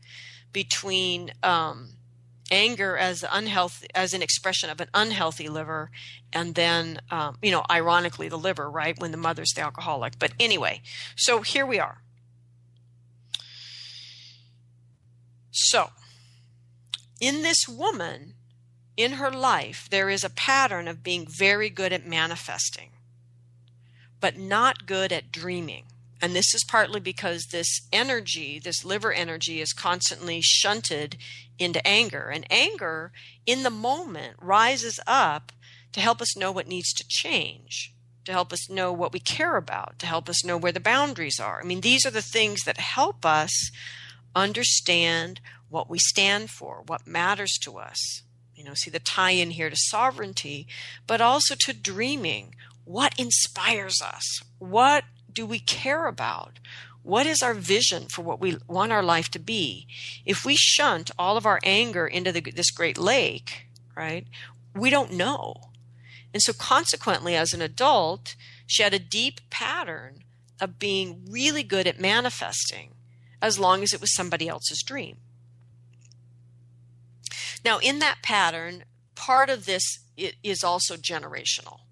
between 0.53 1.33
um, 1.43 1.91
anger 2.51 2.97
as 2.97 3.24
unhealthy 3.31 3.87
as 3.95 4.12
an 4.12 4.22
expression 4.22 4.68
of 4.70 4.81
an 4.81 4.89
unhealthy 4.93 5.49
liver 5.49 5.91
and 6.33 6.55
then 6.55 7.01
um, 7.11 7.39
you 7.43 7.51
know 7.51 7.62
ironically 7.70 8.28
the 8.28 8.39
liver 8.39 8.68
right 8.68 8.99
when 8.99 9.12
the 9.12 9.16
mother's 9.16 9.53
the 9.55 9.61
alcoholic 9.61 10.18
but 10.18 10.33
anyway 10.41 10.81
so 11.16 11.43
here 11.43 11.64
we 11.64 11.78
are 11.78 12.03
so 15.53 15.91
in 17.20 17.43
this 17.43 17.68
woman 17.68 18.35
in 18.97 19.12
her 19.12 19.31
life 19.31 19.87
there 19.91 20.11
is 20.11 20.24
a 20.24 20.31
pattern 20.31 20.89
of 20.89 21.03
being 21.05 21.26
very 21.26 21.70
good 21.70 21.93
at 21.93 22.05
manifesting 22.05 22.91
but 24.20 24.36
not 24.36 24.86
good 24.86 25.12
at 25.12 25.32
dreaming 25.32 25.84
and 26.22 26.34
this 26.34 26.54
is 26.54 26.64
partly 26.64 27.00
because 27.00 27.46
this 27.46 27.88
energy, 27.92 28.58
this 28.58 28.84
liver 28.84 29.12
energy, 29.12 29.60
is 29.60 29.72
constantly 29.72 30.40
shunted 30.42 31.16
into 31.58 31.86
anger. 31.86 32.28
And 32.28 32.46
anger, 32.50 33.12
in 33.46 33.62
the 33.62 33.70
moment, 33.70 34.36
rises 34.40 35.00
up 35.06 35.52
to 35.92 36.00
help 36.00 36.20
us 36.20 36.36
know 36.36 36.52
what 36.52 36.68
needs 36.68 36.92
to 36.94 37.08
change, 37.08 37.94
to 38.26 38.32
help 38.32 38.52
us 38.52 38.68
know 38.68 38.92
what 38.92 39.12
we 39.12 39.20
care 39.20 39.56
about, 39.56 39.98
to 40.00 40.06
help 40.06 40.28
us 40.28 40.44
know 40.44 40.58
where 40.58 40.72
the 40.72 40.80
boundaries 40.80 41.40
are. 41.40 41.60
I 41.60 41.64
mean, 41.64 41.80
these 41.80 42.04
are 42.04 42.10
the 42.10 42.22
things 42.22 42.62
that 42.64 42.78
help 42.78 43.24
us 43.24 43.70
understand 44.36 45.40
what 45.70 45.88
we 45.88 45.98
stand 45.98 46.50
for, 46.50 46.82
what 46.86 47.06
matters 47.06 47.58
to 47.62 47.78
us. 47.78 48.22
You 48.54 48.64
know, 48.64 48.74
see 48.74 48.90
the 48.90 48.98
tie 48.98 49.30
in 49.30 49.52
here 49.52 49.70
to 49.70 49.76
sovereignty, 49.76 50.66
but 51.06 51.22
also 51.22 51.54
to 51.60 51.72
dreaming. 51.72 52.54
What 52.91 53.14
inspires 53.16 54.03
us? 54.03 54.43
What 54.59 55.05
do 55.32 55.47
we 55.47 55.61
care 55.61 56.09
about? 56.09 56.59
What 57.05 57.24
is 57.24 57.41
our 57.41 57.55
vision 57.55 58.09
for 58.09 58.22
what 58.22 58.41
we 58.41 58.57
want 58.66 58.91
our 58.91 59.05
life 59.05 59.28
to 59.28 59.38
be? 59.38 59.86
If 60.26 60.45
we 60.45 60.57
shunt 60.57 61.12
all 61.16 61.36
of 61.36 61.47
our 61.47 61.61
anger 61.62 62.05
into 62.05 62.32
the, 62.32 62.41
this 62.41 62.72
great 62.72 62.99
lake, 62.99 63.68
right, 63.97 64.26
we 64.74 64.91
don't 64.91 65.12
know. 65.12 65.55
And 66.34 66.43
so, 66.43 66.53
consequently, 66.53 67.36
as 67.36 67.53
an 67.53 67.62
adult, 67.62 68.34
she 68.66 68.82
had 68.82 68.93
a 68.93 68.99
deep 68.99 69.41
pattern 69.51 70.24
of 70.61 70.80
being 70.80 71.22
really 71.30 71.62
good 71.62 71.86
at 71.86 72.01
manifesting 72.01 72.95
as 73.41 73.57
long 73.57 73.84
as 73.84 73.93
it 73.93 74.01
was 74.01 74.12
somebody 74.12 74.49
else's 74.49 74.82
dream. 74.84 75.18
Now, 77.64 77.78
in 77.78 78.01
that 78.01 78.18
pattern, 78.20 78.82
part 79.14 79.49
of 79.49 79.64
this 79.64 80.01
is 80.43 80.64
also 80.64 80.97
generational. 80.97 81.82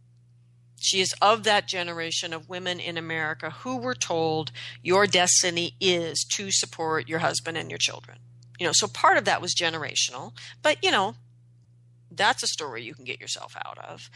She 0.78 1.00
is 1.00 1.14
of 1.20 1.44
that 1.44 1.66
generation 1.68 2.32
of 2.32 2.48
women 2.48 2.80
in 2.80 2.96
America 2.96 3.50
who 3.50 3.78
were 3.78 3.94
told 3.94 4.52
your 4.82 5.06
destiny 5.06 5.74
is 5.80 6.24
to 6.32 6.50
support 6.50 7.08
your 7.08 7.18
husband 7.18 7.56
and 7.56 7.70
your 7.70 7.78
children. 7.78 8.18
You 8.58 8.66
know, 8.66 8.72
so 8.72 8.88
part 8.88 9.18
of 9.18 9.24
that 9.24 9.42
was 9.42 9.54
generational, 9.54 10.32
but 10.62 10.82
you 10.82 10.90
know, 10.90 11.14
that's 12.10 12.42
a 12.42 12.48
story 12.48 12.82
you 12.82 12.94
can 12.94 13.04
get 13.04 13.20
yourself 13.20 13.56
out 13.64 13.78
of. 13.78 14.10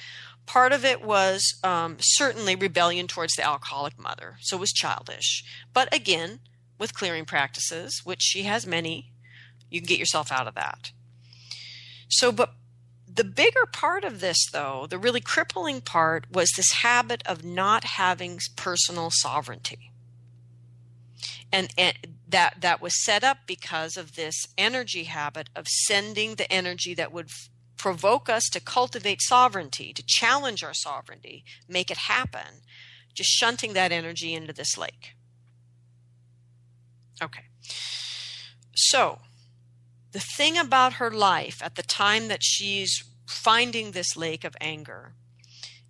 Part 0.46 0.72
of 0.72 0.84
it 0.84 1.04
was 1.04 1.58
um, 1.62 1.96
certainly 2.00 2.56
rebellion 2.56 3.06
towards 3.06 3.34
the 3.34 3.44
alcoholic 3.44 3.98
mother, 3.98 4.36
so 4.40 4.56
it 4.56 4.60
was 4.60 4.72
childish. 4.72 5.44
But 5.72 5.94
again, 5.94 6.40
with 6.78 6.94
clearing 6.94 7.24
practices, 7.24 8.00
which 8.04 8.22
she 8.22 8.42
has 8.42 8.66
many, 8.66 9.12
you 9.70 9.80
can 9.80 9.86
get 9.86 9.98
yourself 9.98 10.32
out 10.32 10.48
of 10.48 10.54
that. 10.54 10.90
So, 12.08 12.32
but 12.32 12.54
the 13.14 13.24
bigger 13.24 13.66
part 13.66 14.04
of 14.04 14.20
this, 14.20 14.38
though, 14.52 14.86
the 14.88 14.98
really 14.98 15.20
crippling 15.20 15.80
part, 15.80 16.26
was 16.30 16.50
this 16.56 16.72
habit 16.72 17.22
of 17.26 17.44
not 17.44 17.84
having 17.84 18.38
personal 18.56 19.10
sovereignty. 19.10 19.92
And, 21.52 21.68
and, 21.76 21.94
that 22.32 22.62
that 22.62 22.80
was 22.80 23.04
set 23.04 23.22
up 23.22 23.38
because 23.46 23.96
of 23.96 24.16
this 24.16 24.48
energy 24.58 25.04
habit 25.04 25.50
of 25.54 25.68
sending 25.68 26.34
the 26.34 26.50
energy 26.50 26.94
that 26.94 27.12
would 27.12 27.26
f- 27.26 27.50
provoke 27.76 28.28
us 28.28 28.48
to 28.50 28.58
cultivate 28.58 29.20
sovereignty, 29.20 29.92
to 29.92 30.02
challenge 30.06 30.64
our 30.64 30.74
sovereignty, 30.74 31.44
make 31.68 31.90
it 31.90 31.98
happen, 31.98 32.62
just 33.14 33.30
shunting 33.30 33.74
that 33.74 33.92
energy 33.92 34.34
into 34.34 34.52
this 34.52 34.78
lake. 34.78 35.14
Okay. 37.22 37.44
So, 38.74 39.18
the 40.12 40.20
thing 40.20 40.56
about 40.56 40.94
her 40.94 41.10
life 41.10 41.62
at 41.62 41.74
the 41.74 41.82
time 41.82 42.28
that 42.28 42.42
she's 42.42 43.04
finding 43.26 43.90
this 43.90 44.16
lake 44.16 44.44
of 44.44 44.56
anger 44.60 45.14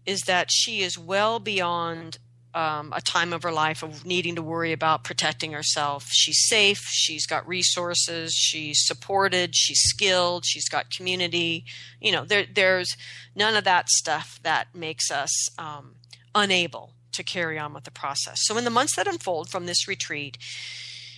is 0.06 0.22
that 0.22 0.50
she 0.50 0.82
is 0.82 0.98
well 0.98 1.38
beyond 1.38 2.18
um, 2.54 2.92
a 2.94 3.00
time 3.00 3.32
of 3.32 3.42
her 3.42 3.52
life 3.52 3.82
of 3.82 4.04
needing 4.04 4.34
to 4.34 4.42
worry 4.42 4.72
about 4.72 5.04
protecting 5.04 5.52
herself. 5.52 6.08
She's 6.10 6.46
safe, 6.46 6.80
she's 6.90 7.26
got 7.26 7.48
resources, 7.48 8.34
she's 8.34 8.84
supported, 8.84 9.56
she's 9.56 9.80
skilled, 9.80 10.44
she's 10.44 10.68
got 10.68 10.90
community. 10.90 11.64
You 12.00 12.12
know, 12.12 12.24
there, 12.24 12.44
there's 12.52 12.96
none 13.34 13.56
of 13.56 13.64
that 13.64 13.88
stuff 13.88 14.38
that 14.42 14.74
makes 14.74 15.10
us 15.10 15.48
um, 15.58 15.94
unable 16.34 16.92
to 17.12 17.22
carry 17.22 17.58
on 17.58 17.72
with 17.72 17.84
the 17.84 17.90
process. 17.90 18.40
So, 18.42 18.56
in 18.58 18.64
the 18.64 18.70
months 18.70 18.96
that 18.96 19.08
unfold 19.08 19.48
from 19.48 19.66
this 19.66 19.88
retreat, 19.88 20.36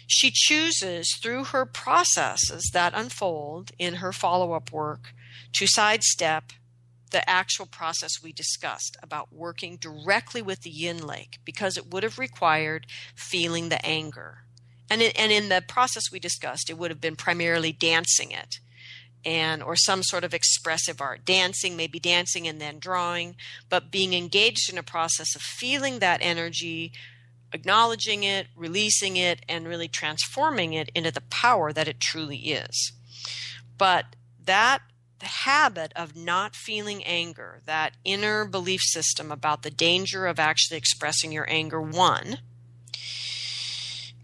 she 0.07 0.30
chooses 0.32 1.16
through 1.20 1.44
her 1.44 1.64
processes 1.64 2.70
that 2.72 2.92
unfold 2.94 3.72
in 3.78 3.94
her 3.94 4.12
follow 4.12 4.52
up 4.52 4.72
work 4.72 5.12
to 5.52 5.66
sidestep 5.66 6.52
the 7.11 7.28
actual 7.30 7.66
process 7.66 8.22
we 8.22 8.32
discussed 8.32 8.96
about 9.02 9.32
working 9.32 9.76
directly 9.76 10.42
with 10.42 10.62
the 10.62 10.70
yin 10.70 11.07
lake 11.07 11.38
because 11.44 11.76
it 11.76 11.92
would 11.92 12.02
have 12.02 12.18
required 12.18 12.86
feeling 13.14 13.68
the 13.68 13.84
anger. 13.86 14.38
And 14.90 15.00
in, 15.00 15.12
and 15.16 15.30
in 15.30 15.48
the 15.48 15.62
process 15.66 16.11
we 16.11 16.18
discussed, 16.18 16.68
it 16.68 16.76
would 16.76 16.90
have 16.90 17.00
been 17.00 17.16
primarily 17.16 17.72
dancing 17.72 18.32
it 18.32 18.59
and 19.24 19.62
or 19.62 19.76
some 19.76 20.02
sort 20.02 20.24
of 20.24 20.34
expressive 20.34 21.00
art 21.00 21.24
dancing 21.24 21.76
maybe 21.76 21.98
dancing 21.98 22.46
and 22.46 22.61
then 22.61 22.78
drawing 22.78 23.36
but 23.68 23.90
being 23.90 24.12
engaged 24.12 24.70
in 24.70 24.78
a 24.78 24.82
process 24.82 25.34
of 25.34 25.40
feeling 25.40 25.98
that 25.98 26.20
energy 26.22 26.92
acknowledging 27.55 28.24
it, 28.24 28.48
releasing 28.55 29.16
it, 29.16 29.40
and 29.48 29.66
really 29.66 29.88
transforming 29.88 30.74
it 30.74 30.90
into 30.94 31.11
the 31.11 31.22
power 31.22 31.72
that 31.72 31.88
it 31.88 32.00
truly 32.00 32.36
is. 32.36 32.92
But 33.78 34.16
that 34.44 34.82
habit 35.24 35.92
of 35.96 36.16
not 36.16 36.55
feeling 36.55 37.02
anger, 37.05 37.61
that 37.66 37.94
inner 38.05 38.44
belief 38.44 38.80
system 38.82 39.32
about 39.32 39.62
the 39.62 39.70
danger 39.70 40.26
of 40.26 40.38
actually 40.38 40.76
expressing 40.76 41.32
your 41.32 41.50
anger, 41.50 41.80
won 41.80 42.38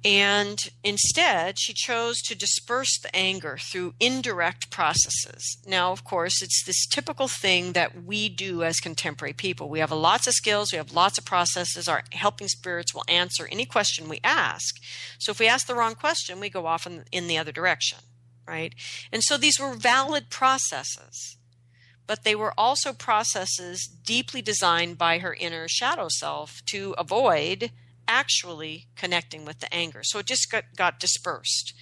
and 0.03 0.59
instead, 0.83 1.59
she 1.59 1.75
chose 1.75 2.23
to 2.23 2.35
disperse 2.35 2.99
the 2.99 3.15
anger 3.15 3.59
through 3.61 3.95
indirect 4.01 4.71
processes. 4.71 5.59
Now, 5.67 5.93
of 5.93 6.05
course, 6.05 6.41
it's 6.41 6.65
this 6.65 6.87
typical 6.87 7.29
thing 7.29 7.73
that 7.73 8.05
we 8.05 8.31
do 8.31 8.63
as 8.63 8.81
contemporary 8.81 9.35
people. 9.35 9.69
We 9.69 9.81
have 9.81 9.93
lots 9.93 10.27
of 10.27 10.33
skills, 10.33 10.73
we 10.73 10.79
have 10.79 10.93
lots 10.93 11.19
of 11.19 11.27
processes. 11.27 11.87
Our 11.87 12.05
helping 12.13 12.49
spirits 12.49 12.95
will 12.95 13.05
answer 13.09 13.47
any 13.51 13.67
question 13.67 14.09
we 14.09 14.21
ask. 14.25 14.77
So 15.19 15.33
if 15.33 15.39
we 15.39 15.49
ask 15.49 15.67
the 15.67 15.75
wrong 15.75 15.95
question, 15.95 16.41
we 16.41 16.49
go 16.49 16.67
off 16.67 16.87
in, 16.87 17.05
in 17.13 17.27
the 17.27 17.37
other 17.37 17.53
direction, 17.53 17.99
right? 18.49 18.75
And 19.13 19.23
so 19.23 19.37
these 19.37 19.61
were 19.61 19.75
valid 19.75 20.31
processes 20.31 21.37
but 22.07 22.25
they 22.25 22.35
were 22.35 22.53
also 22.59 22.93
processes 22.93 23.89
deeply 24.05 24.43
designed 24.43 24.99
by 24.99 25.19
her 25.19 25.33
inner 25.33 25.69
shadow 25.69 26.09
self 26.09 26.61
to 26.67 26.93
avoid 26.99 27.71
actually 28.11 28.89
connecting 28.97 29.45
with 29.45 29.61
the 29.61 29.73
anger. 29.73 30.01
So 30.03 30.19
it 30.19 30.27
just 30.27 30.51
got, 30.51 30.65
got 30.77 30.99
dispersed, 30.99 31.73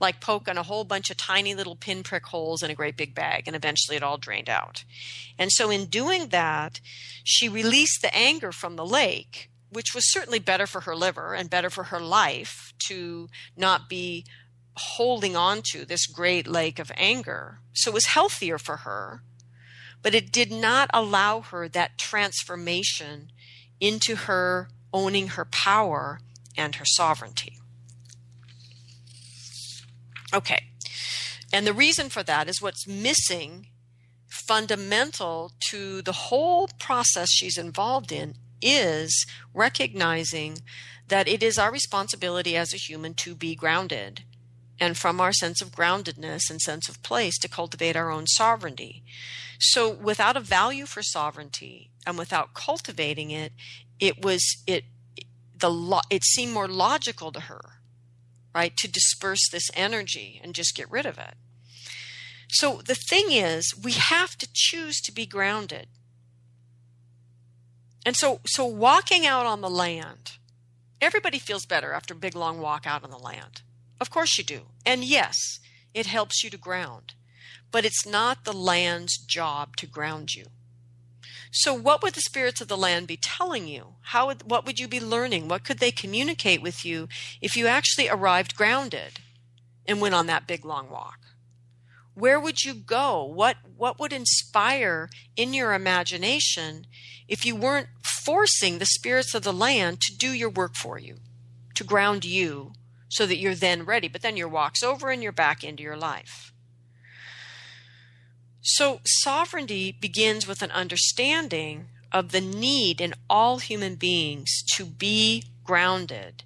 like 0.00 0.20
poking 0.22 0.56
a 0.56 0.62
whole 0.62 0.84
bunch 0.84 1.10
of 1.10 1.18
tiny 1.18 1.54
little 1.54 1.76
pinprick 1.76 2.24
holes 2.26 2.62
in 2.62 2.70
a 2.70 2.74
great 2.74 2.96
big 2.96 3.14
bag, 3.14 3.44
and 3.46 3.54
eventually 3.54 3.96
it 3.96 4.02
all 4.02 4.16
drained 4.16 4.48
out. 4.48 4.84
And 5.38 5.52
so 5.52 5.70
in 5.70 5.86
doing 5.86 6.28
that, 6.28 6.80
she 7.22 7.48
released 7.48 8.00
the 8.00 8.14
anger 8.16 8.52
from 8.52 8.76
the 8.76 8.86
lake, 8.86 9.50
which 9.70 9.94
was 9.94 10.10
certainly 10.10 10.38
better 10.38 10.66
for 10.66 10.80
her 10.82 10.96
liver 10.96 11.34
and 11.34 11.50
better 11.50 11.68
for 11.68 11.84
her 11.84 12.00
life 12.00 12.72
to 12.88 13.28
not 13.54 13.88
be 13.88 14.24
holding 14.76 15.36
on 15.36 15.60
to 15.72 15.84
this 15.84 16.06
great 16.06 16.46
lake 16.46 16.78
of 16.78 16.90
anger. 16.96 17.58
So 17.74 17.90
it 17.90 17.94
was 17.94 18.06
healthier 18.06 18.58
for 18.58 18.78
her, 18.78 19.22
but 20.02 20.14
it 20.14 20.32
did 20.32 20.50
not 20.50 20.88
allow 20.94 21.40
her 21.40 21.68
that 21.68 21.98
transformation 21.98 23.30
into 23.78 24.16
her 24.16 24.68
owning 24.96 25.28
her 25.28 25.44
power 25.44 26.20
and 26.56 26.76
her 26.76 26.86
sovereignty. 26.86 27.58
Okay. 30.32 30.64
And 31.52 31.66
the 31.66 31.74
reason 31.74 32.08
for 32.08 32.22
that 32.22 32.48
is 32.48 32.62
what's 32.62 32.88
missing 32.88 33.66
fundamental 34.26 35.52
to 35.68 36.00
the 36.00 36.12
whole 36.12 36.68
process 36.78 37.30
she's 37.30 37.58
involved 37.58 38.10
in 38.10 38.36
is 38.62 39.26
recognizing 39.52 40.56
that 41.08 41.28
it 41.28 41.42
is 41.42 41.58
our 41.58 41.70
responsibility 41.70 42.56
as 42.56 42.72
a 42.72 42.78
human 42.78 43.12
to 43.12 43.34
be 43.34 43.54
grounded 43.54 44.22
and 44.80 44.96
from 44.96 45.20
our 45.20 45.32
sense 45.32 45.60
of 45.60 45.72
groundedness 45.72 46.48
and 46.48 46.60
sense 46.60 46.88
of 46.88 47.02
place 47.02 47.38
to 47.38 47.48
cultivate 47.48 47.96
our 47.96 48.10
own 48.10 48.26
sovereignty. 48.26 49.04
So 49.60 49.90
without 49.90 50.38
a 50.38 50.40
value 50.40 50.86
for 50.86 51.02
sovereignty 51.02 51.90
and 52.06 52.16
without 52.16 52.54
cultivating 52.54 53.30
it, 53.30 53.52
it 54.00 54.24
was 54.24 54.62
it 54.66 54.84
the 55.58 55.70
lo- 55.70 56.00
it 56.10 56.24
seemed 56.24 56.52
more 56.52 56.68
logical 56.68 57.32
to 57.32 57.40
her, 57.40 57.80
right, 58.54 58.76
to 58.76 58.88
disperse 58.88 59.48
this 59.50 59.70
energy 59.74 60.40
and 60.42 60.54
just 60.54 60.76
get 60.76 60.90
rid 60.90 61.06
of 61.06 61.18
it. 61.18 61.34
So 62.48 62.80
the 62.84 62.94
thing 62.94 63.32
is, 63.32 63.74
we 63.82 63.92
have 63.92 64.36
to 64.38 64.48
choose 64.52 65.00
to 65.00 65.12
be 65.12 65.26
grounded. 65.26 65.88
And 68.04 68.16
so 68.16 68.40
so 68.46 68.64
walking 68.64 69.26
out 69.26 69.46
on 69.46 69.60
the 69.60 69.70
land, 69.70 70.32
everybody 71.00 71.38
feels 71.38 71.66
better 71.66 71.92
after 71.92 72.14
a 72.14 72.18
big 72.18 72.36
long 72.36 72.60
walk 72.60 72.86
out 72.86 73.02
on 73.02 73.10
the 73.10 73.18
land. 73.18 73.62
Of 74.00 74.10
course 74.10 74.36
you 74.38 74.44
do. 74.44 74.66
And 74.84 75.02
yes, 75.02 75.58
it 75.94 76.06
helps 76.06 76.44
you 76.44 76.50
to 76.50 76.58
ground. 76.58 77.14
But 77.72 77.84
it's 77.84 78.06
not 78.06 78.44
the 78.44 78.52
land's 78.52 79.18
job 79.18 79.76
to 79.76 79.86
ground 79.86 80.34
you. 80.34 80.46
So, 81.50 81.72
what 81.74 82.02
would 82.02 82.14
the 82.14 82.20
spirits 82.20 82.60
of 82.60 82.68
the 82.68 82.76
land 82.76 83.06
be 83.06 83.16
telling 83.16 83.66
you? 83.68 83.94
How 84.02 84.26
would, 84.26 84.48
what 84.48 84.66
would 84.66 84.78
you 84.78 84.88
be 84.88 85.00
learning? 85.00 85.48
What 85.48 85.64
could 85.64 85.78
they 85.78 85.90
communicate 85.90 86.62
with 86.62 86.84
you 86.84 87.08
if 87.40 87.56
you 87.56 87.66
actually 87.66 88.08
arrived 88.08 88.56
grounded 88.56 89.20
and 89.86 90.00
went 90.00 90.14
on 90.14 90.26
that 90.26 90.46
big 90.46 90.64
long 90.64 90.90
walk? 90.90 91.18
Where 92.14 92.40
would 92.40 92.64
you 92.64 92.74
go? 92.74 93.24
What 93.24 93.56
what 93.76 94.00
would 94.00 94.12
inspire 94.12 95.10
in 95.36 95.52
your 95.52 95.74
imagination 95.74 96.86
if 97.28 97.44
you 97.44 97.54
weren't 97.54 97.88
forcing 98.02 98.78
the 98.78 98.86
spirits 98.86 99.34
of 99.34 99.42
the 99.42 99.52
land 99.52 100.00
to 100.00 100.16
do 100.16 100.32
your 100.32 100.48
work 100.48 100.74
for 100.76 100.98
you, 100.98 101.16
to 101.74 101.84
ground 101.84 102.24
you 102.24 102.72
so 103.08 103.26
that 103.26 103.38
you're 103.38 103.54
then 103.54 103.84
ready. 103.84 104.08
But 104.08 104.22
then 104.22 104.36
your 104.36 104.48
walk's 104.48 104.82
over 104.82 105.10
and 105.10 105.22
you're 105.22 105.32
back 105.32 105.62
into 105.62 105.82
your 105.82 105.96
life. 105.96 106.52
So 108.68 109.00
sovereignty 109.04 109.92
begins 109.92 110.48
with 110.48 110.60
an 110.60 110.72
understanding 110.72 111.86
of 112.10 112.32
the 112.32 112.40
need 112.40 113.00
in 113.00 113.14
all 113.30 113.58
human 113.58 113.94
beings 113.94 114.64
to 114.72 114.84
be 114.84 115.44
grounded 115.62 116.42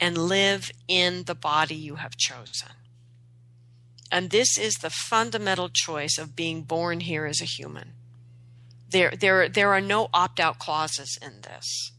and 0.00 0.18
live 0.18 0.72
in 0.88 1.22
the 1.22 1.36
body 1.36 1.76
you 1.76 1.96
have 1.96 2.16
chosen. 2.16 2.70
And 4.10 4.30
this 4.30 4.58
is 4.58 4.74
the 4.74 4.90
fundamental 4.90 5.68
choice 5.72 6.18
of 6.18 6.34
being 6.34 6.62
born 6.62 6.98
here 6.98 7.26
as 7.26 7.40
a 7.40 7.44
human. 7.44 7.92
There, 8.90 9.12
there, 9.12 9.48
there 9.48 9.72
are 9.72 9.80
no 9.80 10.08
opt 10.12 10.40
out 10.40 10.58
clauses 10.58 11.16
in 11.22 11.42
this. 11.42 11.92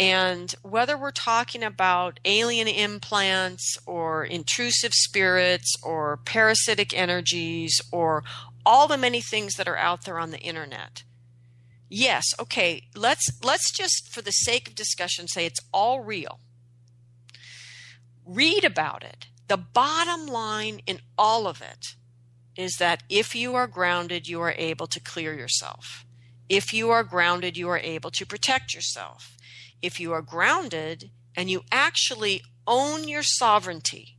And 0.00 0.54
whether 0.62 0.96
we're 0.96 1.10
talking 1.10 1.62
about 1.62 2.20
alien 2.24 2.68
implants 2.68 3.76
or 3.84 4.24
intrusive 4.24 4.94
spirits 4.94 5.76
or 5.82 6.16
parasitic 6.24 6.96
energies 6.96 7.82
or 7.92 8.24
all 8.64 8.88
the 8.88 8.96
many 8.96 9.20
things 9.20 9.56
that 9.56 9.68
are 9.68 9.76
out 9.76 10.06
there 10.06 10.18
on 10.18 10.30
the 10.30 10.38
internet. 10.38 11.02
Yes, 11.90 12.24
okay, 12.40 12.84
let's 12.96 13.30
let's 13.42 13.70
just 13.70 14.10
for 14.10 14.22
the 14.22 14.30
sake 14.30 14.68
of 14.68 14.74
discussion 14.74 15.28
say 15.28 15.44
it's 15.44 15.60
all 15.70 16.00
real. 16.00 16.40
Read 18.24 18.64
about 18.64 19.02
it. 19.02 19.26
The 19.48 19.58
bottom 19.58 20.26
line 20.26 20.80
in 20.86 21.00
all 21.18 21.46
of 21.46 21.60
it 21.60 21.88
is 22.56 22.76
that 22.78 23.02
if 23.10 23.34
you 23.34 23.54
are 23.54 23.66
grounded, 23.66 24.28
you 24.28 24.40
are 24.40 24.54
able 24.56 24.86
to 24.86 25.00
clear 25.00 25.34
yourself. 25.34 26.06
If 26.48 26.72
you 26.72 26.88
are 26.90 27.04
grounded, 27.04 27.58
you 27.58 27.68
are 27.68 27.78
able 27.78 28.10
to 28.12 28.24
protect 28.24 28.74
yourself 28.74 29.36
if 29.82 30.00
you 30.00 30.12
are 30.12 30.22
grounded 30.22 31.10
and 31.36 31.50
you 31.50 31.62
actually 31.70 32.42
own 32.66 33.08
your 33.08 33.22
sovereignty, 33.22 34.16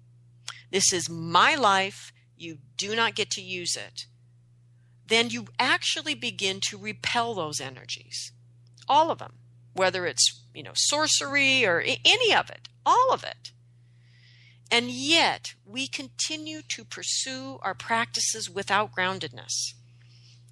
this 0.71 0.93
is 0.93 1.09
my 1.09 1.55
life, 1.55 2.11
you 2.37 2.57
do 2.77 2.95
not 2.95 3.15
get 3.15 3.29
to 3.31 3.41
use 3.41 3.75
it, 3.75 4.05
then 5.07 5.29
you 5.29 5.47
actually 5.59 6.15
begin 6.15 6.59
to 6.61 6.77
repel 6.77 7.33
those 7.33 7.59
energies. 7.59 8.31
All 8.87 9.11
of 9.11 9.19
them, 9.19 9.33
whether 9.73 10.05
it's, 10.05 10.43
you 10.53 10.63
know, 10.63 10.71
sorcery 10.73 11.65
or 11.65 11.81
any 11.81 12.33
of 12.33 12.49
it, 12.49 12.69
all 12.85 13.11
of 13.11 13.23
it. 13.23 13.51
And 14.71 14.89
yet, 14.89 15.53
we 15.65 15.87
continue 15.87 16.61
to 16.69 16.85
pursue 16.85 17.59
our 17.61 17.73
practices 17.73 18.49
without 18.49 18.95
groundedness 18.95 19.73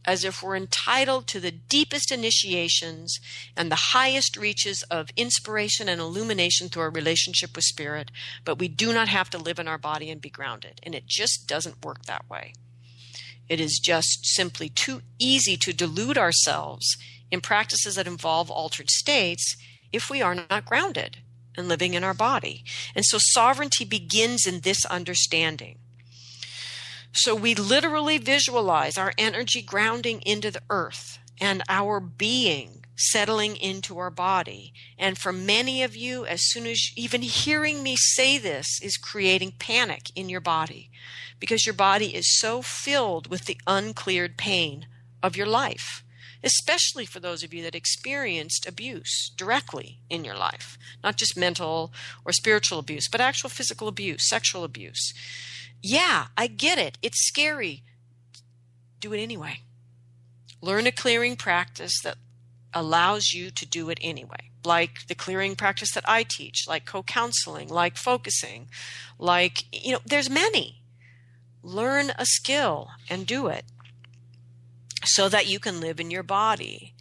as 0.06 0.24
if 0.24 0.42
we're 0.42 0.56
entitled 0.56 1.28
to 1.28 1.40
the 1.40 1.52
deepest 1.52 2.12
initiations 2.12 3.20
and 3.56 3.72
the 3.72 3.94
highest 3.94 4.38
reaches 4.38 4.84
of 4.84 5.10
inspiration 5.16 5.90
and 5.90 6.00
illumination 6.00 6.70
through 6.70 6.84
our 6.84 6.90
relationship 6.90 7.56
with 7.56 7.66
spirit, 7.66 8.10
but 8.46 8.60
we 8.60 8.68
do 8.68 8.94
not 8.94 9.08
have 9.08 9.30
to 9.30 9.38
live 9.38 9.60
in 9.60 9.68
our 9.68 9.78
body 9.78 10.10
and 10.10 10.22
be 10.22 10.30
grounded. 10.30 10.80
And 10.84 10.96
it 10.96 11.06
just 11.06 11.48
doesn't 11.48 11.86
work 11.86 12.06
that 12.06 12.30
way. 12.30 12.54
It 13.48 13.60
is 13.60 13.80
just 13.84 14.26
simply 14.26 14.70
too 14.70 15.02
easy 15.18 15.58
to 15.58 15.74
delude 15.74 16.18
ourselves 16.18 16.98
in 17.32 17.42
practices 17.42 17.96
that 17.96 18.08
involve 18.08 18.50
altered 18.50 18.90
states 18.90 19.58
if 19.92 20.10
we 20.10 20.22
are 20.22 20.36
not 20.36 20.66
grounded 20.66 21.18
and 21.58 21.68
living 21.68 21.94
in 21.94 22.04
our 22.04 22.14
body. 22.14 22.64
And 22.96 23.04
so 23.06 23.18
sovereignty 23.20 23.86
begins 23.86 24.46
in 24.46 24.62
this 24.62 24.86
understanding 24.86 25.80
so 27.12 27.34
we 27.34 27.56
literally 27.56 28.18
visualize 28.18 28.98
our 28.98 29.14
energy 29.18 29.62
grounding 29.62 30.22
into 30.22 30.52
the 30.52 30.62
earth 30.70 31.20
and 31.42 31.64
our 31.68 32.00
being 32.00 32.86
settling 32.96 33.56
into 33.56 33.98
our 33.98 34.12
body. 34.12 34.74
And 34.98 35.18
for 35.18 35.32
many 35.32 35.84
of 35.84 35.96
you, 35.96 36.26
as 36.26 36.42
soon 36.44 36.68
as 36.68 36.92
even 36.96 37.22
hearing 37.22 37.82
me 37.82 37.96
say 37.96 38.38
this 38.38 38.80
is 38.82 38.98
creating 38.98 39.54
panic 39.58 40.12
in 40.16 40.30
your 40.30 40.42
body 40.42 40.92
because 41.40 41.66
your 41.66 41.74
body 41.74 42.14
is 42.14 42.38
so 42.40 42.62
filled 42.62 43.28
with 43.28 43.46
the 43.46 43.58
uncleared 43.66 44.38
pain 44.38 44.88
of 45.24 45.38
your 45.38 45.48
life. 45.48 46.04
Especially 46.44 47.06
for 47.06 47.20
those 47.20 47.44
of 47.44 47.54
you 47.54 47.64
that 47.64 47.76
experienced 47.76 48.66
abuse 48.68 49.32
directly 49.36 50.00
in 50.10 50.24
your 50.24 50.38
life, 50.38 50.78
not 51.04 51.18
just 51.18 51.36
mental 51.36 51.92
or 52.24 52.32
spiritual 52.32 52.80
abuse, 52.80 53.10
but 53.10 53.20
actual 53.20 53.50
physical 53.50 53.90
abuse, 53.90 54.30
sexual 54.30 54.64
abuse 54.64 55.14
yeah, 55.82 56.28
I 56.38 56.48
get 56.48 56.78
it. 56.78 56.98
It's 57.02 57.26
scary. 57.26 57.84
Do 59.00 59.14
it 59.14 59.22
anyway. 59.22 59.62
Learn 60.62 60.88
a 60.88 60.92
clearing 60.92 61.36
practice 61.36 61.94
that 62.04 62.18
allows 62.74 63.32
you 63.34 63.50
to 63.52 63.66
do 63.66 63.90
it 63.90 63.98
anyway. 64.02 64.52
Like 64.66 65.08
the 65.08 65.16
clearing 65.16 65.56
practice 65.56 65.94
that 65.94 66.08
I 66.08 66.24
teach, 66.24 66.66
like 66.68 66.86
co 66.86 67.02
counseling, 67.02 67.70
like 67.70 67.96
focusing, 67.96 68.68
like, 69.18 69.64
you 69.72 69.94
know, 69.94 70.00
there's 70.06 70.30
many. 70.30 70.84
Learn 71.64 72.12
a 72.18 72.26
skill 72.26 72.90
and 73.10 73.26
do 73.26 73.48
it 73.48 73.66
so 75.04 75.30
that 75.30 75.48
you 75.48 75.60
can 75.60 75.80
live 75.80 76.00
in 76.00 76.12
your 76.12 76.24
body 76.24 76.94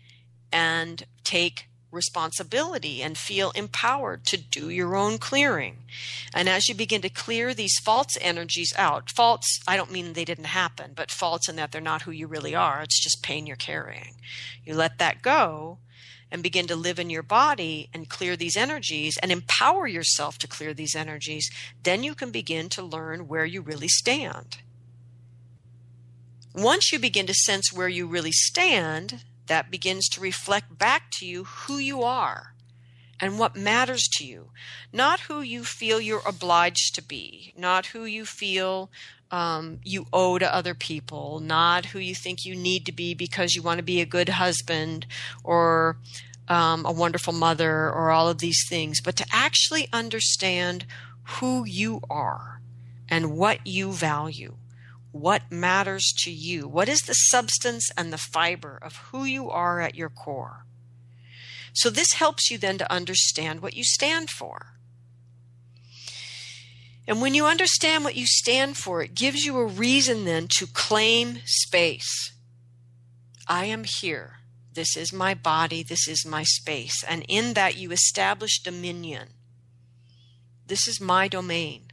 and 0.52 1.04
take 1.24 1.67
responsibility 1.91 3.03
and 3.03 3.16
feel 3.16 3.51
empowered 3.53 4.24
to 4.26 4.36
do 4.36 4.68
your 4.68 4.95
own 4.95 5.18
clearing. 5.18 5.78
And 6.34 6.49
as 6.49 6.68
you 6.68 6.74
begin 6.74 7.01
to 7.03 7.09
clear 7.09 7.55
these 7.55 7.78
false 7.78 8.16
energies 8.20 8.72
out, 8.76 9.11
false, 9.11 9.61
I 9.66 9.76
don't 9.76 9.93
mean 9.93 10.12
they 10.12 10.24
didn't 10.24 10.45
happen, 10.45 10.93
but 10.95 11.11
false 11.11 11.49
in 11.49 11.57
that 11.57 11.72
they're 11.72 11.80
not 11.80 12.03
who 12.03 12.11
you 12.11 12.26
really 12.26 12.55
are. 12.55 12.82
It's 12.82 13.03
just 13.03 13.22
pain 13.22 13.47
you're 13.47 13.57
carrying. 13.57 14.16
You 14.64 14.74
let 14.74 14.99
that 14.99 15.22
go 15.22 15.78
and 16.30 16.43
begin 16.43 16.66
to 16.66 16.76
live 16.76 16.99
in 16.99 17.11
your 17.11 17.22
body 17.22 17.89
and 17.95 18.09
clear 18.09 18.36
these 18.36 18.57
energies 18.57 19.16
and 19.22 19.32
empower 19.32 19.86
yourself 19.86 20.39
to 20.39 20.47
clear 20.47 20.74
these 20.74 20.95
energies, 20.95 21.51
then 21.82 22.03
you 22.03 22.14
can 22.14 22.30
begin 22.30 22.68
to 22.68 22.82
learn 22.82 23.28
where 23.28 23.47
you 23.47 23.62
really 23.62 23.89
stand. 23.89 24.59
Once 26.55 26.93
you 26.93 26.99
begin 26.99 27.26
to 27.26 27.34
sense 27.34 27.72
where 27.72 27.89
you 27.89 28.07
really 28.07 28.32
stand, 28.32 29.22
that 29.49 29.70
begins 29.70 30.09
to 30.11 30.20
reflect 30.20 30.78
back 30.78 31.11
to 31.12 31.26
you 31.26 31.44
who 31.44 31.78
you 31.78 32.03
are 32.03 32.55
and 33.20 33.38
what 33.38 33.57
matters 33.57 34.09
to 34.12 34.24
you, 34.24 34.51
not 34.92 35.20
who 35.20 35.40
you 35.40 35.64
feel 35.64 36.01
you're 36.01 36.22
obliged 36.24 36.94
to 36.94 37.03
be, 37.03 37.53
not 37.57 37.86
who 37.86 38.05
you 38.05 38.24
feel 38.24 38.90
um, 39.30 39.80
you 39.84 40.07
owe 40.12 40.38
to 40.38 40.55
other 40.55 40.74
people, 40.74 41.40
not 41.40 41.86
who 41.86 41.99
you 41.99 42.14
think 42.14 42.44
you 42.44 42.55
need 42.55 42.86
to 42.86 42.92
be 42.92 43.14
because 43.14 43.55
you 43.55 43.62
want 43.62 43.78
to 43.78 43.84
be 43.84 44.01
a 44.01 44.07
good 44.07 44.30
husband 44.30 45.07
or 45.44 45.96
um, 46.49 46.86
a 46.86 46.92
wonderful 46.92 47.32
mother 47.32 47.90
or 47.90 48.11
all 48.11 48.28
of 48.28 48.38
these 48.38 48.66
things, 48.68 49.01
but 49.01 49.16
to 49.16 49.26
actually 49.32 49.88
understand 49.92 50.86
who 51.24 51.64
you 51.64 52.01
are 52.09 52.61
and 53.09 53.36
what 53.36 53.66
you 53.66 53.92
value, 53.92 54.55
what 55.12 55.50
matters 55.50 56.12
to 56.24 56.30
you, 56.30 56.68
what 56.68 56.88
is 56.88 57.00
the 57.00 57.14
substance 57.14 57.90
and 57.96 58.12
the 58.12 58.18
fiber 58.18 58.78
of 58.80 58.96
who 59.11 59.24
you 59.24 59.50
are 59.50 59.80
at 59.80 59.94
your 59.94 60.11
core. 60.11 60.64
So, 61.72 61.90
this 61.90 62.14
helps 62.14 62.50
you 62.50 62.59
then 62.59 62.78
to 62.78 62.92
understand 62.92 63.61
what 63.61 63.74
you 63.74 63.84
stand 63.84 64.30
for. 64.30 64.78
And 67.06 67.22
when 67.22 67.34
you 67.34 67.46
understand 67.46 68.04
what 68.04 68.16
you 68.16 68.26
stand 68.26 68.76
for, 68.76 69.02
it 69.02 69.14
gives 69.14 69.44
you 69.44 69.56
a 69.56 69.66
reason 69.66 70.24
then 70.24 70.46
to 70.59 70.66
claim 70.66 71.38
space. 71.46 72.32
I 73.46 73.64
am 73.64 73.84
here. 73.84 74.40
This 74.74 74.94
is 74.96 75.12
my 75.12 75.32
body. 75.32 75.82
This 75.82 76.06
is 76.06 76.26
my 76.26 76.42
space. 76.42 77.02
And 77.02 77.24
in 77.26 77.54
that, 77.54 77.78
you 77.78 77.92
establish 77.92 78.62
dominion. 78.62 79.28
This 80.66 80.86
is 80.86 81.00
my 81.00 81.28
domain. 81.28 81.88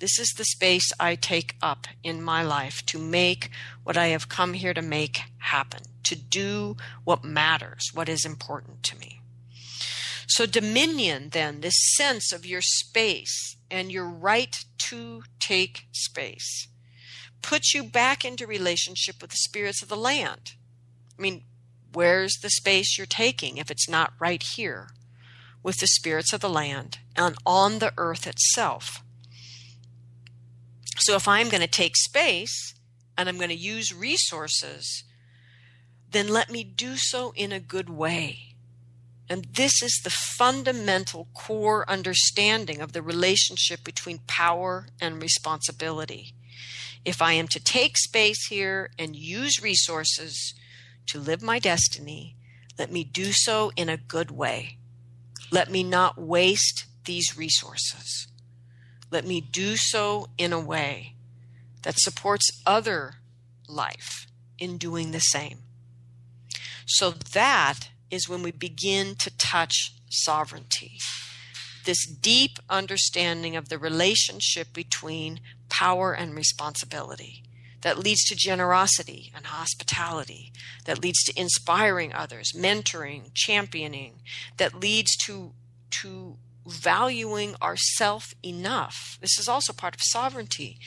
This 0.00 0.18
is 0.18 0.32
the 0.32 0.46
space 0.46 0.90
I 0.98 1.14
take 1.14 1.56
up 1.60 1.86
in 2.02 2.22
my 2.22 2.42
life 2.42 2.84
to 2.86 2.98
make 2.98 3.50
what 3.84 3.98
I 3.98 4.06
have 4.06 4.30
come 4.30 4.54
here 4.54 4.72
to 4.72 4.80
make 4.80 5.20
happen, 5.38 5.82
to 6.04 6.16
do 6.16 6.78
what 7.04 7.22
matters, 7.22 7.90
what 7.92 8.08
is 8.08 8.24
important 8.24 8.82
to 8.84 8.98
me. 8.98 9.20
So, 10.26 10.46
dominion, 10.46 11.28
then, 11.32 11.60
this 11.60 11.74
sense 11.96 12.32
of 12.32 12.46
your 12.46 12.62
space 12.62 13.56
and 13.70 13.92
your 13.92 14.08
right 14.08 14.64
to 14.88 15.24
take 15.38 15.82
space 15.92 16.68
puts 17.42 17.74
you 17.74 17.84
back 17.84 18.24
into 18.24 18.46
relationship 18.46 19.20
with 19.20 19.32
the 19.32 19.36
spirits 19.36 19.82
of 19.82 19.90
the 19.90 19.96
land. 19.96 20.52
I 21.18 21.20
mean, 21.20 21.44
where's 21.92 22.38
the 22.40 22.48
space 22.48 22.96
you're 22.96 23.06
taking 23.06 23.58
if 23.58 23.70
it's 23.70 23.88
not 23.88 24.14
right 24.18 24.42
here 24.42 24.92
with 25.62 25.76
the 25.76 25.86
spirits 25.86 26.32
of 26.32 26.40
the 26.40 26.48
land 26.48 27.00
and 27.14 27.36
on 27.44 27.80
the 27.80 27.92
earth 27.98 28.26
itself? 28.26 29.02
So 31.00 31.16
if 31.16 31.26
I'm 31.26 31.48
going 31.48 31.62
to 31.62 31.66
take 31.66 31.96
space 31.96 32.74
and 33.18 33.28
I'm 33.28 33.36
going 33.36 33.50
to 33.50 33.54
use 33.56 33.94
resources, 33.94 35.04
then 36.10 36.28
let 36.28 36.50
me 36.50 36.62
do 36.64 36.96
so 36.96 37.32
in 37.36 37.52
a 37.52 37.60
good 37.60 37.90
way 37.90 38.50
and 39.30 39.44
this 39.44 39.80
is 39.80 40.00
the 40.02 40.10
fundamental 40.10 41.28
core 41.34 41.88
understanding 41.88 42.80
of 42.80 42.92
the 42.92 43.00
relationship 43.00 43.84
between 43.84 44.18
power 44.26 44.88
and 45.00 45.22
responsibility. 45.22 46.34
If 47.04 47.22
I 47.22 47.34
am 47.34 47.46
to 47.48 47.60
take 47.62 47.96
space 47.96 48.48
here 48.48 48.90
and 48.98 49.14
use 49.14 49.62
resources 49.62 50.52
to 51.06 51.20
live 51.20 51.42
my 51.42 51.60
destiny, 51.60 52.36
let 52.76 52.90
me 52.90 53.04
do 53.04 53.30
so 53.30 53.70
in 53.76 53.88
a 53.88 53.96
good 53.96 54.32
way. 54.32 54.78
Let 55.52 55.70
me 55.70 55.84
not 55.84 56.20
waste 56.20 56.86
these 57.04 57.38
resources. 57.38 58.26
Let 59.10 59.26
me 59.26 59.40
do 59.40 59.76
so 59.76 60.28
in 60.38 60.52
a 60.52 60.60
way 60.60 61.14
that 61.82 61.98
supports 61.98 62.50
other 62.66 63.16
life 63.68 64.26
in 64.58 64.78
doing 64.78 65.10
the 65.10 65.20
same. 65.20 65.58
So 66.86 67.10
that 67.10 67.90
is 68.10 68.28
when 68.28 68.42
we 68.42 68.50
begin 68.50 69.14
to 69.16 69.36
touch 69.36 69.94
sovereignty. 70.08 70.98
This 71.84 72.06
deep 72.06 72.58
understanding 72.68 73.56
of 73.56 73.68
the 73.68 73.78
relationship 73.78 74.72
between 74.72 75.40
power 75.68 76.12
and 76.12 76.34
responsibility 76.34 77.44
that 77.80 77.98
leads 77.98 78.24
to 78.24 78.34
generosity 78.36 79.32
and 79.34 79.46
hospitality, 79.46 80.52
that 80.84 81.02
leads 81.02 81.22
to 81.24 81.40
inspiring 81.40 82.12
others, 82.12 82.52
mentoring, 82.54 83.30
championing, 83.32 84.20
that 84.58 84.78
leads 84.78 85.16
to, 85.16 85.52
to 85.90 86.36
valuing 86.70 87.54
ourself 87.62 88.34
enough. 88.44 89.18
This 89.20 89.38
is 89.38 89.48
also 89.48 89.72
part 89.72 89.94
of 89.94 90.00
sovereignty 90.02 90.78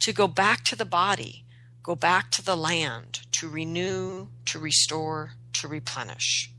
to 0.00 0.12
go 0.12 0.26
back 0.26 0.64
to 0.64 0.76
the 0.76 0.84
body, 0.84 1.44
go 1.82 1.94
back 1.94 2.30
to 2.32 2.42
the 2.42 2.56
land, 2.56 3.20
to 3.32 3.48
renew, 3.48 4.28
to 4.46 4.58
restore, 4.58 5.34
to 5.54 5.68
replenish. 5.68 6.50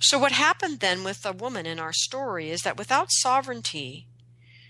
So, 0.00 0.18
what 0.18 0.32
happened 0.32 0.80
then 0.80 1.04
with 1.04 1.22
the 1.22 1.32
woman 1.32 1.66
in 1.66 1.78
our 1.78 1.92
story 1.92 2.50
is 2.50 2.62
that 2.62 2.76
without 2.76 3.08
sovereignty, 3.10 4.08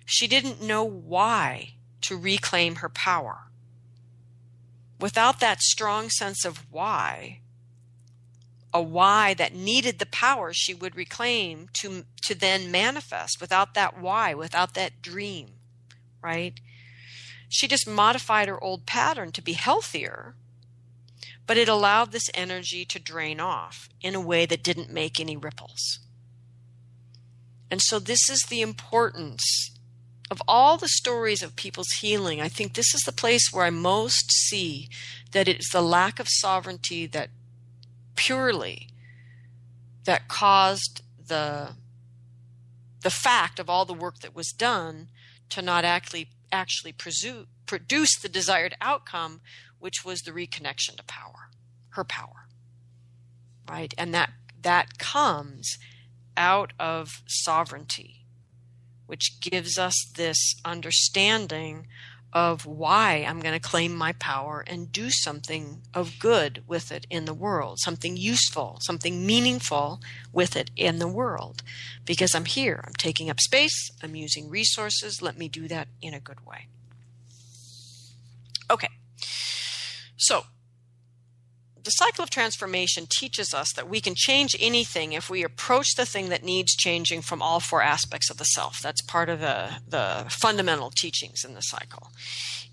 she 0.04 0.26
didn't 0.26 0.62
know 0.62 0.84
why 0.84 1.74
to 2.02 2.16
reclaim 2.16 2.76
her 2.76 2.88
power. 2.88 3.48
Without 5.00 5.40
that 5.40 5.62
strong 5.62 6.10
sense 6.10 6.44
of 6.44 6.66
why, 6.70 7.40
a 8.74 8.80
why 8.80 9.34
that 9.34 9.54
needed 9.54 9.98
the 9.98 10.06
power 10.06 10.52
she 10.52 10.72
would 10.72 10.96
reclaim 10.96 11.68
to, 11.74 12.04
to 12.22 12.34
then 12.34 12.70
manifest, 12.70 13.40
without 13.40 13.74
that 13.74 14.00
why, 14.00 14.34
without 14.34 14.74
that 14.74 15.02
dream, 15.02 15.48
right? 16.22 16.58
She 17.48 17.68
just 17.68 17.88
modified 17.88 18.48
her 18.48 18.62
old 18.62 18.86
pattern 18.86 19.30
to 19.32 19.42
be 19.42 19.52
healthier 19.52 20.34
but 21.46 21.56
it 21.56 21.68
allowed 21.68 22.12
this 22.12 22.30
energy 22.34 22.84
to 22.84 22.98
drain 22.98 23.40
off 23.40 23.88
in 24.00 24.14
a 24.14 24.20
way 24.20 24.46
that 24.46 24.62
didn't 24.62 24.92
make 24.92 25.18
any 25.18 25.36
ripples. 25.36 25.98
And 27.70 27.80
so, 27.80 27.98
this 27.98 28.28
is 28.30 28.40
the 28.48 28.62
importance 28.62 29.70
of 30.30 30.42
all 30.46 30.76
the 30.76 30.88
stories 30.88 31.42
of 31.42 31.56
people's 31.56 31.90
healing. 32.00 32.40
I 32.40 32.48
think 32.48 32.74
this 32.74 32.94
is 32.94 33.02
the 33.02 33.12
place 33.12 33.50
where 33.52 33.64
I 33.64 33.70
most 33.70 34.30
see 34.30 34.88
that 35.32 35.48
it's 35.48 35.72
the 35.72 35.82
lack 35.82 36.18
of 36.18 36.26
sovereignty 36.28 37.06
that 37.06 37.30
purely 38.26 38.88
that 40.04 40.28
caused 40.28 41.02
the 41.26 41.70
the 43.02 43.10
fact 43.10 43.58
of 43.58 43.68
all 43.68 43.84
the 43.84 43.92
work 43.92 44.20
that 44.20 44.34
was 44.34 44.52
done 44.52 45.08
to 45.48 45.60
not 45.60 45.84
actually 45.84 46.28
actually 46.52 46.92
produce 46.92 48.18
the 48.20 48.28
desired 48.28 48.76
outcome 48.80 49.40
which 49.82 50.04
was 50.04 50.20
the 50.20 50.30
reconnection 50.30 50.96
to 50.96 51.02
power, 51.02 51.50
her 51.90 52.04
power. 52.04 52.46
Right? 53.68 53.92
And 53.98 54.14
that 54.14 54.30
that 54.62 54.96
comes 54.98 55.76
out 56.36 56.72
of 56.78 57.22
sovereignty, 57.26 58.24
which 59.06 59.40
gives 59.40 59.76
us 59.78 59.96
this 60.14 60.54
understanding 60.64 61.88
of 62.32 62.64
why 62.64 63.26
I'm 63.28 63.40
going 63.40 63.54
to 63.54 63.60
claim 63.60 63.94
my 63.94 64.12
power 64.12 64.64
and 64.66 64.90
do 64.90 65.10
something 65.10 65.82
of 65.92 66.18
good 66.18 66.62
with 66.66 66.90
it 66.90 67.06
in 67.10 67.24
the 67.26 67.34
world, 67.34 67.78
something 67.80 68.16
useful, 68.16 68.78
something 68.80 69.26
meaningful 69.26 70.00
with 70.32 70.56
it 70.56 70.70
in 70.76 70.98
the 70.98 71.08
world. 71.08 71.62
Because 72.04 72.34
I'm 72.34 72.46
here, 72.46 72.82
I'm 72.86 72.94
taking 72.94 73.28
up 73.28 73.40
space, 73.40 73.90
I'm 74.02 74.16
using 74.16 74.48
resources, 74.48 75.20
let 75.20 75.36
me 75.36 75.48
do 75.48 75.68
that 75.68 75.88
in 76.00 76.14
a 76.14 76.20
good 76.20 76.46
way. 76.46 76.68
Okay, 78.70 78.88
so, 80.22 80.44
the 81.84 81.90
cycle 81.90 82.22
of 82.22 82.30
transformation 82.30 83.06
teaches 83.10 83.52
us 83.52 83.72
that 83.74 83.88
we 83.88 84.00
can 84.00 84.14
change 84.14 84.56
anything 84.60 85.12
if 85.12 85.28
we 85.28 85.42
approach 85.42 85.94
the 85.96 86.06
thing 86.06 86.28
that 86.28 86.44
needs 86.44 86.74
changing 86.74 87.22
from 87.22 87.42
all 87.42 87.60
four 87.60 87.82
aspects 87.82 88.30
of 88.30 88.36
the 88.36 88.44
self. 88.44 88.80
That's 88.80 89.02
part 89.02 89.28
of 89.28 89.40
the, 89.40 89.70
the 89.88 90.26
fundamental 90.28 90.90
teachings 90.90 91.44
in 91.44 91.54
the 91.54 91.60
cycle. 91.60 92.08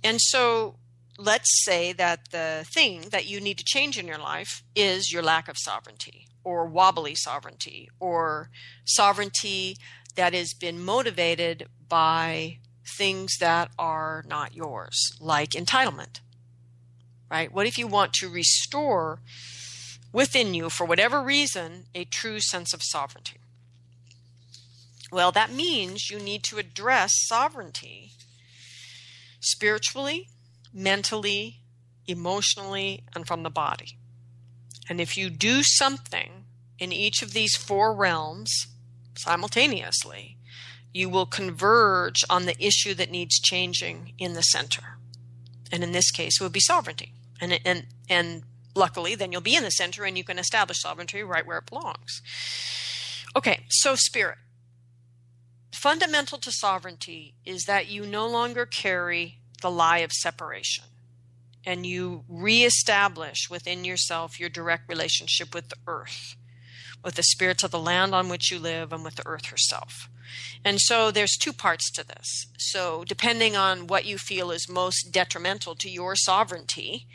And 0.03 0.19
so, 0.21 0.75
let's 1.17 1.63
say 1.63 1.91
that 1.93 2.31
the 2.31 2.65
thing 2.73 3.09
that 3.11 3.27
you 3.27 3.41
need 3.41 3.57
to 3.57 3.63
change 3.65 3.97
in 3.97 4.07
your 4.07 4.17
life 4.17 4.63
is 4.75 5.11
your 5.11 5.23
lack 5.23 5.49
of 5.49 5.57
sovereignty, 5.57 6.27
or 6.43 6.65
wobbly 6.65 7.15
sovereignty, 7.15 7.89
or 7.99 8.49
sovereignty 8.85 9.75
that 10.15 10.33
has 10.33 10.53
been 10.53 10.83
motivated 10.83 11.67
by 11.87 12.59
things 12.97 13.37
that 13.39 13.71
are 13.77 14.23
not 14.27 14.55
yours, 14.55 15.13
like 15.19 15.51
entitlement 15.51 16.21
right? 17.29 17.51
What 17.53 17.67
if 17.67 17.77
you 17.77 17.87
want 17.87 18.13
to 18.13 18.29
restore 18.29 19.19
within 20.11 20.53
you, 20.53 20.69
for 20.69 20.85
whatever 20.85 21.21
reason, 21.21 21.85
a 21.93 22.03
true 22.05 22.39
sense 22.39 22.73
of 22.73 22.81
sovereignty? 22.83 23.37
Well, 25.11 25.31
that 25.31 25.51
means 25.51 26.09
you 26.09 26.19
need 26.19 26.43
to 26.45 26.57
address 26.57 27.11
sovereignty 27.25 28.11
spiritually, 29.39 30.29
mentally, 30.73 31.61
emotionally, 32.07 33.03
and 33.15 33.25
from 33.25 33.43
the 33.43 33.49
body. 33.49 33.97
And 34.89 34.99
if 34.99 35.17
you 35.17 35.29
do 35.29 35.63
something 35.63 36.45
in 36.77 36.91
each 36.91 37.21
of 37.21 37.33
these 37.33 37.55
four 37.55 37.93
realms 37.93 38.67
simultaneously, 39.15 40.37
you 40.93 41.09
will 41.09 41.25
converge 41.25 42.23
on 42.29 42.45
the 42.45 42.63
issue 42.63 42.93
that 42.95 43.11
needs 43.11 43.39
changing 43.39 44.13
in 44.17 44.33
the 44.33 44.41
center. 44.41 44.97
And 45.71 45.83
in 45.83 45.91
this 45.91 46.09
case, 46.09 46.39
it 46.39 46.43
would 46.43 46.51
be 46.51 46.59
sovereignty 46.59 47.13
and 47.39 47.59
and 47.65 47.85
and 48.09 48.43
luckily 48.75 49.15
then 49.15 49.31
you'll 49.31 49.41
be 49.41 49.55
in 49.55 49.63
the 49.63 49.71
center 49.71 50.05
and 50.05 50.17
you 50.17 50.23
can 50.23 50.39
establish 50.39 50.81
sovereignty 50.81 51.23
right 51.23 51.45
where 51.45 51.57
it 51.57 51.65
belongs. 51.65 52.21
Okay 53.35 53.61
so 53.69 53.95
spirit. 53.95 54.37
Fundamental 55.71 56.37
to 56.39 56.51
sovereignty 56.51 57.35
is 57.45 57.63
that 57.65 57.87
you 57.87 58.05
no 58.05 58.27
longer 58.27 58.65
carry 58.65 59.39
the 59.61 59.71
lie 59.71 59.99
of 59.99 60.11
separation 60.11 60.85
and 61.65 61.85
you 61.85 62.23
reestablish 62.27 63.49
within 63.49 63.85
yourself 63.85 64.39
your 64.39 64.49
direct 64.49 64.89
relationship 64.89 65.53
with 65.53 65.69
the 65.69 65.75
earth 65.87 66.35
with 67.03 67.15
the 67.15 67.23
spirits 67.23 67.63
of 67.63 67.71
the 67.71 67.79
land 67.79 68.13
on 68.13 68.29
which 68.29 68.51
you 68.51 68.59
live 68.59 68.91
and 68.91 69.03
with 69.03 69.15
the 69.15 69.27
earth 69.27 69.47
herself 69.47 70.09
And 70.63 70.79
so 70.79 71.11
there's 71.11 71.37
two 71.37 71.53
parts 71.53 71.91
to 71.91 72.05
this. 72.05 72.47
So 72.57 73.03
depending 73.07 73.55
on 73.55 73.87
what 73.87 74.05
you 74.05 74.17
feel 74.17 74.51
is 74.51 74.69
most 74.69 75.11
detrimental 75.11 75.75
to 75.75 75.89
your 75.89 76.15
sovereignty, 76.15 77.07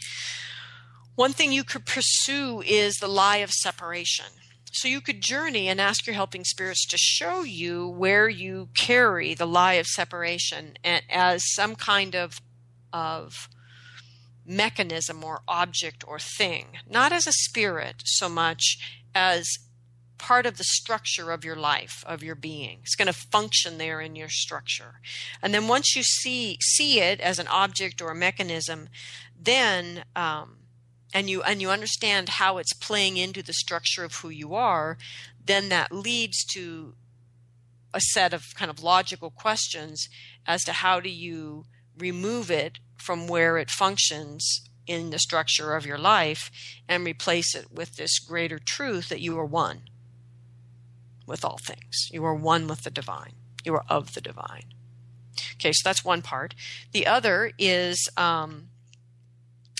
one 1.14 1.32
thing 1.32 1.52
you 1.52 1.64
could 1.64 1.86
pursue 1.86 2.62
is 2.62 2.96
the 2.96 3.08
lie 3.08 3.38
of 3.38 3.50
separation. 3.50 4.26
So 4.72 4.88
you 4.88 5.00
could 5.00 5.20
journey 5.20 5.68
and 5.68 5.80
ask 5.80 6.06
your 6.06 6.14
helping 6.14 6.44
spirits 6.44 6.84
to 6.88 6.98
show 6.98 7.42
you 7.42 7.88
where 7.88 8.28
you 8.28 8.70
carry 8.74 9.34
the 9.34 9.46
lie 9.46 9.74
of 9.74 9.86
separation 9.86 10.74
as 10.82 11.42
some 11.54 11.76
kind 11.76 12.16
of 12.16 12.40
of 12.92 13.48
mechanism 14.46 15.24
or 15.24 15.42
object 15.48 16.04
or 16.06 16.18
thing, 16.18 16.66
not 16.88 17.12
as 17.12 17.26
a 17.26 17.32
spirit 17.32 18.02
so 18.04 18.28
much 18.28 18.78
as 19.14 19.48
part 20.24 20.46
of 20.46 20.56
the 20.56 20.64
structure 20.64 21.30
of 21.32 21.44
your 21.44 21.54
life, 21.54 22.02
of 22.06 22.22
your 22.22 22.34
being. 22.34 22.78
It's 22.82 22.96
going 22.96 23.12
to 23.12 23.12
function 23.12 23.76
there 23.76 24.00
in 24.00 24.16
your 24.16 24.30
structure. 24.30 25.00
And 25.42 25.52
then 25.52 25.68
once 25.68 25.94
you 25.94 26.02
see 26.02 26.56
see 26.62 26.98
it 26.98 27.20
as 27.20 27.38
an 27.38 27.46
object 27.48 28.00
or 28.00 28.10
a 28.10 28.14
mechanism, 28.14 28.88
then 29.38 30.04
um, 30.16 30.60
and 31.12 31.28
you 31.28 31.42
and 31.42 31.60
you 31.60 31.68
understand 31.68 32.30
how 32.40 32.56
it's 32.56 32.72
playing 32.72 33.18
into 33.18 33.42
the 33.42 33.52
structure 33.52 34.02
of 34.02 34.14
who 34.14 34.30
you 34.30 34.54
are, 34.54 34.96
then 35.44 35.68
that 35.68 35.92
leads 35.92 36.42
to 36.54 36.94
a 37.92 38.00
set 38.00 38.32
of 38.32 38.54
kind 38.54 38.70
of 38.70 38.82
logical 38.82 39.28
questions 39.28 40.08
as 40.46 40.64
to 40.64 40.72
how 40.72 41.00
do 41.00 41.10
you 41.10 41.66
remove 41.98 42.50
it 42.50 42.78
from 42.96 43.28
where 43.28 43.58
it 43.58 43.70
functions 43.70 44.62
in 44.86 45.10
the 45.10 45.18
structure 45.18 45.76
of 45.76 45.84
your 45.84 45.98
life 45.98 46.50
and 46.88 47.04
replace 47.04 47.54
it 47.54 47.70
with 47.70 47.96
this 47.96 48.18
greater 48.18 48.58
truth 48.58 49.10
that 49.10 49.20
you 49.20 49.38
are 49.38 49.44
one 49.44 49.82
with 51.26 51.44
all 51.44 51.58
things. 51.58 52.08
You 52.10 52.24
are 52.24 52.34
one 52.34 52.66
with 52.66 52.82
the 52.82 52.90
divine. 52.90 53.32
You 53.64 53.74
are 53.74 53.84
of 53.88 54.14
the 54.14 54.20
divine. 54.20 54.74
Okay, 55.54 55.72
so 55.72 55.88
that's 55.88 56.04
one 56.04 56.22
part. 56.22 56.54
The 56.92 57.06
other 57.06 57.52
is 57.58 58.08
um, 58.16 58.68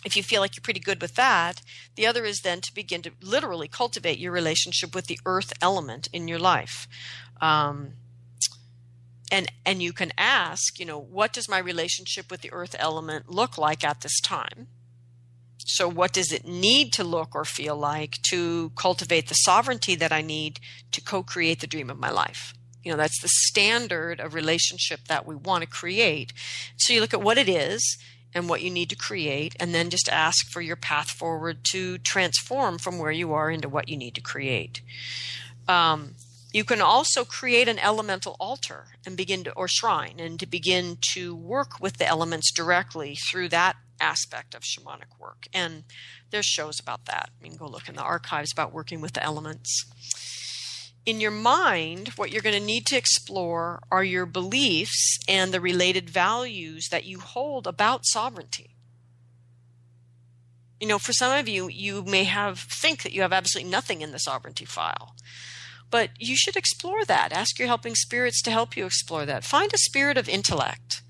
if 0.04 0.16
you 0.16 0.22
feel 0.22 0.40
like 0.40 0.56
you're 0.56 0.62
pretty 0.62 0.80
good 0.80 1.00
with 1.00 1.14
that, 1.14 1.62
the 1.96 2.06
other 2.06 2.24
is 2.24 2.40
then 2.40 2.60
to 2.62 2.74
begin 2.74 3.02
to 3.02 3.12
literally 3.22 3.68
cultivate 3.68 4.18
your 4.18 4.32
relationship 4.32 4.94
with 4.94 5.06
the 5.06 5.18
earth 5.24 5.52
element 5.60 6.08
in 6.12 6.28
your 6.28 6.38
life. 6.38 6.86
Um, 7.40 7.94
and 9.32 9.50
and 9.64 9.82
you 9.82 9.92
can 9.92 10.12
ask, 10.18 10.78
you 10.78 10.86
know, 10.86 10.98
what 10.98 11.32
does 11.32 11.48
my 11.48 11.58
relationship 11.58 12.30
with 12.30 12.42
the 12.42 12.52
earth 12.52 12.76
element 12.78 13.30
look 13.30 13.56
like 13.56 13.82
at 13.82 14.02
this 14.02 14.20
time? 14.20 14.68
So, 15.64 15.88
what 15.88 16.12
does 16.12 16.30
it 16.30 16.46
need 16.46 16.92
to 16.92 17.04
look 17.04 17.34
or 17.34 17.44
feel 17.44 17.74
like 17.76 18.18
to 18.28 18.70
cultivate 18.76 19.28
the 19.28 19.34
sovereignty 19.34 19.94
that 19.94 20.12
I 20.12 20.20
need 20.20 20.60
to 20.92 21.00
co 21.00 21.22
create 21.22 21.60
the 21.60 21.66
dream 21.66 21.88
of 21.88 21.98
my 21.98 22.10
life? 22.10 22.52
You 22.82 22.92
know, 22.92 22.98
that's 22.98 23.20
the 23.20 23.28
standard 23.28 24.20
of 24.20 24.34
relationship 24.34 25.00
that 25.08 25.26
we 25.26 25.34
want 25.34 25.62
to 25.62 25.68
create. 25.68 26.34
So, 26.76 26.92
you 26.92 27.00
look 27.00 27.14
at 27.14 27.22
what 27.22 27.38
it 27.38 27.48
is 27.48 27.96
and 28.34 28.48
what 28.48 28.60
you 28.60 28.70
need 28.70 28.90
to 28.90 28.96
create, 28.96 29.54
and 29.58 29.74
then 29.74 29.90
just 29.90 30.08
ask 30.08 30.50
for 30.50 30.60
your 30.60 30.76
path 30.76 31.08
forward 31.08 31.64
to 31.70 31.98
transform 31.98 32.78
from 32.78 32.98
where 32.98 33.12
you 33.12 33.32
are 33.32 33.50
into 33.50 33.68
what 33.68 33.88
you 33.88 33.96
need 33.96 34.14
to 34.16 34.20
create. 34.20 34.82
Um, 35.66 36.16
you 36.52 36.64
can 36.64 36.80
also 36.80 37.24
create 37.24 37.68
an 37.68 37.78
elemental 37.78 38.36
altar 38.38 38.88
and 39.06 39.16
begin 39.16 39.44
to, 39.44 39.52
or 39.54 39.66
shrine, 39.66 40.16
and 40.18 40.38
to 40.40 40.46
begin 40.46 40.98
to 41.14 41.34
work 41.34 41.80
with 41.80 41.96
the 41.96 42.06
elements 42.06 42.52
directly 42.52 43.16
through 43.16 43.48
that 43.48 43.76
aspect 44.00 44.54
of 44.54 44.62
shamanic 44.62 45.18
work. 45.18 45.46
And 45.52 45.84
there's 46.30 46.46
shows 46.46 46.80
about 46.80 47.06
that. 47.06 47.30
You 47.42 47.50
can 47.50 47.58
go 47.58 47.66
look 47.66 47.88
in 47.88 47.96
the 47.96 48.02
archives 48.02 48.52
about 48.52 48.72
working 48.72 49.00
with 49.00 49.12
the 49.12 49.22
elements. 49.22 49.84
In 51.06 51.20
your 51.20 51.30
mind, 51.30 52.08
what 52.16 52.32
you're 52.32 52.42
going 52.42 52.58
to 52.58 52.64
need 52.64 52.86
to 52.86 52.96
explore 52.96 53.82
are 53.90 54.04
your 54.04 54.24
beliefs 54.24 55.18
and 55.28 55.52
the 55.52 55.60
related 55.60 56.08
values 56.08 56.88
that 56.90 57.04
you 57.04 57.20
hold 57.20 57.66
about 57.66 58.06
sovereignty. 58.06 58.70
You 60.80 60.88
know, 60.88 60.98
for 60.98 61.12
some 61.12 61.38
of 61.38 61.48
you, 61.48 61.68
you 61.68 62.02
may 62.02 62.24
have 62.24 62.58
think 62.58 63.02
that 63.02 63.12
you 63.12 63.22
have 63.22 63.32
absolutely 63.32 63.70
nothing 63.70 64.00
in 64.00 64.12
the 64.12 64.18
sovereignty 64.18 64.64
file. 64.64 65.14
But 65.90 66.10
you 66.18 66.36
should 66.36 66.56
explore 66.56 67.04
that. 67.04 67.32
Ask 67.32 67.58
your 67.58 67.68
helping 67.68 67.94
spirits 67.94 68.42
to 68.42 68.50
help 68.50 68.76
you 68.76 68.84
explore 68.86 69.24
that. 69.26 69.44
Find 69.44 69.72
a 69.72 69.78
spirit 69.78 70.18
of 70.18 70.28
intellect 70.28 71.03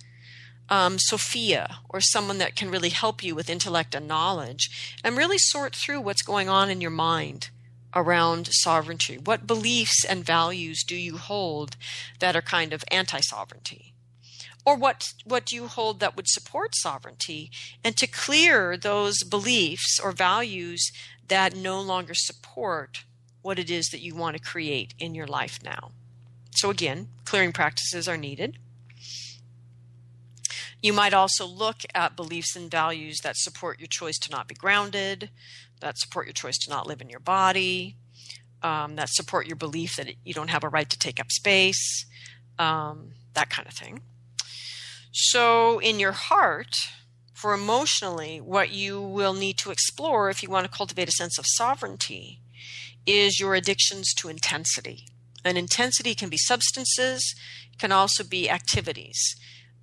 um, 0.69 0.99
Sophia 0.99 1.79
or 1.89 2.01
someone 2.01 2.39
that 2.39 2.57
can 2.57 2.71
really 2.71 2.89
help 2.89 3.23
you 3.23 3.35
with 3.35 3.51
intellect 3.51 3.95
and 3.95 4.09
knowledge 4.09 4.97
and 5.03 5.17
really 5.17 5.39
sort 5.39 5.75
through 5.75 6.01
what's 6.01 6.23
going 6.23 6.49
on 6.49 6.71
in 6.71 6.81
your 6.81 6.91
mind 6.91 7.51
around 7.95 8.49
sovereignty. 8.51 9.19
What 9.19 9.47
beliefs 9.47 10.05
and 10.05 10.25
values 10.25 10.83
do 10.83 10.97
you 10.97 11.17
hold 11.17 11.77
that 12.19 12.35
are 12.35 12.43
kind 12.43 12.73
of 12.73 12.85
anti 12.91 13.21
sovereignty? 13.21 13.95
Or 14.67 14.77
what, 14.77 15.13
what 15.25 15.45
do 15.45 15.57
you 15.57 15.67
hold 15.67 16.01
that 16.01 16.17
would 16.17 16.29
support 16.29 16.75
sovereignty? 16.75 17.51
And 17.85 17.97
to 17.99 18.07
clear 18.07 18.77
those 18.77 19.23
beliefs 19.23 20.01
or 20.03 20.13
values 20.13 20.91
that 21.29 21.55
no 21.55 21.81
longer 21.81 22.15
support 22.15 23.05
what 23.43 23.59
it 23.59 23.71
is 23.71 23.89
that 23.89 24.01
you 24.01 24.15
want 24.15 24.37
to 24.37 24.43
create 24.43 24.95
in 24.99 25.15
your 25.15 25.27
life 25.27 25.59
now. 25.63 25.93
So, 26.53 26.71
again, 26.71 27.09
clearing 27.25 27.53
practices 27.53 28.09
are 28.09 28.17
needed. 28.17 28.59
You 30.85 30.93
might 30.93 31.15
also 31.15 31.47
look 31.47 31.79
at 31.95 32.15
beliefs 32.15 32.55
and 32.55 32.71
values 32.71 33.21
that 33.23 33.39
support 33.39 33.81
your 33.81 33.87
choice 33.87 34.19
to 34.19 34.31
not 34.31 34.49
be 34.49 34.55
grounded, 34.55 35.31
that 35.81 35.97
support 35.97 36.27
your 36.27 36.35
choice 36.35 36.59
to 36.59 36.71
not 36.71 36.87
live 36.87 37.01
in 37.01 37.09
your 37.09 37.21
body, 37.21 37.97
um, 38.63 38.97
that 38.97 39.09
support 39.09 39.47
your 39.47 39.57
belief 39.57 39.97
that 39.97 40.13
you 40.25 40.35
don't 40.35 40.51
have 40.51 40.63
a 40.63 40.69
right 40.69 40.91
to 40.91 40.99
take 40.99 41.19
up 41.19 41.33
space, 41.33 42.05
um, 42.59 43.13
that 43.33 43.49
kind 43.49 43.67
of 43.67 43.73
thing. 43.73 44.03
So, 45.11 45.79
in 45.79 45.99
your 45.99 46.13
heart, 46.13 46.77
for 47.33 47.55
emotionally, 47.55 48.43
what 48.43 48.69
you 48.69 49.01
will 49.01 49.33
need 49.33 49.57
to 49.61 49.71
explore 49.71 50.29
if 50.29 50.43
you 50.43 50.51
want 50.51 50.71
to 50.71 50.77
cultivate 50.77 51.09
a 51.09 51.13
sense 51.13 51.39
of 51.39 51.47
sovereignty 51.49 52.41
is 53.07 53.41
your 53.41 53.55
addictions 53.55 54.13
to 54.19 54.29
intensity. 54.29 55.07
And 55.47 55.57
intensity 55.57 56.15
can 56.15 56.29
be 56.29 56.37
substances, 56.37 57.35
can 57.79 57.91
also 57.91 58.23
be 58.23 58.51
activities 58.51 59.35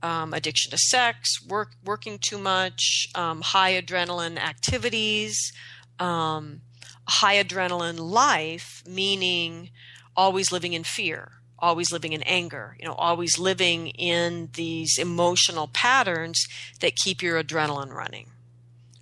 um, 0.04 0.34
addiction 0.34 0.72
to 0.72 0.78
sex, 0.78 1.46
work, 1.48 1.72
working 1.84 2.18
too 2.20 2.38
much, 2.38 3.08
um, 3.16 3.42
high 3.42 3.80
adrenaline 3.80 4.38
activities, 4.38 5.52
um, 6.00 6.62
high 7.08 7.42
adrenaline 7.44 8.00
life, 8.00 8.84
meaning 8.88 9.70
always 10.16 10.52
living 10.52 10.74
in 10.74 10.84
fear, 10.84 11.34
always 11.60 11.92
living 11.92 12.14
in 12.14 12.24
anger, 12.24 12.76
you 12.80 12.88
know, 12.88 12.94
always 12.94 13.38
living 13.38 13.88
in 13.88 14.50
these 14.54 14.98
emotional 14.98 15.68
patterns 15.68 16.48
that 16.80 16.96
keep 16.96 17.22
your 17.22 17.42
adrenaline 17.42 17.94
running. 17.94 18.32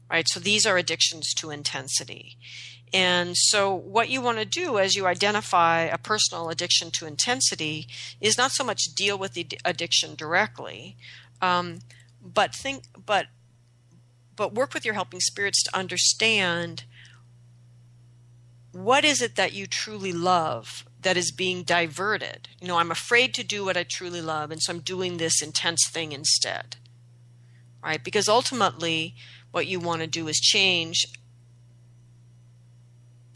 Right? 0.10 0.28
So 0.28 0.40
these 0.40 0.66
are 0.66 0.78
addictions 0.78 1.34
to 1.36 1.52
intensity. 1.52 2.38
And 2.92 3.38
so, 3.38 3.74
what 3.74 4.10
you 4.10 4.22
want 4.22 4.40
to 4.40 4.46
do 4.46 4.80
as 4.80 4.96
you 4.96 5.06
identify 5.06 5.82
a 5.82 5.98
personal 5.98 6.50
addiction 6.50 6.90
to 6.92 7.06
intensity 7.06 7.88
is 8.20 8.38
not 8.38 8.52
so 8.52 8.64
much 8.64 8.96
deal 8.96 9.18
with 9.18 9.34
the 9.34 9.48
addiction 9.64 10.16
directly, 10.16 10.98
um, 11.42 11.80
but 12.22 12.56
think, 12.56 12.86
but 13.06 13.28
but 14.36 14.56
work 14.56 14.74
with 14.74 14.86
your 14.86 14.94
helping 14.94 15.20
spirits 15.20 15.62
to 15.64 15.78
understand 15.78 16.86
what 18.72 19.04
is 19.04 19.22
it 19.22 19.36
that 19.36 19.54
you 19.54 19.68
truly 19.68 20.14
love 20.14 20.86
that 21.02 21.18
is 21.18 21.32
being 21.32 21.64
diverted. 21.64 22.50
You 22.62 22.68
know, 22.68 22.78
I'm 22.78 22.92
afraid 22.92 23.34
to 23.36 23.44
do 23.44 23.66
what 23.66 23.78
I 23.78 23.84
truly 23.84 24.22
love, 24.22 24.52
and 24.52 24.62
so 24.62 24.74
I'm 24.74 24.80
doing 24.80 25.18
this 25.18 25.42
intense 25.42 25.88
thing 25.90 26.12
instead. 26.12 26.78
Right? 27.84 28.04
Because 28.04 28.28
ultimately, 28.28 29.16
what 29.52 29.68
you 29.68 29.80
want 29.80 30.02
to 30.02 30.08
do 30.08 30.28
is 30.28 30.38
change 30.40 31.06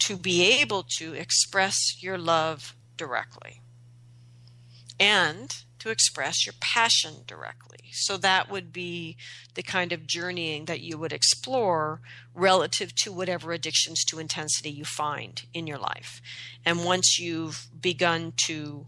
to 0.05 0.17
be 0.17 0.59
able 0.61 0.85
to 0.97 1.13
express 1.13 2.01
your 2.01 2.17
love 2.17 2.75
directly 2.97 3.61
and 4.99 5.63
to 5.79 5.89
express 5.89 6.45
your 6.45 6.53
passion 6.61 7.15
directly. 7.27 7.79
So 7.91 8.17
that 8.17 8.49
would 8.49 8.71
be 8.71 9.17
the 9.53 9.63
kind 9.63 9.91
of 9.91 10.07
journeying 10.07 10.65
that 10.65 10.81
you 10.81 10.97
would 10.97 11.11
explore 11.11 11.99
relative 12.33 12.95
to 13.03 13.11
whatever 13.11 13.51
addictions 13.51 14.03
to 14.05 14.19
intensity 14.19 14.69
you 14.69 14.85
find 14.85 15.43
in 15.53 15.67
your 15.67 15.77
life. 15.77 16.21
And 16.65 16.85
once 16.85 17.19
you've 17.19 17.67
begun 17.79 18.33
to 18.45 18.85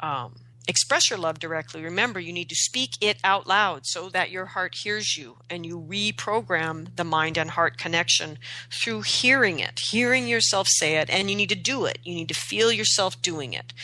um, 0.00 0.36
express 0.70 1.10
your 1.10 1.18
love 1.18 1.38
directly, 1.38 1.82
remember 1.82 2.18
you 2.18 2.32
need 2.32 2.48
to 2.48 2.54
speak 2.54 2.92
it 3.00 3.18
out 3.22 3.46
loud 3.46 3.82
so 3.84 4.08
that 4.08 4.30
your 4.30 4.46
heart 4.46 4.76
hears 4.82 5.16
you 5.16 5.36
and 5.50 5.66
you 5.66 5.78
reprogram 5.78 6.96
the 6.96 7.04
mind 7.04 7.36
and 7.36 7.50
heart 7.50 7.76
connection 7.76 8.38
through 8.70 9.02
hearing 9.02 9.58
it, 9.58 9.80
hearing 9.90 10.26
yourself 10.26 10.66
say 10.68 10.96
it, 10.96 11.10
and 11.10 11.28
you 11.28 11.36
need 11.36 11.50
to 11.50 11.54
do 11.54 11.84
it. 11.84 11.98
You 12.02 12.14
need 12.14 12.28
to 12.28 12.34
feel 12.34 12.72
yourself 12.72 13.20
doing 13.20 13.52
it, 13.52 13.74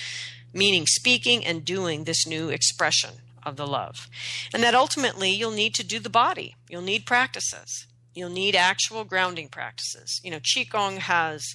meaning 0.55 0.87
speaking 0.87 1.45
and 1.45 1.65
doing 1.65 2.05
this 2.05 2.27
new 2.27 2.49
expression 2.49 3.11
of 3.45 3.57
the 3.57 3.67
love. 3.67 4.09
And 4.55 4.63
that 4.63 4.75
ultimately 4.75 5.31
you'll 5.31 5.51
need 5.51 5.75
to 5.75 5.85
do 5.85 5.99
the 5.99 6.09
body, 6.09 6.57
you'll 6.71 6.83
need 6.83 7.05
practices. 7.05 7.87
You'll 8.17 8.31
need 8.31 8.57
actual 8.57 9.05
grounding 9.05 9.49
practices. 9.49 10.23
You 10.25 10.31
know, 10.31 10.41
Qigong 10.41 11.01
has 11.01 11.55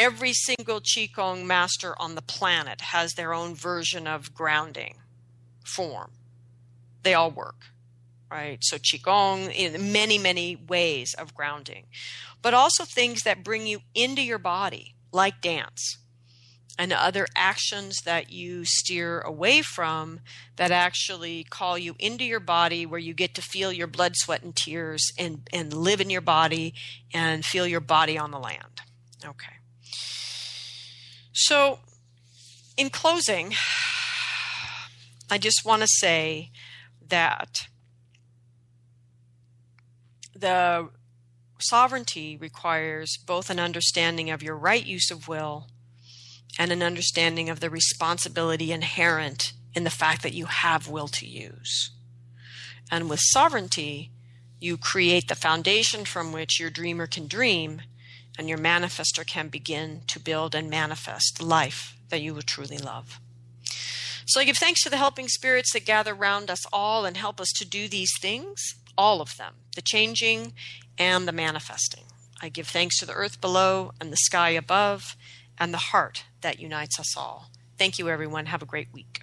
every 0.00 0.32
single 0.32 0.80
Qigong 0.80 1.44
master 1.44 1.94
on 2.00 2.14
the 2.14 2.22
planet 2.22 2.80
has 2.80 3.12
their 3.12 3.34
own 3.34 3.54
version 3.54 4.06
of 4.06 4.32
grounding 4.32 4.94
form. 5.62 6.12
They 7.02 7.12
all 7.12 7.30
work, 7.30 7.66
right? 8.30 8.58
So 8.62 8.78
Qigong 8.78 9.54
in 9.54 9.92
many, 9.92 10.16
many 10.16 10.56
ways 10.56 11.12
of 11.12 11.34
grounding, 11.34 11.84
but 12.40 12.54
also 12.54 12.84
things 12.86 13.24
that 13.24 13.44
bring 13.44 13.66
you 13.66 13.80
into 13.94 14.22
your 14.22 14.38
body, 14.38 14.94
like 15.12 15.42
dance 15.42 15.98
and 16.78 16.94
other 16.94 17.26
actions 17.36 17.98
that 18.06 18.32
you 18.32 18.64
steer 18.64 19.20
away 19.20 19.60
from 19.60 20.20
that 20.56 20.70
actually 20.70 21.44
call 21.44 21.76
you 21.76 21.94
into 21.98 22.24
your 22.24 22.40
body 22.40 22.86
where 22.86 22.98
you 22.98 23.12
get 23.12 23.34
to 23.34 23.42
feel 23.42 23.70
your 23.70 23.86
blood 23.86 24.16
sweat 24.16 24.42
and 24.42 24.56
tears 24.56 25.12
and 25.18 25.46
and 25.52 25.74
live 25.74 26.00
in 26.00 26.08
your 26.08 26.22
body 26.22 26.72
and 27.12 27.44
feel 27.44 27.66
your 27.66 27.80
body 27.80 28.16
on 28.16 28.30
the 28.30 28.38
land 28.38 28.80
okay 29.22 29.59
so, 31.40 31.78
in 32.76 32.90
closing, 32.90 33.54
I 35.30 35.38
just 35.38 35.64
want 35.64 35.80
to 35.80 35.88
say 35.88 36.50
that 37.08 37.66
the 40.34 40.90
sovereignty 41.58 42.36
requires 42.36 43.16
both 43.26 43.48
an 43.48 43.58
understanding 43.58 44.28
of 44.28 44.42
your 44.42 44.54
right 44.54 44.84
use 44.84 45.10
of 45.10 45.28
will 45.28 45.68
and 46.58 46.70
an 46.70 46.82
understanding 46.82 47.48
of 47.48 47.60
the 47.60 47.70
responsibility 47.70 48.70
inherent 48.70 49.54
in 49.74 49.84
the 49.84 49.88
fact 49.88 50.22
that 50.22 50.34
you 50.34 50.44
have 50.44 50.88
will 50.88 51.08
to 51.08 51.26
use. 51.26 51.90
And 52.90 53.08
with 53.08 53.20
sovereignty, 53.22 54.10
you 54.60 54.76
create 54.76 55.28
the 55.28 55.34
foundation 55.34 56.04
from 56.04 56.32
which 56.32 56.60
your 56.60 56.68
dreamer 56.68 57.06
can 57.06 57.26
dream 57.26 57.80
and 58.40 58.48
your 58.48 58.56
manifester 58.56 59.26
can 59.26 59.48
begin 59.48 60.00
to 60.06 60.18
build 60.18 60.54
and 60.54 60.70
manifest 60.70 61.42
life 61.42 61.94
that 62.08 62.22
you 62.22 62.32
will 62.32 62.40
truly 62.40 62.78
love. 62.78 63.20
So 64.24 64.40
I 64.40 64.44
give 64.44 64.56
thanks 64.56 64.82
to 64.82 64.88
the 64.88 64.96
helping 64.96 65.28
spirits 65.28 65.74
that 65.74 65.84
gather 65.84 66.14
round 66.14 66.50
us 66.50 66.64
all 66.72 67.04
and 67.04 67.18
help 67.18 67.38
us 67.38 67.52
to 67.56 67.68
do 67.68 67.86
these 67.86 68.10
things, 68.18 68.76
all 68.96 69.20
of 69.20 69.36
them, 69.36 69.56
the 69.76 69.82
changing 69.82 70.54
and 70.96 71.28
the 71.28 71.32
manifesting. 71.32 72.04
I 72.40 72.48
give 72.48 72.66
thanks 72.66 72.98
to 73.00 73.06
the 73.06 73.12
earth 73.12 73.42
below 73.42 73.92
and 74.00 74.10
the 74.10 74.16
sky 74.16 74.50
above 74.50 75.16
and 75.58 75.74
the 75.74 75.90
heart 75.92 76.24
that 76.40 76.58
unites 76.58 76.98
us 76.98 77.14
all. 77.18 77.50
Thank 77.76 77.98
you, 77.98 78.08
everyone. 78.08 78.46
Have 78.46 78.62
a 78.62 78.66
great 78.66 78.88
week. 78.90 79.20